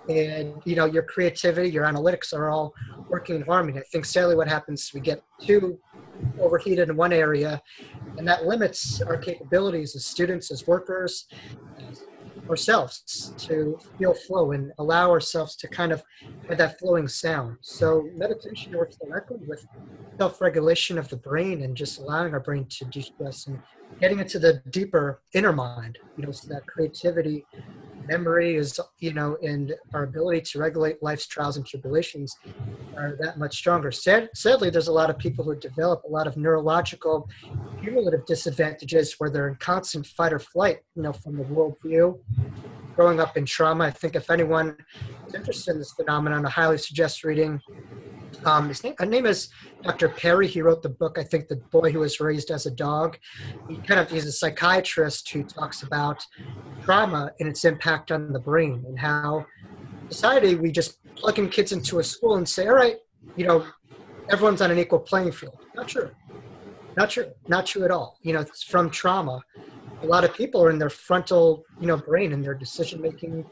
And 0.09 0.55
you 0.65 0.75
know 0.75 0.87
your 0.87 1.03
creativity, 1.03 1.69
your 1.69 1.85
analytics 1.85 2.33
are 2.33 2.49
all 2.49 2.73
working 3.09 3.37
in 3.37 3.43
harmony. 3.43 3.79
I 3.79 3.83
think 3.93 4.07
sadly, 4.07 4.37
what 4.37 4.49
happens 4.49 4.85
is 4.85 4.95
we 4.95 5.01
get 5.01 5.23
too 5.41 5.79
overheated 6.41 6.89
in 6.89 6.97
one 6.97 7.13
area, 7.13 7.61
and 8.17 8.27
that 8.27 8.47
limits 8.47 9.03
our 9.03 9.19
capabilities 9.19 9.95
as 9.95 10.07
students, 10.07 10.51
as 10.51 10.67
workers, 10.67 11.27
ourselves 12.49 13.35
to 13.39 13.79
feel 13.99 14.15
flow 14.15 14.53
and 14.53 14.73
allow 14.79 15.11
ourselves 15.11 15.57
to 15.57 15.69
kind 15.69 15.93
of 15.93 16.03
have 16.49 16.59
that 16.59 16.79
flowing 16.79 17.09
sound. 17.09 17.59
So 17.63 18.09
meditation 18.15 18.77
works 18.77 18.97
directly 19.05 19.39
with 19.47 19.65
self-regulation 20.19 20.99
of 20.99 21.09
the 21.09 21.17
brain 21.17 21.63
and 21.63 21.77
just 21.77 21.99
allowing 21.99 22.33
our 22.33 22.41
brain 22.41 22.67
to 22.71 22.85
de-stress 22.87 23.47
and 23.47 23.61
getting 24.01 24.19
into 24.19 24.39
the 24.39 24.63
deeper 24.71 25.21
inner 25.35 25.53
mind, 25.53 25.99
you 26.17 26.25
know, 26.25 26.33
so 26.33 26.53
that 26.53 26.67
creativity, 26.67 27.45
memory 28.09 28.57
is, 28.57 28.81
you 28.99 29.13
know, 29.13 29.37
and 29.43 29.75
our 29.95 30.05
ability 30.05 30.41
to 30.41 30.59
regulate 30.59 31.03
life's 31.03 31.27
trials 31.27 31.57
and 31.57 31.67
tribulations 31.67 32.35
are 32.97 33.17
that 33.21 33.39
much 33.39 33.57
stronger. 33.57 33.93
Sad, 33.93 34.29
sadly, 34.35 34.71
there's 34.71 34.89
a 34.89 34.93
lot 34.93 35.11
of 35.11 35.19
people 35.19 35.45
who 35.45 35.55
develop 35.55 36.03
a 36.05 36.09
lot 36.09 36.27
of 36.27 36.37
neurological 36.37 37.29
cumulative 37.81 38.25
disadvantages 38.27 39.15
where 39.19 39.31
they're 39.31 39.49
in 39.49 39.57
constant 39.57 40.07
fight 40.07 40.33
or 40.33 40.39
flight, 40.39 40.79
you 40.95 41.03
know, 41.03 41.13
from 41.13 41.37
the 41.37 41.45
worldview. 41.45 42.19
Growing 42.97 43.21
up 43.21 43.37
in 43.37 43.47
trauma, 43.47 43.85
I 43.85 43.91
think 43.91 44.17
if 44.17 44.29
anyone 44.29 44.77
is 45.29 45.35
interested 45.35 45.73
in 45.73 45.79
this 45.79 45.93
phenomenon, 45.93 46.47
I 46.47 46.51
highly 46.51 46.79
suggest 46.79 47.25
reading 47.25 47.61
um, 48.45 48.69
his 48.69 48.83
name, 48.85 48.95
her 48.99 49.07
name 49.07 49.27
is 49.27 49.49
Dr. 49.83 50.09
Perry. 50.09 50.47
He 50.47 50.63
wrote 50.63 50.83
the 50.83 50.89
book, 50.89 51.19
I 51.19 51.25
think, 51.25 51.49
The 51.49 51.57
Boy 51.57 51.91
Who 51.91 52.01
Was 52.01 52.21
Raised 52.21 52.51
as 52.51 52.67
a 52.67 52.71
Dog. 52.71 53.19
He 53.69 53.77
kind 53.77 54.01
of, 54.01 54.11
he's 54.11 54.27
a 54.27 54.33
psychiatrist 54.33 55.29
who 55.31 55.43
talks 55.43 55.83
about 55.83 56.25
trauma 56.85 57.33
and 57.41 57.49
its 57.49 57.65
impact 57.65 58.13
on 58.13 58.33
the 58.33 58.39
brain 58.39 58.85
and 58.87 58.99
how 58.99 59.47
society, 60.09 60.55
we 60.55 60.71
just 60.71 60.99
plug 61.17 61.39
in 61.39 61.49
kids 61.49 61.73
into 61.73 61.99
a 61.99 62.05
school 62.05 62.37
and 62.37 62.49
say, 62.49 62.69
all 62.69 62.75
right, 62.75 62.97
you 63.37 63.47
know, 63.47 63.67
everyone's 64.31 64.63
on 64.63 64.71
an 64.71 64.79
equal 64.79 65.01
playing 65.01 65.33
field. 65.33 65.59
Not 65.75 65.89
true. 65.89 66.11
Not 66.97 67.11
true. 67.11 67.31
Not 67.49 67.67
true 67.67 67.85
at 67.85 67.91
all. 67.91 68.19
You 68.23 68.35
know, 68.35 68.41
it's 68.41 68.63
from 68.63 68.91
trauma. 68.91 69.43
A 70.03 70.07
lot 70.07 70.25
of 70.25 70.33
people 70.35 70.63
are 70.63 70.71
in 70.71 70.79
their 70.79 70.91
frontal, 70.91 71.65
you 71.81 71.87
know, 71.87 71.97
brain 71.97 72.33
and 72.33 72.43
their 72.43 72.55
decision 72.55 73.01
making 73.01 73.45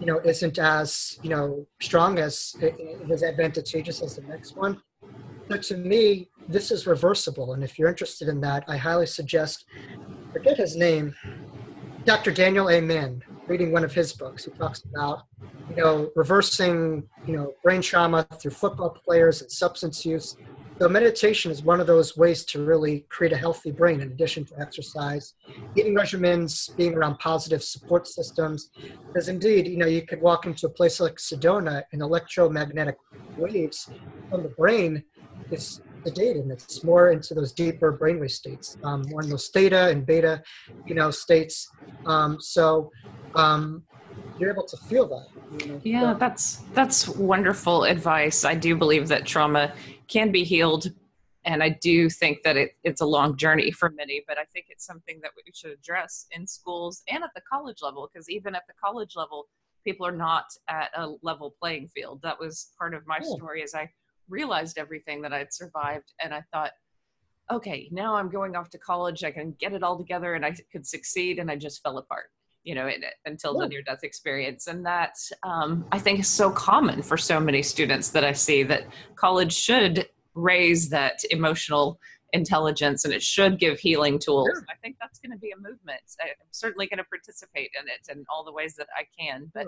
you 0.00 0.06
know 0.06 0.20
isn't 0.24 0.58
as 0.58 1.18
you 1.22 1.30
know 1.30 1.66
strong 1.80 2.18
as 2.18 2.56
is 2.60 3.22
advantageous 3.22 4.02
as 4.02 4.16
the 4.16 4.22
next 4.22 4.56
one. 4.56 4.80
So 5.50 5.58
to 5.58 5.76
me, 5.76 6.30
this 6.48 6.70
is 6.70 6.86
reversible. 6.86 7.52
And 7.54 7.62
if 7.62 7.78
you're 7.78 7.88
interested 7.88 8.28
in 8.28 8.40
that, 8.42 8.64
I 8.68 8.76
highly 8.76 9.06
suggest, 9.06 9.64
forget 10.32 10.56
his 10.56 10.76
name, 10.76 11.14
Dr. 12.04 12.30
Daniel 12.30 12.68
A. 12.68 12.74
Amen, 12.74 13.20
reading 13.48 13.72
one 13.72 13.84
of 13.84 13.92
his 13.92 14.12
books. 14.12 14.44
He 14.44 14.52
talks 14.52 14.84
about, 14.94 15.24
you 15.68 15.76
know, 15.76 16.10
reversing, 16.16 17.02
you 17.26 17.36
know, 17.36 17.52
brain 17.62 17.82
trauma 17.82 18.26
through 18.40 18.52
football 18.52 18.90
players 18.90 19.42
and 19.42 19.50
substance 19.50 20.06
use. 20.06 20.36
So 20.80 20.88
meditation 20.88 21.50
is 21.50 21.62
one 21.62 21.78
of 21.78 21.86
those 21.86 22.16
ways 22.16 22.42
to 22.46 22.64
really 22.64 23.04
create 23.10 23.34
a 23.34 23.36
healthy 23.36 23.70
brain 23.70 24.00
in 24.00 24.12
addition 24.12 24.46
to 24.46 24.54
exercise, 24.58 25.34
eating 25.76 25.94
regimens, 25.94 26.70
being 26.78 26.94
around 26.94 27.18
positive 27.18 27.62
support 27.62 28.06
systems. 28.06 28.70
Because 29.12 29.28
indeed, 29.28 29.68
you 29.68 29.76
know, 29.76 29.86
you 29.86 30.06
could 30.06 30.22
walk 30.22 30.46
into 30.46 30.66
a 30.66 30.70
place 30.70 30.98
like 30.98 31.16
Sedona 31.16 31.82
and 31.92 32.00
electromagnetic 32.00 32.96
waves 33.36 33.88
from 34.30 34.42
the 34.42 34.48
brain 34.56 35.04
is 35.50 35.80
sedated 36.06 36.40
and 36.40 36.52
it's 36.52 36.82
more 36.82 37.10
into 37.10 37.34
those 37.34 37.52
deeper 37.52 37.98
brainwave 38.00 38.30
states, 38.30 38.78
um, 38.82 39.02
more 39.10 39.20
in 39.20 39.28
those 39.28 39.48
theta 39.48 39.90
and 39.90 40.06
beta, 40.06 40.42
you 40.86 40.94
know, 40.94 41.10
states. 41.10 41.68
Um, 42.06 42.38
so 42.40 42.90
um, 43.34 43.82
you're 44.38 44.50
able 44.50 44.66
to 44.66 44.78
feel 44.78 45.06
that. 45.08 45.26
Yeah, 45.82 46.14
that's 46.18 46.62
that's 46.74 47.08
wonderful 47.08 47.84
advice. 47.84 48.44
I 48.44 48.54
do 48.54 48.76
believe 48.76 49.08
that 49.08 49.26
trauma 49.26 49.74
can 50.10 50.32
be 50.32 50.44
healed, 50.44 50.90
and 51.44 51.62
I 51.62 51.70
do 51.70 52.10
think 52.10 52.42
that 52.42 52.56
it, 52.56 52.72
it's 52.84 53.00
a 53.00 53.06
long 53.06 53.36
journey 53.36 53.70
for 53.70 53.90
many. 53.90 54.22
But 54.26 54.38
I 54.38 54.44
think 54.52 54.66
it's 54.68 54.84
something 54.84 55.20
that 55.22 55.30
we 55.36 55.42
should 55.54 55.70
address 55.70 56.26
in 56.32 56.46
schools 56.46 57.02
and 57.08 57.24
at 57.24 57.30
the 57.34 57.42
college 57.50 57.78
level, 57.82 58.10
because 58.12 58.28
even 58.28 58.54
at 58.54 58.64
the 58.66 58.74
college 58.82 59.12
level, 59.16 59.46
people 59.84 60.06
are 60.06 60.12
not 60.12 60.44
at 60.68 60.90
a 60.94 61.14
level 61.22 61.54
playing 61.60 61.88
field. 61.88 62.20
That 62.22 62.38
was 62.38 62.70
part 62.78 62.92
of 62.94 63.06
my 63.06 63.20
cool. 63.20 63.36
story 63.36 63.62
as 63.62 63.74
I 63.74 63.88
realized 64.28 64.78
everything 64.78 65.22
that 65.22 65.32
I'd 65.32 65.52
survived, 65.52 66.12
and 66.22 66.34
I 66.34 66.42
thought, 66.52 66.72
okay, 67.50 67.88
now 67.90 68.16
I'm 68.16 68.30
going 68.30 68.54
off 68.56 68.70
to 68.70 68.78
college. 68.78 69.24
I 69.24 69.30
can 69.30 69.52
get 69.58 69.72
it 69.72 69.82
all 69.82 69.96
together, 69.96 70.34
and 70.34 70.44
I 70.44 70.54
could 70.72 70.86
succeed, 70.86 71.38
and 71.38 71.50
I 71.50 71.56
just 71.56 71.82
fell 71.82 71.98
apart 71.98 72.30
you 72.64 72.74
know 72.74 72.86
it, 72.86 73.02
until 73.24 73.54
yeah. 73.54 73.60
the 73.60 73.68
near 73.68 73.82
death 73.82 74.04
experience. 74.04 74.66
And 74.66 74.84
that 74.84 75.16
um, 75.42 75.84
i 75.92 75.98
think 75.98 76.20
is 76.20 76.28
so 76.28 76.50
common 76.50 77.02
for 77.02 77.16
so 77.16 77.40
many 77.40 77.62
students 77.62 78.10
that 78.10 78.24
i 78.24 78.32
see 78.32 78.62
that 78.64 78.84
college 79.16 79.52
should 79.52 80.08
raise 80.34 80.88
that 80.90 81.18
emotional 81.30 81.98
intelligence 82.32 83.04
and 83.04 83.12
it 83.12 83.22
should 83.22 83.58
give 83.58 83.78
healing 83.78 84.18
tools. 84.18 84.48
Sure. 84.52 84.64
i 84.70 84.76
think 84.82 84.96
that's 85.00 85.18
going 85.18 85.32
to 85.32 85.38
be 85.38 85.50
a 85.50 85.56
movement. 85.56 86.00
I'm 86.22 86.28
certainly 86.52 86.86
going 86.86 86.98
to 86.98 87.04
participate 87.04 87.70
in 87.80 87.88
it 87.88 88.16
in 88.16 88.24
all 88.32 88.44
the 88.44 88.52
ways 88.52 88.74
that 88.76 88.88
i 88.96 89.04
can 89.18 89.50
but 89.54 89.66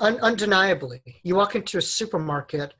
Un- 0.00 0.20
undeniably 0.20 1.00
you 1.22 1.36
walk 1.36 1.54
into 1.54 1.78
a 1.78 1.82
supermarket 1.82 2.74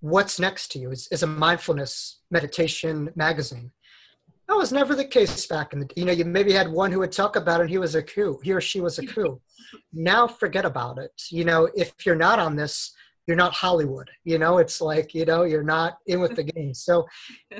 what's 0.00 0.38
next 0.40 0.68
to 0.72 0.78
you 0.78 0.90
is, 0.90 1.08
is 1.10 1.22
a 1.22 1.26
mindfulness 1.26 2.20
meditation 2.30 3.10
magazine 3.14 3.70
that 4.48 4.56
was 4.56 4.72
never 4.72 4.94
the 4.94 5.04
case 5.04 5.46
back 5.46 5.72
in 5.72 5.80
the 5.80 5.88
you 5.96 6.04
know 6.04 6.12
you 6.12 6.24
maybe 6.24 6.52
had 6.52 6.70
one 6.70 6.92
who 6.92 7.00
would 7.00 7.12
talk 7.12 7.36
about 7.36 7.60
it 7.60 7.64
and 7.64 7.70
he 7.70 7.78
was 7.78 7.94
a 7.94 8.02
coup 8.02 8.38
he 8.42 8.52
or 8.52 8.60
she 8.60 8.80
was 8.80 8.98
a 8.98 9.06
coup. 9.06 9.40
Now 9.92 10.26
forget 10.28 10.64
about 10.64 10.98
it. 10.98 11.10
You 11.30 11.44
know 11.44 11.68
if 11.74 11.92
you're 12.04 12.14
not 12.14 12.38
on 12.38 12.56
this 12.56 12.94
you're 13.26 13.36
not 13.36 13.52
hollywood. 13.52 14.08
You 14.24 14.38
know 14.38 14.58
it's 14.58 14.80
like 14.80 15.14
you 15.14 15.24
know 15.24 15.42
you're 15.42 15.62
not 15.62 15.98
in 16.06 16.20
with 16.20 16.36
the 16.36 16.44
game. 16.44 16.74
So 16.74 17.06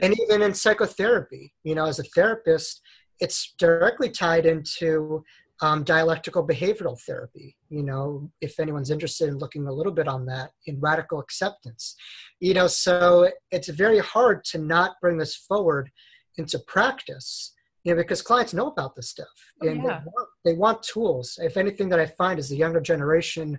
and 0.02 0.14
even 0.20 0.42
in 0.42 0.54
psychotherapy 0.54 1.52
you 1.64 1.74
know 1.74 1.86
as 1.86 1.98
a 1.98 2.04
therapist 2.04 2.80
it's 3.18 3.54
directly 3.58 4.10
tied 4.10 4.44
into 4.44 5.24
um, 5.62 5.84
dialectical 5.84 6.46
behavioral 6.46 7.00
therapy. 7.00 7.56
You 7.68 7.82
know 7.82 8.30
if 8.40 8.60
anyone's 8.60 8.90
interested 8.90 9.28
in 9.28 9.38
looking 9.38 9.66
a 9.66 9.72
little 9.72 9.92
bit 9.92 10.06
on 10.06 10.26
that 10.26 10.50
in 10.66 10.78
radical 10.78 11.18
acceptance. 11.18 11.96
You 12.38 12.54
know 12.54 12.68
so 12.68 13.32
it's 13.50 13.68
very 13.68 13.98
hard 13.98 14.44
to 14.44 14.58
not 14.58 15.00
bring 15.00 15.18
this 15.18 15.34
forward 15.34 15.90
into 16.38 16.58
practice 16.60 17.52
you 17.86 17.94
know 17.94 18.02
because 18.02 18.20
clients 18.20 18.52
know 18.52 18.66
about 18.66 18.94
this 18.96 19.08
stuff 19.08 19.28
oh, 19.62 19.68
and 19.68 19.82
yeah. 19.82 20.00
they, 20.00 20.04
want, 20.04 20.28
they 20.44 20.54
want 20.54 20.82
tools 20.82 21.38
if 21.42 21.56
anything 21.56 21.88
that 21.88 22.00
i 22.00 22.06
find 22.06 22.38
is 22.38 22.48
the 22.48 22.56
younger 22.56 22.80
generation 22.80 23.58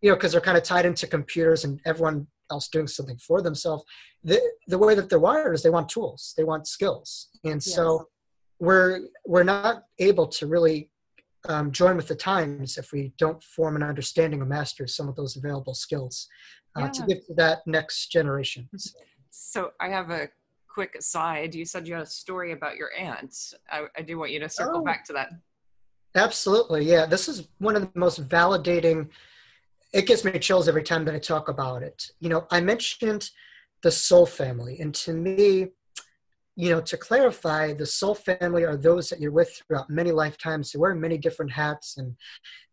you 0.00 0.10
know 0.10 0.16
because 0.16 0.32
they're 0.32 0.40
kind 0.40 0.56
of 0.56 0.64
tied 0.64 0.86
into 0.86 1.06
computers 1.06 1.64
and 1.64 1.80
everyone 1.84 2.26
else 2.50 2.68
doing 2.68 2.86
something 2.86 3.18
for 3.18 3.42
themselves 3.42 3.84
the, 4.24 4.40
the 4.66 4.78
way 4.78 4.94
that 4.94 5.08
they're 5.08 5.18
wired 5.18 5.54
is 5.54 5.62
they 5.62 5.70
want 5.70 5.88
tools 5.88 6.34
they 6.36 6.44
want 6.44 6.66
skills 6.66 7.28
and 7.44 7.54
yes. 7.64 7.74
so 7.74 8.08
we're 8.58 9.00
we're 9.26 9.44
not 9.44 9.84
able 9.98 10.26
to 10.26 10.46
really 10.46 10.90
um, 11.48 11.70
join 11.70 11.96
with 11.96 12.08
the 12.08 12.16
times 12.16 12.78
if 12.78 12.90
we 12.90 13.12
don't 13.16 13.42
form 13.44 13.76
an 13.76 13.82
understanding 13.82 14.42
or 14.42 14.46
master 14.46 14.86
some 14.86 15.08
of 15.08 15.14
those 15.14 15.36
available 15.36 15.74
skills 15.74 16.26
uh, 16.76 16.80
yeah. 16.80 16.88
to 16.88 17.06
give 17.06 17.26
to 17.26 17.34
that 17.34 17.58
next 17.66 18.10
generation 18.10 18.68
so 19.30 19.70
i 19.80 19.88
have 19.88 20.10
a 20.10 20.28
quick 20.68 20.94
aside, 20.96 21.54
you 21.54 21.64
said 21.64 21.88
you 21.88 21.94
had 21.94 22.02
a 22.04 22.06
story 22.06 22.52
about 22.52 22.76
your 22.76 22.90
aunt. 22.98 23.54
I, 23.70 23.84
I 23.96 24.02
do 24.02 24.18
want 24.18 24.30
you 24.30 24.40
to 24.40 24.48
circle 24.48 24.80
oh, 24.80 24.84
back 24.84 25.04
to 25.06 25.12
that. 25.14 25.30
Absolutely. 26.14 26.84
Yeah. 26.84 27.06
This 27.06 27.28
is 27.28 27.48
one 27.58 27.76
of 27.76 27.82
the 27.82 27.98
most 27.98 28.26
validating. 28.28 29.08
It 29.92 30.06
gives 30.06 30.24
me 30.24 30.38
chills 30.38 30.68
every 30.68 30.82
time 30.82 31.04
that 31.04 31.14
I 31.14 31.18
talk 31.18 31.48
about 31.48 31.82
it. 31.82 32.10
You 32.20 32.28
know, 32.28 32.46
I 32.50 32.60
mentioned 32.60 33.30
the 33.82 33.90
soul 33.90 34.26
family. 34.26 34.78
And 34.80 34.94
to 34.96 35.12
me, 35.12 35.68
you 36.56 36.70
know, 36.70 36.80
to 36.80 36.96
clarify, 36.96 37.72
the 37.72 37.86
soul 37.86 38.14
family 38.14 38.64
are 38.64 38.76
those 38.76 39.08
that 39.10 39.20
you're 39.20 39.30
with 39.30 39.62
throughout 39.66 39.88
many 39.88 40.10
lifetimes. 40.10 40.72
They 40.72 40.78
wear 40.78 40.94
many 40.94 41.16
different 41.16 41.52
hats 41.52 41.96
and 41.96 42.16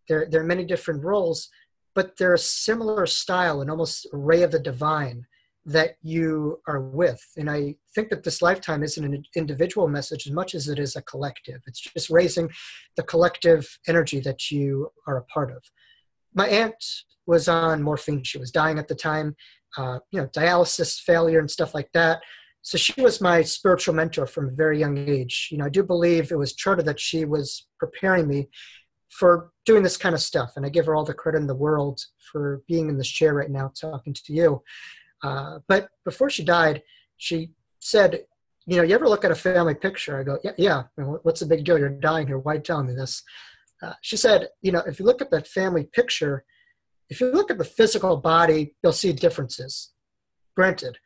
there, 0.07 0.27
there 0.29 0.41
are 0.41 0.45
many 0.45 0.65
different 0.65 1.03
roles, 1.03 1.49
but 1.93 2.17
they're 2.17 2.33
a 2.33 2.39
similar 2.39 3.05
style 3.05 3.61
and 3.61 3.69
almost 3.69 4.07
ray 4.11 4.43
of 4.43 4.51
the 4.51 4.59
divine 4.59 5.25
that 5.65 5.95
you 6.01 6.59
are 6.67 6.81
with. 6.81 7.21
And 7.37 7.49
I 7.49 7.75
think 7.95 8.09
that 8.09 8.23
this 8.23 8.41
lifetime 8.41 8.83
isn't 8.83 9.03
an 9.03 9.23
individual 9.35 9.87
message 9.87 10.27
as 10.27 10.33
much 10.33 10.53
as 10.53 10.67
it 10.67 10.77
is 10.77 10.95
a 10.95 11.01
collective. 11.01 11.61
It's 11.65 11.81
just 11.81 12.09
raising 12.09 12.49
the 12.95 13.03
collective 13.03 13.79
energy 13.87 14.19
that 14.19 14.51
you 14.51 14.91
are 15.07 15.17
a 15.17 15.23
part 15.23 15.51
of. 15.51 15.63
My 16.33 16.47
aunt 16.47 16.75
was 17.25 17.47
on 17.47 17.81
morphine. 17.81 18.23
She 18.23 18.37
was 18.37 18.51
dying 18.51 18.77
at 18.77 18.87
the 18.87 18.95
time, 18.95 19.35
uh, 19.77 19.99
you 20.11 20.21
know, 20.21 20.27
dialysis 20.27 20.99
failure 20.99 21.39
and 21.39 21.49
stuff 21.49 21.73
like 21.73 21.91
that. 21.93 22.21
So 22.61 22.77
she 22.77 22.99
was 23.01 23.21
my 23.21 23.41
spiritual 23.41 23.95
mentor 23.95 24.25
from 24.25 24.49
a 24.49 24.51
very 24.51 24.79
young 24.79 24.97
age. 24.97 25.49
You 25.51 25.57
know, 25.57 25.65
I 25.65 25.69
do 25.69 25.83
believe 25.83 26.31
it 26.31 26.37
was 26.37 26.53
charted 26.53 26.85
that 26.85 26.99
she 26.99 27.25
was 27.25 27.67
preparing 27.79 28.27
me 28.27 28.49
for 29.09 29.51
doing 29.65 29.81
this 29.81 29.97
kind 29.97 30.13
of 30.13 30.21
stuff. 30.21 30.53
And 30.55 30.65
I 30.65 30.69
give 30.69 30.85
her 30.87 30.95
all 30.95 31.05
the 31.05 31.13
credit 31.13 31.39
in 31.39 31.47
the 31.47 31.55
world 31.55 32.01
for 32.31 32.63
being 32.67 32.89
in 32.89 32.97
this 32.97 33.07
chair 33.07 33.33
right 33.33 33.49
now 33.49 33.71
talking 33.79 34.13
to 34.13 34.33
you. 34.33 34.61
Uh, 35.25 35.59
but 35.67 35.89
before 36.03 36.29
she 36.29 36.43
died, 36.43 36.83
she 37.17 37.51
said, 37.79 38.25
you 38.67 38.77
know, 38.77 38.83
you 38.83 38.93
ever 38.93 39.09
look 39.09 39.25
at 39.25 39.31
a 39.31 39.35
family 39.49 39.73
picture? 39.73 40.19
I 40.19 40.23
go, 40.23 40.37
yeah, 40.43 40.51
yeah. 40.57 40.83
What's 41.23 41.39
the 41.39 41.47
big 41.47 41.65
deal? 41.65 41.79
You're 41.79 41.89
dying 41.89 42.27
here. 42.27 42.37
Why 42.37 42.53
are 42.53 42.55
you 42.55 42.61
telling 42.61 42.87
me 42.87 42.93
this? 42.93 43.23
Uh, 43.81 43.93
she 44.01 44.17
said, 44.17 44.49
you 44.61 44.71
know, 44.71 44.83
if 44.85 44.99
you 44.99 45.05
look 45.05 45.21
at 45.21 45.31
that 45.31 45.47
family 45.47 45.85
picture, 45.99 46.45
if 47.09 47.19
you 47.19 47.31
look 47.31 47.49
at 47.49 47.57
the 47.57 47.63
physical 47.79 48.17
body, 48.17 48.75
you'll 48.81 48.93
see 48.93 49.13
differences. 49.13 49.93
Granted, 50.55 50.97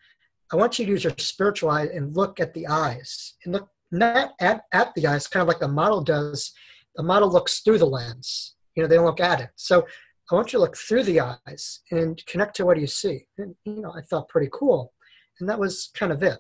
I 0.51 0.55
want 0.57 0.80
you 0.80 0.86
to 0.86 0.91
use 0.91 1.03
your 1.03 1.13
spiritual 1.17 1.70
eye 1.70 1.89
and 1.93 2.15
look 2.15 2.39
at 2.39 2.53
the 2.53 2.67
eyes 2.67 3.36
and 3.43 3.53
look 3.53 3.70
not 3.91 4.34
at, 4.39 4.63
at 4.72 4.93
the 4.95 5.07
eyes, 5.07 5.28
kind 5.28 5.41
of 5.41 5.47
like 5.47 5.59
the 5.59 5.67
model 5.67 6.01
does. 6.01 6.51
The 6.95 7.03
model 7.03 7.32
looks 7.32 7.61
through 7.61 7.80
the 7.80 7.86
lens. 7.86 8.55
You 8.76 8.84
know, 8.84 8.89
they 8.89 8.95
don't 8.95 9.05
look 9.05 9.20
at 9.20 9.41
it. 9.41 9.49
So 9.55 9.88
I 10.32 10.36
want 10.36 10.53
you 10.53 10.59
to 10.59 10.61
look 10.61 10.77
through 10.77 11.03
the 11.03 11.21
eyes 11.21 11.80
and 11.91 12.23
connect 12.27 12.55
to 12.57 12.65
what 12.65 12.80
you 12.80 12.88
see. 12.88 13.25
And, 13.38 13.55
you 13.65 13.82
know, 13.82 13.93
I 13.95 14.01
thought 14.01 14.30
pretty 14.30 14.49
cool. 14.51 14.93
And 15.39 15.49
that 15.49 15.59
was 15.59 15.89
kind 15.95 16.11
of 16.11 16.21
it. 16.21 16.39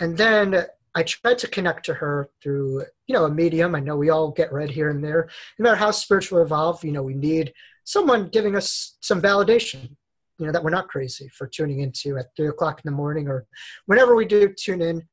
And 0.00 0.16
then 0.16 0.64
I 0.94 1.02
tried 1.02 1.38
to 1.38 1.48
connect 1.48 1.84
to 1.86 1.94
her 1.94 2.30
through, 2.42 2.84
you 3.06 3.14
know, 3.14 3.24
a 3.24 3.30
medium. 3.30 3.74
I 3.74 3.80
know 3.80 3.96
we 3.96 4.10
all 4.10 4.30
get 4.30 4.52
read 4.52 4.70
here 4.70 4.88
and 4.88 5.04
there. 5.04 5.28
No 5.58 5.64
matter 5.64 5.76
how 5.76 5.90
spiritual 5.90 6.40
evolve, 6.40 6.82
you 6.84 6.92
know, 6.92 7.02
we 7.02 7.14
need 7.14 7.52
someone 7.84 8.28
giving 8.28 8.56
us 8.56 8.96
some 9.00 9.20
validation, 9.20 9.90
you 10.38 10.46
know, 10.46 10.52
that 10.52 10.64
we're 10.64 10.70
not 10.70 10.88
crazy 10.88 11.28
for 11.28 11.46
tuning 11.46 11.80
into 11.80 12.16
at 12.16 12.34
three 12.36 12.48
o'clock 12.48 12.80
in 12.82 12.90
the 12.90 12.96
morning 12.96 13.28
or 13.28 13.46
whenever 13.86 14.14
we 14.14 14.24
do 14.24 14.54
tune 14.58 14.80
in. 14.80 15.06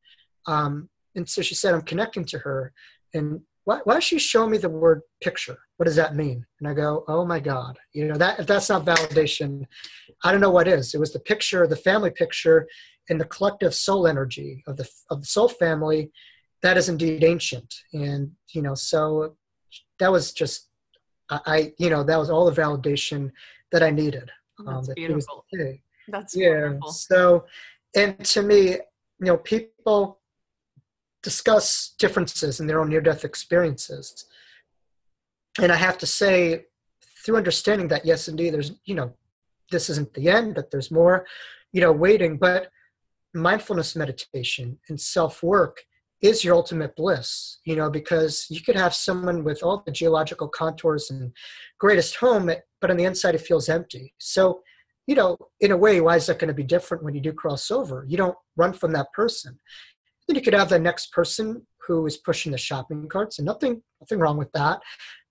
Um, 0.48 0.90
and 1.16 1.28
so 1.28 1.42
she 1.42 1.56
said, 1.56 1.74
I'm 1.74 1.82
connecting 1.82 2.26
to 2.26 2.40
her. 2.40 2.72
And 3.14 3.42
why, 3.66 3.82
why 3.84 4.00
she 4.00 4.18
show 4.18 4.48
me 4.48 4.58
the 4.58 4.70
word 4.70 5.02
picture? 5.22 5.58
What 5.78 5.86
does 5.86 5.96
that 5.98 6.16
mean? 6.16 6.46
And 6.60 6.68
I 6.68 6.74
go, 6.74 7.04
oh 7.08 7.26
my 7.26 7.40
God, 7.40 7.78
you 7.94 8.08
know, 8.08 8.16
that 8.16 8.40
if 8.40 8.48
that's 8.48 8.70
not 8.70 8.86
validation, 8.86 9.66
I 10.24 10.32
don't 10.32 10.42
know 10.42 10.52
what 10.52 10.68
is. 10.68 10.94
It 10.94 11.00
was 11.00 11.12
the 11.12 11.20
picture, 11.20 11.68
the 11.68 11.76
family 11.76 12.12
picture, 12.12 12.68
and 13.10 13.20
the 13.20 13.26
collective 13.26 13.76
soul 13.76 14.08
energy 14.08 14.64
of 14.68 14.78
the 14.78 14.90
of 15.12 15.22
the 15.22 15.28
soul 15.28 15.50
family 15.50 16.12
that 16.62 16.78
is 16.78 16.90
indeed 16.90 17.24
ancient. 17.24 17.74
And 17.94 18.32
you 18.54 18.62
know, 18.62 18.76
so 18.76 19.36
that 20.00 20.12
was 20.12 20.32
just 20.32 20.70
I, 21.30 21.74
you 21.80 21.90
know, 21.90 22.04
that 22.04 22.20
was 22.20 22.30
all 22.30 22.50
the 22.50 22.62
validation 22.62 23.32
that 23.72 23.82
I 23.82 23.90
needed. 23.90 24.30
That's 24.60 24.78
um, 24.78 24.84
that 24.86 24.96
beautiful. 24.96 25.46
Okay. 25.54 25.82
That's 26.08 26.36
yeah. 26.36 26.62
Wonderful. 26.62 26.92
So, 26.92 27.46
and 27.96 28.24
to 28.26 28.44
me, 28.44 28.70
you 28.70 28.80
know, 29.20 29.38
people 29.38 30.20
discuss 31.26 31.96
differences 31.98 32.60
in 32.60 32.68
their 32.68 32.80
own 32.80 32.88
near 32.88 33.02
death 33.02 33.26
experiences. 33.26 34.26
And 35.60 35.72
I 35.72 35.76
have 35.76 35.98
to 35.98 36.06
say, 36.06 36.66
through 37.26 37.38
understanding 37.38 37.88
that, 37.88 38.06
yes, 38.06 38.28
indeed, 38.28 38.54
there's, 38.54 38.74
you 38.86 38.94
know, 38.94 39.12
this 39.72 39.90
isn't 39.90 40.14
the 40.14 40.30
end, 40.30 40.54
but 40.54 40.70
there's 40.70 40.92
more, 40.92 41.26
you 41.74 41.82
know, 41.82 41.92
waiting. 41.92 42.38
But 42.38 42.70
mindfulness 43.34 43.96
meditation 43.96 44.78
and 44.88 45.02
self 45.02 45.42
work 45.42 45.84
is 46.22 46.44
your 46.44 46.54
ultimate 46.54 46.96
bliss, 46.96 47.58
you 47.66 47.76
know, 47.76 47.90
because 47.90 48.46
you 48.52 48.62
could 48.62 48.76
have 48.76 48.94
someone 48.94 49.44
with 49.44 49.64
all 49.64 49.82
the 49.84 49.92
geological 49.92 50.48
contours 50.48 51.10
and 51.10 51.32
greatest 51.80 52.18
home, 52.18 52.52
but 52.80 52.92
on 52.92 52.98
the 52.98 53.04
inside 53.04 53.34
it 53.34 53.42
feels 53.42 53.68
empty. 53.68 54.14
So, 54.20 54.62
you 55.08 55.16
know, 55.16 55.38
in 55.60 55.72
a 55.72 55.78
way, 55.78 56.02
why 56.02 56.18
is 56.18 56.28
that 56.28 56.38
going 56.38 56.50
to 56.50 56.54
be 56.54 56.64
different 56.64 57.04
when 57.04 57.16
you 57.16 57.22
do 57.22 57.34
cross 57.34 57.72
over? 57.72 58.06
You 58.08 58.18
don't 58.18 58.38
run 58.56 58.74
from 58.74 58.92
that 58.92 59.12
person. 59.14 59.60
Then 60.28 60.36
you 60.36 60.42
could 60.42 60.54
have 60.54 60.70
the 60.70 60.80
next 60.80 61.12
person 61.12 61.66
who 61.88 62.06
is 62.06 62.18
pushing 62.18 62.52
the 62.52 62.58
shopping 62.58 63.08
carts, 63.08 63.38
and 63.38 63.46
nothing, 63.46 63.82
nothing 64.02 64.20
wrong 64.20 64.38
with 64.38 64.52
that. 64.54 64.82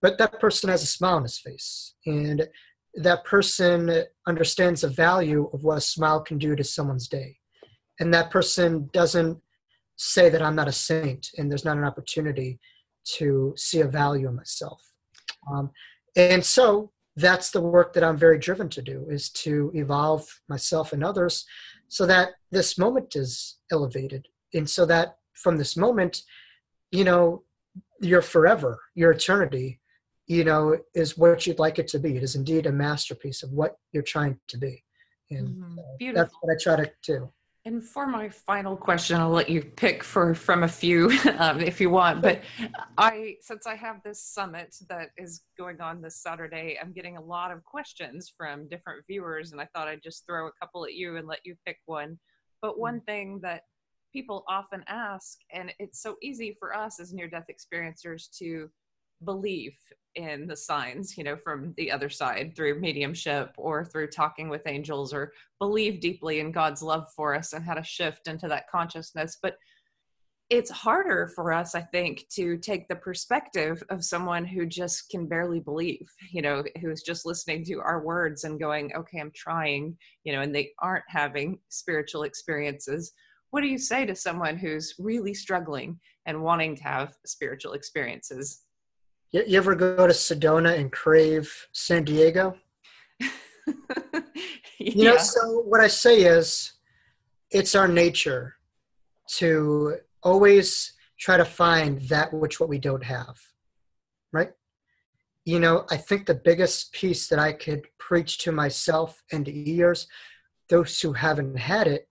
But 0.01 0.19
that 0.19 0.39
person 0.41 0.71
has 0.71 0.83
a 0.83 0.87
smile 0.87 1.17
on 1.17 1.23
his 1.23 1.39
face, 1.39 1.95
and 2.07 2.49
that 2.95 3.25
person 3.25 4.05
understands 4.27 4.83
the 4.83 4.89
value 4.89 5.51
of 5.53 5.65
what 5.65 5.79
a 5.79 5.81
smile 5.81 6.21
can 6.21 6.39
do 6.39 6.55
to 6.55 6.63
someone's 6.63 7.09
day, 7.09 7.39
and 7.99 8.15
that 8.15 8.31
person 8.31 8.89
doesn't 8.93 9.39
say 9.97 10.29
that 10.29 10.43
I'm 10.43 10.57
not 10.57 10.69
a 10.69 10.73
saint 10.73 11.31
and 11.39 11.51
there's 11.51 11.65
not 11.65 11.77
an 11.77 11.85
opportunity 11.85 12.59
to 13.05 13.55
see 13.57 13.81
a 13.81 13.87
value 13.87 14.29
in 14.29 14.37
myself. 14.37 14.83
Um, 15.51 15.71
and 16.17 16.45
so 16.45 16.91
that's 17.17 17.51
the 17.51 17.61
work 17.61 17.93
that 17.93 18.05
I'm 18.05 18.17
very 18.17 18.39
driven 18.39 18.69
to 18.71 18.83
do 18.83 19.07
is 19.09 19.31
to 19.31 19.71
evolve 19.75 20.27
myself 20.49 20.93
and 20.93 21.05
others 21.05 21.45
so 21.89 22.07
that 22.07 22.31
this 22.51 22.77
moment 22.77 23.15
is 23.15 23.59
elevated. 23.71 24.27
And 24.55 24.69
so 24.69 24.87
that 24.87 25.17
from 25.33 25.57
this 25.59 25.77
moment, 25.77 26.23
you 26.91 27.05
know, 27.05 27.43
your 28.01 28.23
forever, 28.23 28.81
your 28.95 29.13
eternity, 29.13 29.81
you 30.27 30.45
know, 30.45 30.79
is 30.95 31.19
what 31.19 31.47
you'd 31.47 31.59
like 31.59 31.79
it 31.79 31.89
to 31.89 31.99
be. 31.99 32.17
It 32.17 32.23
is 32.23 32.35
indeed 32.35 32.67
a 32.67 32.73
masterpiece 32.73 33.43
of 33.43 33.53
what 33.53 33.77
you're 33.93 34.03
trying 34.03 34.39
to 34.49 34.59
be. 34.59 34.83
And 35.31 35.49
mm-hmm. 35.49 36.15
that's 36.15 36.35
what 36.41 36.53
I 36.53 36.57
try 36.63 36.85
to 36.85 36.91
do. 37.03 37.31
And 37.67 37.83
for 37.83 38.07
my 38.07 38.29
final 38.29 38.77
question, 38.77 39.19
I'll 39.19 39.31
let 39.31 39.49
you 39.49 39.63
pick 39.63 40.05
for 40.05 40.35
from 40.35 40.65
a 40.65 40.69
few 40.69 41.11
um, 41.39 41.61
if 41.61 41.81
you 41.81 41.89
want. 41.89 42.21
But 42.21 42.43
I, 42.99 43.37
since 43.41 43.67
I 43.67 43.75
have 43.75 44.03
this 44.05 44.23
summit 44.23 44.77
that 44.91 45.11
is 45.17 45.43
going 45.57 45.81
on 45.81 46.03
this 46.03 46.21
Saturday, 46.21 46.79
I'm 46.81 46.93
getting 46.93 47.17
a 47.17 47.23
lot 47.23 47.51
of 47.51 47.65
questions 47.65 48.33
from 48.37 48.69
different 48.69 49.05
viewers, 49.09 49.53
and 49.53 49.63
I 49.63 49.69
thought 49.75 49.89
I'd 49.89 50.03
just 50.03 50.27
throw 50.27 50.47
a 50.47 50.53
couple 50.61 50.85
at 50.85 50.93
you 50.93 51.17
and 51.17 51.27
let 51.27 51.41
you 51.45 51.55
pick 51.65 51.79
one. 51.87 52.19
But 52.61 52.79
one 52.79 53.01
mm. 53.01 53.07
thing 53.07 53.41
that 53.43 53.63
people 54.15 54.45
often 54.49 54.83
ask, 54.87 55.41
and 55.53 55.75
it's 55.79 56.01
so 56.01 56.17
easy 56.23 56.57
for 56.59 56.75
us 56.75 57.01
as 57.01 57.13
near-death 57.13 57.47
experiencers 57.51 58.31
to 58.39 58.71
believe 59.25 59.77
in 60.15 60.47
the 60.47 60.57
signs, 60.57 61.19
you 61.19 61.25
know, 61.25 61.37
from 61.37 61.75
the 61.77 61.91
other 61.91 62.09
side 62.09 62.55
through 62.55 62.81
mediumship 62.81 63.53
or 63.57 63.85
through 63.85 64.07
talking 64.07 64.49
with 64.49 64.67
angels 64.67 65.13
or 65.13 65.33
believe 65.59 66.01
deeply 66.01 66.41
in 66.41 66.53
God's 66.53 66.83
love 66.83 67.07
for 67.17 67.35
us 67.35 67.53
and 67.53 67.65
how 67.65 67.75
to 67.75 67.83
shift 67.83 68.29
into 68.29 68.47
that 68.49 68.71
consciousness. 68.71 69.39
But 69.43 69.57
it's 70.51 70.71
harder 70.71 71.27
for 71.35 71.53
us, 71.53 71.75
I 71.75 71.81
think, 71.81 72.27
to 72.35 72.59
take 72.59 72.87
the 72.87 72.97
perspective 72.97 73.83
of 73.89 74.05
someone 74.05 74.45
who 74.45 74.67
just 74.67 75.09
can 75.11 75.27
barely 75.27 75.59
believe, 75.59 76.07
you 76.31 76.43
know, 76.43 76.63
who's 76.81 77.03
just 77.03 77.25
listening 77.25 77.65
to 77.65 77.81
our 77.81 78.05
words 78.05 78.45
and 78.45 78.61
going, 78.61 78.95
okay, 78.95 79.19
I'm 79.19 79.33
trying, 79.35 79.97
you 80.23 80.33
know, 80.33 80.43
and 80.43 80.55
they 80.55 80.73
aren't 80.81 81.05
having 81.09 81.59
spiritual 81.71 82.25
experiences. 82.25 83.13
What 83.55 83.63
do 83.63 83.69
you 83.69 83.79
say 83.79 84.05
to 84.05 84.17
someone 84.17 84.57
who's 84.57 84.97
really 84.99 85.33
struggling 85.33 86.01
and 86.27 86.43
wanting 86.43 86.75
to 86.75 86.83
have 86.83 87.15
spiritual 87.25 87.75
experiences? 87.75 88.63
You, 89.31 89.45
you 89.47 89.57
ever 89.59 89.77
go 89.77 90.09
to 90.09 90.13
Sedona 90.13 90.77
and 90.77 90.91
crave 90.91 91.69
San 91.71 92.03
Diego? 92.03 92.57
yeah. 93.21 93.29
You 94.81 95.05
know, 95.05 95.17
so 95.19 95.61
what 95.61 95.81
I 95.81 95.87
say 95.87 96.23
is 96.23 96.73
it's 97.53 97.77
our 97.77 97.87
nature 97.87 98.57
to 99.37 99.99
always 100.25 100.93
try 101.17 101.37
to 101.37 101.45
find 101.45 102.01
that 102.09 102.35
which 102.35 102.59
what 102.59 102.69
we 102.69 102.81
don't 102.81 103.05
have. 103.05 103.39
Right? 104.33 104.51
You 105.45 105.61
know, 105.61 105.87
I 105.93 105.97
think 105.97 106.27
the 106.27 106.35
biggest 106.35 106.93
piece 106.93 107.29
that 107.29 107.39
I 107.39 107.53
could 107.53 107.87
preach 107.99 108.39
to 108.39 108.51
myself 108.51 109.23
and 109.31 109.45
to 109.45 109.71
ears, 109.71 110.09
those 110.69 111.01
who 111.01 111.13
haven't 111.13 111.57
had 111.57 111.87
it, 111.87 112.09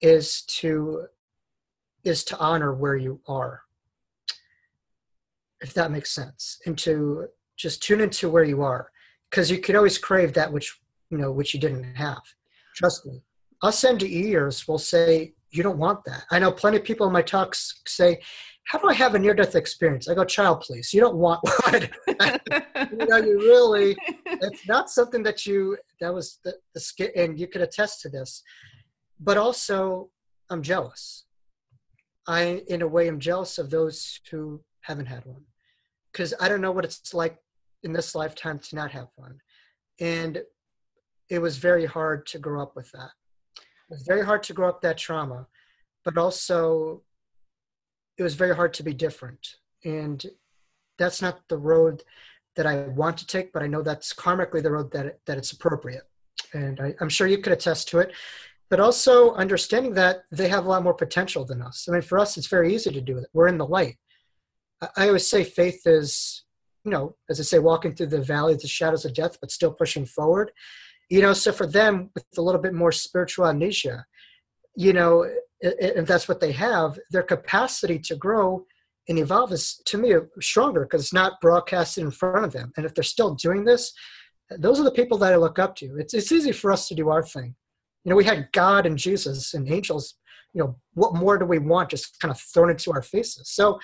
is 0.00 0.42
to 0.42 1.06
is 2.04 2.24
to 2.24 2.38
honor 2.38 2.72
where 2.74 2.96
you 2.96 3.20
are 3.26 3.62
if 5.60 5.74
that 5.74 5.90
makes 5.90 6.12
sense, 6.12 6.58
and 6.66 6.76
to 6.78 7.26
just 7.56 7.82
tune 7.82 8.00
into 8.00 8.28
where 8.28 8.44
you 8.44 8.62
are, 8.62 8.90
because 9.30 9.50
you 9.50 9.58
could 9.58 9.76
always 9.76 9.98
crave 9.98 10.32
that 10.34 10.52
which 10.52 10.78
you 11.10 11.18
know 11.18 11.32
which 11.32 11.54
you 11.54 11.60
didn't 11.60 11.94
have. 11.94 12.22
Trust 12.76 13.06
me, 13.06 13.22
us 13.62 13.82
NDEers 13.82 14.68
will 14.68 14.78
say 14.78 15.34
you 15.50 15.62
don't 15.62 15.78
want 15.78 16.04
that. 16.04 16.24
I 16.30 16.38
know 16.38 16.52
plenty 16.52 16.76
of 16.76 16.84
people 16.84 17.06
in 17.06 17.12
my 17.12 17.22
talks 17.22 17.80
say, 17.86 18.20
"How 18.64 18.78
do 18.78 18.88
I 18.88 18.94
have 18.94 19.14
a 19.14 19.18
near-death 19.18 19.56
experience?" 19.56 20.08
I 20.08 20.14
go, 20.14 20.24
"Child, 20.24 20.60
please. 20.60 20.94
You 20.94 21.00
don't 21.00 21.16
want 21.16 21.40
one. 21.64 21.88
you 22.92 23.06
know, 23.06 23.16
you 23.16 23.38
really. 23.38 23.96
It's 24.26 24.68
not 24.68 24.90
something 24.90 25.22
that 25.24 25.46
you. 25.46 25.76
That 26.00 26.14
was 26.14 26.38
the 26.44 26.54
the 26.74 27.12
and 27.16 27.38
you 27.38 27.48
could 27.48 27.62
attest 27.62 28.00
to 28.02 28.08
this. 28.08 28.42
But 29.20 29.36
also, 29.36 30.10
I'm 30.50 30.62
jealous. 30.62 31.24
I, 32.26 32.62
in 32.68 32.82
a 32.82 32.86
way, 32.86 33.08
am 33.08 33.20
jealous 33.20 33.58
of 33.58 33.70
those 33.70 34.20
who 34.30 34.62
haven't 34.82 35.06
had 35.06 35.24
one 35.24 35.44
because 36.12 36.34
I 36.40 36.48
don't 36.48 36.60
know 36.60 36.72
what 36.72 36.84
it's 36.84 37.14
like 37.14 37.38
in 37.82 37.92
this 37.92 38.14
lifetime 38.14 38.58
to 38.58 38.76
not 38.76 38.90
have 38.90 39.08
one. 39.16 39.40
And 40.00 40.42
it 41.28 41.38
was 41.40 41.58
very 41.58 41.86
hard 41.86 42.26
to 42.26 42.38
grow 42.38 42.62
up 42.62 42.74
with 42.76 42.90
that. 42.92 43.10
It 43.56 43.94
was 43.94 44.04
very 44.06 44.24
hard 44.24 44.42
to 44.44 44.52
grow 44.52 44.68
up 44.68 44.82
that 44.82 44.98
trauma, 44.98 45.46
but 46.04 46.18
also 46.18 47.02
it 48.16 48.22
was 48.22 48.34
very 48.34 48.54
hard 48.54 48.74
to 48.74 48.82
be 48.82 48.92
different. 48.92 49.56
And 49.84 50.24
that's 50.98 51.22
not 51.22 51.48
the 51.48 51.58
road 51.58 52.02
that 52.56 52.66
I 52.66 52.88
want 52.88 53.18
to 53.18 53.26
take, 53.26 53.52
but 53.52 53.62
I 53.62 53.68
know 53.68 53.82
that's 53.82 54.12
karmically 54.12 54.62
the 54.62 54.72
road 54.72 54.90
that, 54.92 55.20
that 55.26 55.38
it's 55.38 55.52
appropriate. 55.52 56.02
And 56.52 56.80
I, 56.80 56.94
I'm 57.00 57.08
sure 57.08 57.26
you 57.26 57.38
could 57.38 57.52
attest 57.52 57.88
to 57.90 57.98
it 58.00 58.12
but 58.70 58.80
also 58.80 59.32
understanding 59.34 59.94
that 59.94 60.24
they 60.30 60.48
have 60.48 60.66
a 60.66 60.68
lot 60.68 60.82
more 60.82 60.94
potential 60.94 61.44
than 61.44 61.62
us. 61.62 61.86
I 61.88 61.92
mean, 61.92 62.02
for 62.02 62.18
us, 62.18 62.36
it's 62.36 62.48
very 62.48 62.74
easy 62.74 62.90
to 62.90 63.00
do 63.00 63.18
it. 63.18 63.26
We're 63.32 63.48
in 63.48 63.58
the 63.58 63.66
light. 63.66 63.96
I 64.96 65.08
always 65.08 65.28
say 65.28 65.42
faith 65.42 65.86
is, 65.86 66.44
you 66.84 66.90
know, 66.90 67.16
as 67.28 67.40
I 67.40 67.42
say, 67.42 67.58
walking 67.58 67.94
through 67.94 68.08
the 68.08 68.22
valley 68.22 68.54
of 68.54 68.60
the 68.60 68.68
shadows 68.68 69.04
of 69.04 69.14
death, 69.14 69.38
but 69.40 69.50
still 69.50 69.72
pushing 69.72 70.04
forward. 70.04 70.52
You 71.08 71.22
know, 71.22 71.32
so 71.32 71.52
for 71.52 71.66
them, 71.66 72.10
with 72.14 72.24
a 72.36 72.42
little 72.42 72.60
bit 72.60 72.74
more 72.74 72.92
spiritual 72.92 73.46
amnesia, 73.46 74.04
you 74.76 74.92
know, 74.92 75.28
if 75.60 76.06
that's 76.06 76.28
what 76.28 76.40
they 76.40 76.52
have, 76.52 76.98
their 77.10 77.22
capacity 77.22 77.98
to 77.98 78.14
grow 78.14 78.64
and 79.08 79.18
evolve 79.18 79.52
is, 79.52 79.80
to 79.86 79.98
me, 79.98 80.14
stronger 80.40 80.82
because 80.82 81.02
it's 81.02 81.12
not 81.12 81.40
broadcasted 81.40 82.04
in 82.04 82.10
front 82.10 82.44
of 82.44 82.52
them. 82.52 82.72
And 82.76 82.84
if 82.84 82.94
they're 82.94 83.02
still 83.02 83.34
doing 83.34 83.64
this, 83.64 83.92
those 84.50 84.78
are 84.78 84.84
the 84.84 84.90
people 84.90 85.18
that 85.18 85.32
I 85.32 85.36
look 85.36 85.58
up 85.58 85.74
to. 85.76 85.96
It's 85.98 86.14
it's 86.14 86.32
easy 86.32 86.52
for 86.52 86.70
us 86.70 86.88
to 86.88 86.94
do 86.94 87.08
our 87.08 87.22
thing. 87.22 87.54
You 88.08 88.14
know, 88.14 88.16
we 88.16 88.24
had 88.24 88.48
God 88.52 88.86
and 88.86 88.96
Jesus 88.98 89.54
and 89.54 89.70
angels. 89.70 90.14
You 90.54 90.62
know, 90.62 90.76
what 90.94 91.14
more 91.14 91.36
do 91.36 91.44
we 91.44 91.58
want? 91.58 91.90
Just 91.90 92.18
kind 92.20 92.32
of 92.32 92.40
thrown 92.40 92.70
into 92.70 92.90
our 92.92 93.02
faces. 93.02 93.50
So 93.50 93.78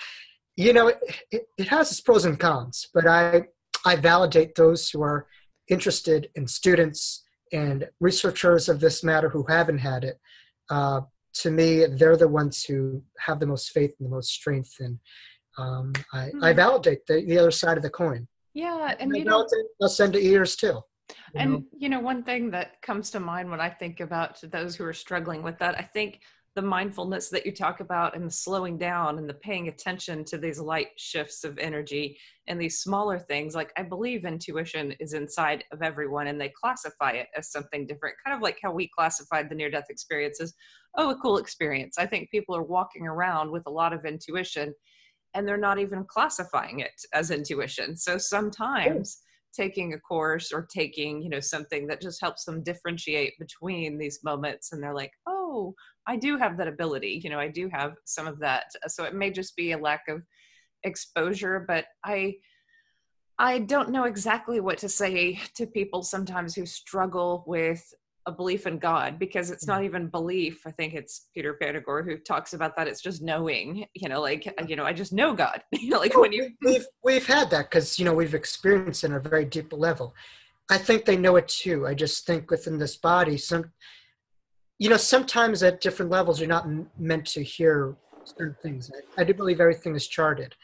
you 0.55 0.73
know, 0.73 0.87
it, 1.31 1.47
it, 1.57 1.67
has 1.67 1.91
its 1.91 2.01
pros 2.01 2.25
and 2.25 2.39
cons, 2.39 2.87
but 2.93 3.05
I, 3.05 3.43
I 3.85 3.95
validate 3.97 4.55
those 4.55 4.89
who 4.89 5.01
are 5.01 5.27
interested 5.67 6.29
in 6.35 6.47
students 6.47 7.23
and 7.51 7.87
researchers 7.99 8.69
of 8.69 8.79
this 8.79 9.03
matter 9.03 9.29
who 9.29 9.45
haven't 9.47 9.79
had 9.79 10.03
it. 10.03 10.19
Uh, 10.69 11.01
to 11.33 11.51
me, 11.51 11.85
they're 11.85 12.15
the 12.15 12.27
ones 12.27 12.63
who 12.63 13.03
have 13.19 13.39
the 13.39 13.45
most 13.45 13.71
faith 13.71 13.93
and 13.99 14.07
the 14.07 14.15
most 14.15 14.31
strength. 14.31 14.75
And 14.79 14.99
um, 15.57 15.93
I, 16.13 16.17
mm-hmm. 16.27 16.43
I 16.43 16.53
validate 16.53 17.05
the, 17.05 17.25
the 17.25 17.37
other 17.37 17.51
side 17.51 17.77
of 17.77 17.83
the 17.83 17.89
coin. 17.89 18.27
Yeah. 18.53 18.95
And, 18.99 19.11
and 19.11 19.17
you 19.17 19.25
know, 19.25 19.45
I'll 19.81 19.89
send 19.89 20.13
to 20.13 20.25
ears 20.25 20.55
too. 20.55 20.79
And 21.35 21.51
know? 21.51 21.63
you 21.77 21.89
know 21.89 21.99
one 21.99 22.23
thing 22.23 22.49
that 22.51 22.81
comes 22.81 23.09
to 23.11 23.19
mind 23.19 23.49
when 23.49 23.61
i 23.61 23.69
think 23.69 23.99
about 23.99 24.39
those 24.51 24.75
who 24.75 24.83
are 24.83 24.93
struggling 24.93 25.43
with 25.43 25.57
that 25.59 25.77
i 25.77 25.81
think 25.81 26.19
the 26.55 26.61
mindfulness 26.61 27.27
that 27.27 27.45
you 27.45 27.51
talk 27.51 27.81
about 27.81 28.15
and 28.15 28.25
the 28.25 28.31
slowing 28.31 28.77
down 28.77 29.17
and 29.17 29.27
the 29.27 29.33
paying 29.33 29.67
attention 29.67 30.23
to 30.23 30.37
these 30.37 30.57
light 30.57 30.87
shifts 30.95 31.43
of 31.43 31.57
energy 31.57 32.17
and 32.47 32.59
these 32.59 32.79
smaller 32.79 33.19
things 33.19 33.53
like 33.53 33.71
i 33.77 33.83
believe 33.83 34.25
intuition 34.25 34.93
is 34.99 35.13
inside 35.13 35.63
of 35.71 35.81
everyone 35.81 36.27
and 36.27 36.39
they 36.39 36.49
classify 36.49 37.11
it 37.11 37.27
as 37.35 37.51
something 37.51 37.85
different 37.85 38.15
kind 38.25 38.35
of 38.35 38.41
like 38.41 38.57
how 38.63 38.71
we 38.71 38.89
classified 38.97 39.49
the 39.49 39.55
near 39.55 39.69
death 39.69 39.87
experiences 39.89 40.53
oh 40.97 41.11
a 41.11 41.15
cool 41.15 41.37
experience. 41.37 41.97
I 41.97 42.05
think 42.05 42.29
people 42.31 42.55
are 42.55 42.63
walking 42.63 43.07
around 43.07 43.51
with 43.51 43.63
a 43.67 43.71
lot 43.71 43.93
of 43.93 44.05
intuition 44.05 44.73
and 45.33 45.47
they're 45.47 45.57
not 45.57 45.79
even 45.79 46.05
classifying 46.05 46.79
it 46.79 46.93
as 47.13 47.31
intuition. 47.31 47.97
So 47.97 48.17
sometimes 48.17 49.19
taking 49.55 49.93
a 49.93 49.99
course 49.99 50.51
or 50.51 50.67
taking 50.71 51.21
you 51.21 51.29
know 51.29 51.39
something 51.39 51.87
that 51.87 52.01
just 52.01 52.21
helps 52.21 52.45
them 52.45 52.63
differentiate 52.63 53.33
between 53.39 53.97
these 53.97 54.19
moments 54.23 54.71
and 54.71 54.81
they're 54.81 54.93
like 54.93 55.11
oh 55.27 55.73
i 56.07 56.15
do 56.15 56.37
have 56.37 56.57
that 56.57 56.67
ability 56.67 57.21
you 57.23 57.29
know 57.29 57.39
i 57.39 57.47
do 57.47 57.69
have 57.71 57.93
some 58.05 58.27
of 58.27 58.39
that. 58.39 58.65
So 58.87 59.03
it 59.03 59.13
may 59.15 59.31
just 59.31 59.55
be 59.55 59.71
a 59.71 59.77
lack 59.77 60.03
of 60.07 60.21
exposure 60.83 61.65
but 61.67 61.85
i 62.03 62.35
i 63.39 63.59
don't 63.59 63.89
know 63.89 64.03
exactly 64.03 64.59
what 64.59 64.77
to 64.79 64.89
say 64.89 65.39
to 65.55 65.65
people 65.65 66.03
sometimes 66.03 66.53
who 66.53 66.65
struggle 66.65 67.43
with 67.47 67.83
a 68.27 68.31
belief 68.31 68.65
in 68.65 68.79
God 68.79 69.19
because 69.19 69.51
it's 69.51 69.67
not 69.67 69.81
mm. 69.81 69.85
even 69.85 70.07
belief. 70.07 70.61
I 70.65 70.71
think 70.71 70.93
it's 70.93 71.27
Peter 71.33 71.57
Panagore 71.61 72.03
who 72.03 72.17
talks 72.17 72.53
about 72.53 72.75
that. 72.75 72.87
It's 72.87 73.01
just 73.01 73.21
knowing, 73.21 73.85
you 73.93 74.09
know, 74.09 74.21
like, 74.21 74.51
you 74.67 74.75
know, 74.75 74.83
I 74.83 74.93
just 74.93 75.13
know 75.13 75.33
God, 75.33 75.61
you 75.71 75.89
know, 75.89 75.99
like 75.99 76.13
well, 76.13 76.21
when 76.21 76.33
you. 76.33 76.49
We've, 76.63 76.85
we've 77.03 77.27
had 77.27 77.49
that 77.51 77.69
because, 77.69 77.99
you 77.99 78.05
know, 78.05 78.13
we've 78.13 78.33
experienced 78.33 79.03
it 79.03 79.11
a 79.11 79.19
very 79.19 79.45
deep 79.45 79.71
level. 79.71 80.15
I 80.69 80.77
think 80.77 81.05
they 81.05 81.17
know 81.17 81.35
it 81.35 81.47
too. 81.47 81.85
I 81.85 81.93
just 81.93 82.25
think 82.25 82.49
within 82.49 82.79
this 82.79 82.95
body, 82.95 83.37
some, 83.37 83.71
you 84.79 84.89
know, 84.89 84.97
sometimes 84.97 85.61
at 85.61 85.81
different 85.81 86.11
levels, 86.11 86.39
you're 86.39 86.49
not 86.49 86.65
m- 86.65 86.89
meant 86.97 87.25
to 87.27 87.43
hear 87.43 87.95
certain 88.23 88.55
things. 88.63 88.91
I, 89.17 89.21
I 89.21 89.23
do 89.23 89.33
believe 89.35 89.61
everything 89.61 89.95
is 89.95 90.07
charted, 90.07 90.55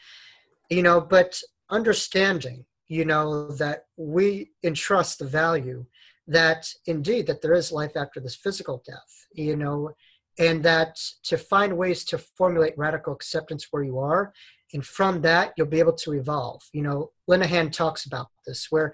you 0.70 0.82
know, 0.82 1.00
but 1.00 1.40
understanding, 1.70 2.66
you 2.88 3.06
know, 3.06 3.52
that 3.52 3.86
we 3.96 4.50
entrust 4.64 5.20
the 5.20 5.28
value 5.28 5.86
that 6.28 6.68
indeed 6.86 7.28
that 7.28 7.42
there 7.42 7.54
is 7.54 7.72
life 7.72 7.96
after 7.96 8.20
this 8.20 8.36
physical 8.36 8.84
death 8.86 9.28
you 9.34 9.56
know 9.56 9.92
and 10.40 10.64
that 10.64 10.98
to 11.24 11.38
find 11.38 11.78
ways 11.78 12.04
to 12.06 12.18
formulate 12.18 12.78
radical 12.78 13.14
acceptance 13.14 13.68
where 13.72 13.84
you 13.84 14.00
are 14.00 14.34
and 14.74 14.86
from 14.86 15.22
that 15.22 15.54
you'll 15.58 15.68
be 15.68 15.80
able 15.80 15.94
to 15.94 16.14
evolve. 16.14 16.62
You 16.74 16.84
know 16.84 17.12
linehan 17.30 17.72
talks 17.72 18.06
about 18.06 18.28
this 18.46 18.68
where 18.70 18.94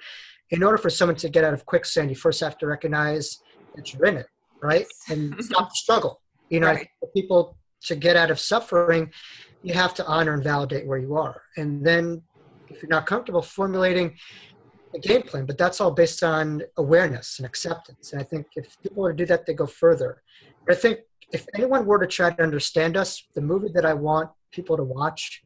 in 0.49 0.63
order 0.63 0.77
for 0.77 0.89
someone 0.89 1.17
to 1.17 1.29
get 1.29 1.43
out 1.43 1.53
of 1.53 1.65
quicksand 1.65 2.09
you 2.09 2.15
first 2.15 2.39
have 2.39 2.57
to 2.59 2.67
recognize 2.67 3.37
that 3.75 3.93
you're 3.93 4.05
in 4.05 4.17
it 4.17 4.27
right? 4.61 4.87
And 5.09 5.35
stop 5.43 5.69
the 5.69 5.75
struggle. 5.75 6.21
You 6.49 6.59
know 6.61 6.67
right. 6.67 6.87
for 6.99 7.09
people 7.15 7.57
to 7.83 7.95
get 7.95 8.15
out 8.15 8.31
of 8.31 8.39
suffering 8.39 9.11
you 9.63 9.73
have 9.73 9.93
to 9.95 10.05
honor 10.05 10.33
and 10.33 10.43
validate 10.43 10.85
where 10.87 10.99
you 10.99 11.17
are. 11.17 11.41
And 11.57 11.85
then 11.85 12.21
if 12.69 12.81
you're 12.81 12.89
not 12.89 13.05
comfortable 13.05 13.41
formulating 13.41 14.15
a 14.97 15.07
game 15.07 15.21
plan, 15.21 15.45
but 15.45 15.57
that's 15.57 15.79
all 15.79 15.91
based 15.91 16.23
on 16.23 16.63
awareness 16.77 17.39
and 17.39 17.45
acceptance. 17.45 18.11
And 18.11 18.21
I 18.21 18.23
think 18.23 18.47
if 18.55 18.81
people 18.81 19.03
were 19.03 19.13
to 19.13 19.17
do 19.17 19.25
that, 19.27 19.45
they 19.45 19.53
go 19.53 19.67
further. 19.67 20.21
But 20.65 20.77
I 20.77 20.79
think 20.79 20.99
if 21.31 21.45
anyone 21.55 21.85
were 21.85 21.99
to 21.99 22.07
try 22.07 22.31
to 22.31 22.43
understand 22.43 22.97
us, 22.97 23.23
the 23.35 23.41
movie 23.41 23.69
that 23.73 23.85
I 23.85 23.93
want 23.93 24.29
people 24.51 24.77
to 24.77 24.83
watch, 24.83 25.43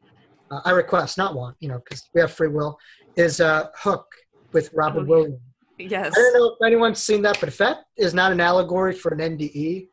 uh, 0.49 0.61
I 0.65 0.71
request, 0.71 1.17
not 1.17 1.35
want, 1.35 1.57
you 1.59 1.69
know, 1.69 1.79
because 1.79 2.09
we 2.13 2.21
have 2.21 2.31
free 2.31 2.49
will, 2.49 2.77
is 3.15 3.41
uh, 3.41 3.67
Hook 3.75 4.05
with 4.53 4.71
Robin 4.73 5.03
oh, 5.03 5.05
Williams. 5.05 5.39
Yes. 5.77 6.13
I 6.15 6.19
don't 6.19 6.33
know 6.33 6.55
if 6.59 6.65
anyone's 6.65 6.99
seen 6.99 7.21
that, 7.23 7.39
but 7.39 7.49
if 7.49 7.57
that 7.57 7.85
is 7.97 8.13
not 8.13 8.31
an 8.31 8.39
allegory 8.39 8.93
for 8.93 9.13
an 9.13 9.19
NDE, 9.37 9.87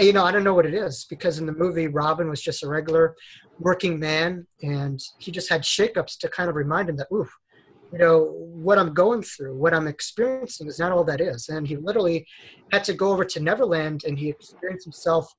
you 0.00 0.12
know, 0.12 0.24
I 0.24 0.32
don't 0.32 0.44
know 0.44 0.54
what 0.54 0.66
it 0.66 0.74
is 0.74 1.06
because 1.08 1.38
in 1.38 1.46
the 1.46 1.52
movie, 1.52 1.86
Robin 1.86 2.28
was 2.28 2.40
just 2.40 2.62
a 2.62 2.68
regular 2.68 3.14
working 3.58 3.98
man 3.98 4.46
and 4.62 5.00
he 5.18 5.30
just 5.30 5.48
had 5.48 5.62
shakeups 5.62 6.18
to 6.18 6.28
kind 6.28 6.48
of 6.48 6.56
remind 6.56 6.88
him 6.88 6.96
that, 6.96 7.08
ooh, 7.12 7.28
you 7.92 7.98
know 7.98 8.32
what 8.38 8.78
i'm 8.78 8.92
going 8.92 9.22
through 9.22 9.56
what 9.56 9.74
i'm 9.74 9.86
experiencing 9.86 10.66
is 10.66 10.78
not 10.78 10.92
all 10.92 11.04
that 11.04 11.20
is. 11.20 11.48
And 11.48 11.66
he 11.66 11.76
literally 11.76 12.26
had 12.72 12.84
to 12.84 12.94
go 12.94 13.12
over 13.12 13.24
to 13.24 13.40
neverland 13.40 14.04
and 14.04 14.18
he 14.18 14.28
experienced 14.28 14.84
himself 14.84 15.32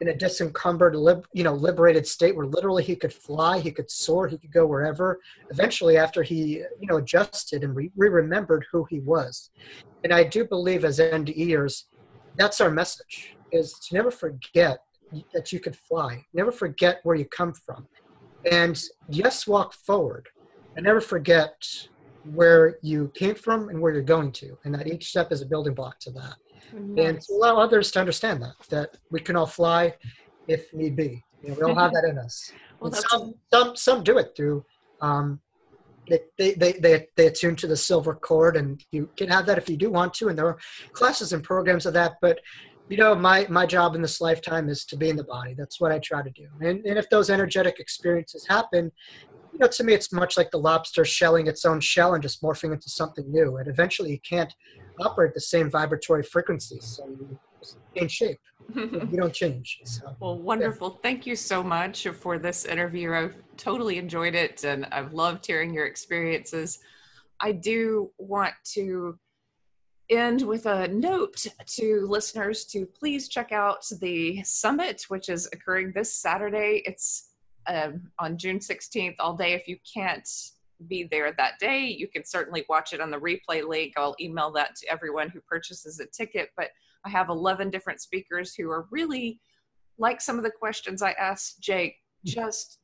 in 0.00 0.08
a 0.08 0.14
disencumbered 0.14 0.96
lib, 0.96 1.24
you 1.32 1.44
know 1.44 1.54
liberated 1.54 2.06
state 2.06 2.36
where 2.36 2.46
literally 2.46 2.82
he 2.82 2.96
could 2.96 3.12
fly 3.12 3.58
he 3.58 3.70
could 3.70 3.90
soar 3.90 4.28
he 4.28 4.36
could 4.36 4.52
go 4.52 4.66
wherever 4.66 5.18
eventually 5.50 5.96
after 5.96 6.22
he 6.22 6.58
you 6.80 6.86
know 6.88 6.96
adjusted 6.96 7.64
and 7.64 7.74
re 7.74 7.90
remembered 7.96 8.66
who 8.70 8.84
he 8.90 9.00
was. 9.00 9.50
And 10.02 10.12
i 10.12 10.22
do 10.22 10.44
believe 10.44 10.84
as 10.84 10.98
ndeers 10.98 11.84
that's 12.36 12.60
our 12.60 12.70
message 12.70 13.36
is 13.52 13.72
to 13.84 13.94
never 13.94 14.10
forget 14.10 14.80
that 15.32 15.52
you 15.52 15.60
could 15.60 15.76
fly 15.76 16.24
never 16.34 16.52
forget 16.52 17.00
where 17.04 17.16
you 17.16 17.24
come 17.24 17.54
from. 17.54 17.86
And 18.50 18.82
yes 19.08 19.46
walk 19.46 19.72
forward 19.72 20.28
and 20.76 20.84
never 20.84 21.00
forget 21.00 21.54
where 22.32 22.78
you 22.82 23.10
came 23.14 23.34
from 23.34 23.68
and 23.68 23.80
where 23.80 23.92
you're 23.92 24.02
going 24.02 24.32
to, 24.32 24.56
and 24.64 24.74
that 24.74 24.86
each 24.86 25.08
step 25.08 25.32
is 25.32 25.42
a 25.42 25.46
building 25.46 25.74
block 25.74 25.98
to 26.00 26.10
that. 26.12 26.34
Nice. 26.72 27.06
And 27.06 27.20
to 27.20 27.32
allow 27.34 27.58
others 27.58 27.90
to 27.92 28.00
understand 28.00 28.42
that 28.42 28.54
that 28.70 28.96
we 29.10 29.20
can 29.20 29.36
all 29.36 29.46
fly 29.46 29.94
if 30.48 30.72
need 30.72 30.96
be. 30.96 31.22
You 31.42 31.50
know, 31.50 31.56
we 31.56 31.62
all 31.62 31.74
have 31.74 31.92
that 31.92 32.04
in 32.04 32.18
us. 32.18 32.52
well, 32.80 32.92
some, 32.92 33.34
some 33.52 33.76
some 33.76 34.02
do 34.02 34.18
it 34.18 34.32
through 34.36 34.64
um, 35.00 35.40
they, 36.08 36.20
they, 36.38 36.54
they, 36.54 36.72
they, 36.72 37.06
they 37.16 37.26
attune 37.26 37.56
to 37.56 37.66
the 37.66 37.76
silver 37.76 38.14
cord 38.14 38.56
and 38.56 38.84
you 38.90 39.08
can 39.16 39.28
have 39.28 39.46
that 39.46 39.58
if 39.58 39.68
you 39.68 39.76
do 39.76 39.90
want 39.90 40.12
to 40.14 40.28
and 40.28 40.38
there 40.38 40.46
are 40.46 40.58
classes 40.92 41.32
and 41.32 41.42
programs 41.42 41.86
of 41.86 41.94
that 41.94 42.14
but 42.20 42.40
you 42.88 42.96
know 42.96 43.14
my 43.14 43.46
my 43.48 43.64
job 43.64 43.94
in 43.94 44.02
this 44.02 44.20
lifetime 44.20 44.68
is 44.68 44.84
to 44.84 44.96
be 44.96 45.08
in 45.08 45.16
the 45.16 45.24
body 45.24 45.54
that's 45.54 45.80
what 45.80 45.90
i 45.90 45.98
try 45.98 46.22
to 46.22 46.30
do 46.30 46.46
and, 46.60 46.84
and 46.84 46.98
if 46.98 47.08
those 47.08 47.30
energetic 47.30 47.80
experiences 47.80 48.46
happen 48.46 48.92
you 49.54 49.60
know, 49.60 49.68
to 49.68 49.84
me, 49.84 49.94
it's 49.94 50.12
much 50.12 50.36
like 50.36 50.50
the 50.50 50.58
lobster 50.58 51.04
shelling 51.04 51.46
its 51.46 51.64
own 51.64 51.78
shell 51.78 52.14
and 52.14 52.22
just 52.22 52.42
morphing 52.42 52.72
into 52.72 52.90
something 52.90 53.30
new. 53.30 53.56
And 53.58 53.68
eventually, 53.68 54.10
you 54.10 54.18
can't 54.28 54.52
operate 55.00 55.32
the 55.32 55.40
same 55.40 55.70
vibratory 55.70 56.24
frequencies, 56.24 56.84
so 56.84 57.06
you 57.06 57.38
change 57.96 58.10
shape. 58.10 58.40
you 58.74 59.16
don't 59.16 59.32
change. 59.32 59.78
So, 59.84 60.16
well, 60.18 60.38
wonderful. 60.40 60.90
Yeah. 60.90 60.98
Thank 61.02 61.26
you 61.26 61.36
so 61.36 61.62
much 61.62 62.08
for 62.08 62.38
this 62.38 62.64
interview. 62.64 63.12
I've 63.12 63.36
totally 63.56 63.98
enjoyed 63.98 64.34
it, 64.34 64.64
and 64.64 64.86
I've 64.86 65.12
loved 65.12 65.46
hearing 65.46 65.72
your 65.72 65.86
experiences. 65.86 66.80
I 67.40 67.52
do 67.52 68.10
want 68.18 68.54
to 68.72 69.18
end 70.10 70.42
with 70.42 70.66
a 70.66 70.88
note 70.88 71.46
to 71.66 72.06
listeners 72.08 72.64
to 72.64 72.86
please 72.86 73.28
check 73.28 73.52
out 73.52 73.86
the 74.00 74.42
summit, 74.42 75.04
which 75.08 75.28
is 75.28 75.48
occurring 75.52 75.92
this 75.94 76.12
Saturday. 76.12 76.82
It's 76.84 77.33
um, 77.66 78.10
on 78.18 78.38
June 78.38 78.58
16th 78.58 79.16
all 79.18 79.34
day. 79.36 79.52
If 79.52 79.68
you 79.68 79.76
can't 79.92 80.28
be 80.86 81.04
there 81.04 81.32
that 81.36 81.58
day, 81.58 81.86
you 81.86 82.08
can 82.08 82.24
certainly 82.24 82.64
watch 82.68 82.92
it 82.92 83.00
on 83.00 83.10
the 83.10 83.18
replay 83.18 83.66
link. 83.66 83.94
I'll 83.96 84.16
email 84.20 84.50
that 84.52 84.74
to 84.76 84.90
everyone 84.90 85.30
who 85.30 85.40
purchases 85.40 86.00
a 86.00 86.06
ticket. 86.06 86.50
But 86.56 86.70
I 87.04 87.10
have 87.10 87.28
11 87.28 87.70
different 87.70 88.00
speakers 88.00 88.54
who 88.54 88.70
are 88.70 88.86
really 88.90 89.40
like 89.98 90.20
some 90.20 90.38
of 90.38 90.44
the 90.44 90.50
questions 90.50 91.02
I 91.02 91.12
asked 91.12 91.60
Jake, 91.60 91.96
just 92.24 92.78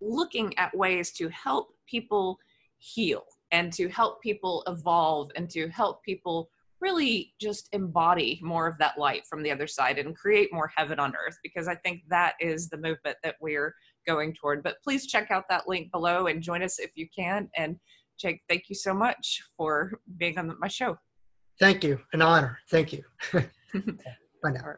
looking 0.00 0.56
at 0.58 0.76
ways 0.76 1.12
to 1.12 1.28
help 1.28 1.74
people 1.86 2.38
heal 2.78 3.24
and 3.52 3.72
to 3.72 3.88
help 3.88 4.22
people 4.22 4.62
evolve 4.66 5.30
and 5.36 5.48
to 5.50 5.68
help 5.68 6.02
people 6.02 6.48
really 6.80 7.32
just 7.40 7.68
embody 7.72 8.38
more 8.42 8.66
of 8.66 8.76
that 8.78 8.98
light 8.98 9.26
from 9.26 9.42
the 9.42 9.50
other 9.50 9.66
side 9.66 9.98
and 9.98 10.16
create 10.16 10.52
more 10.52 10.70
heaven 10.76 10.98
on 10.98 11.14
earth 11.16 11.38
because 11.42 11.66
I 11.66 11.74
think 11.76 12.02
that 12.08 12.34
is 12.40 12.68
the 12.68 12.76
movement 12.76 13.16
that 13.22 13.36
we're 13.40 13.74
going 14.06 14.34
toward. 14.34 14.62
But 14.62 14.76
please 14.82 15.06
check 15.06 15.30
out 15.30 15.44
that 15.48 15.68
link 15.68 15.90
below 15.92 16.26
and 16.26 16.42
join 16.42 16.62
us 16.62 16.78
if 16.78 16.90
you 16.94 17.08
can. 17.16 17.48
And 17.56 17.76
Jake, 18.18 18.42
thank 18.48 18.64
you 18.68 18.74
so 18.74 18.94
much 18.94 19.42
for 19.56 20.00
being 20.18 20.38
on 20.38 20.56
my 20.60 20.68
show. 20.68 20.96
Thank 21.58 21.84
you. 21.84 22.00
An 22.12 22.22
honor. 22.22 22.58
Thank 22.70 22.92
you. 22.92 23.02
Bye 23.32 23.42
now. 24.44 24.74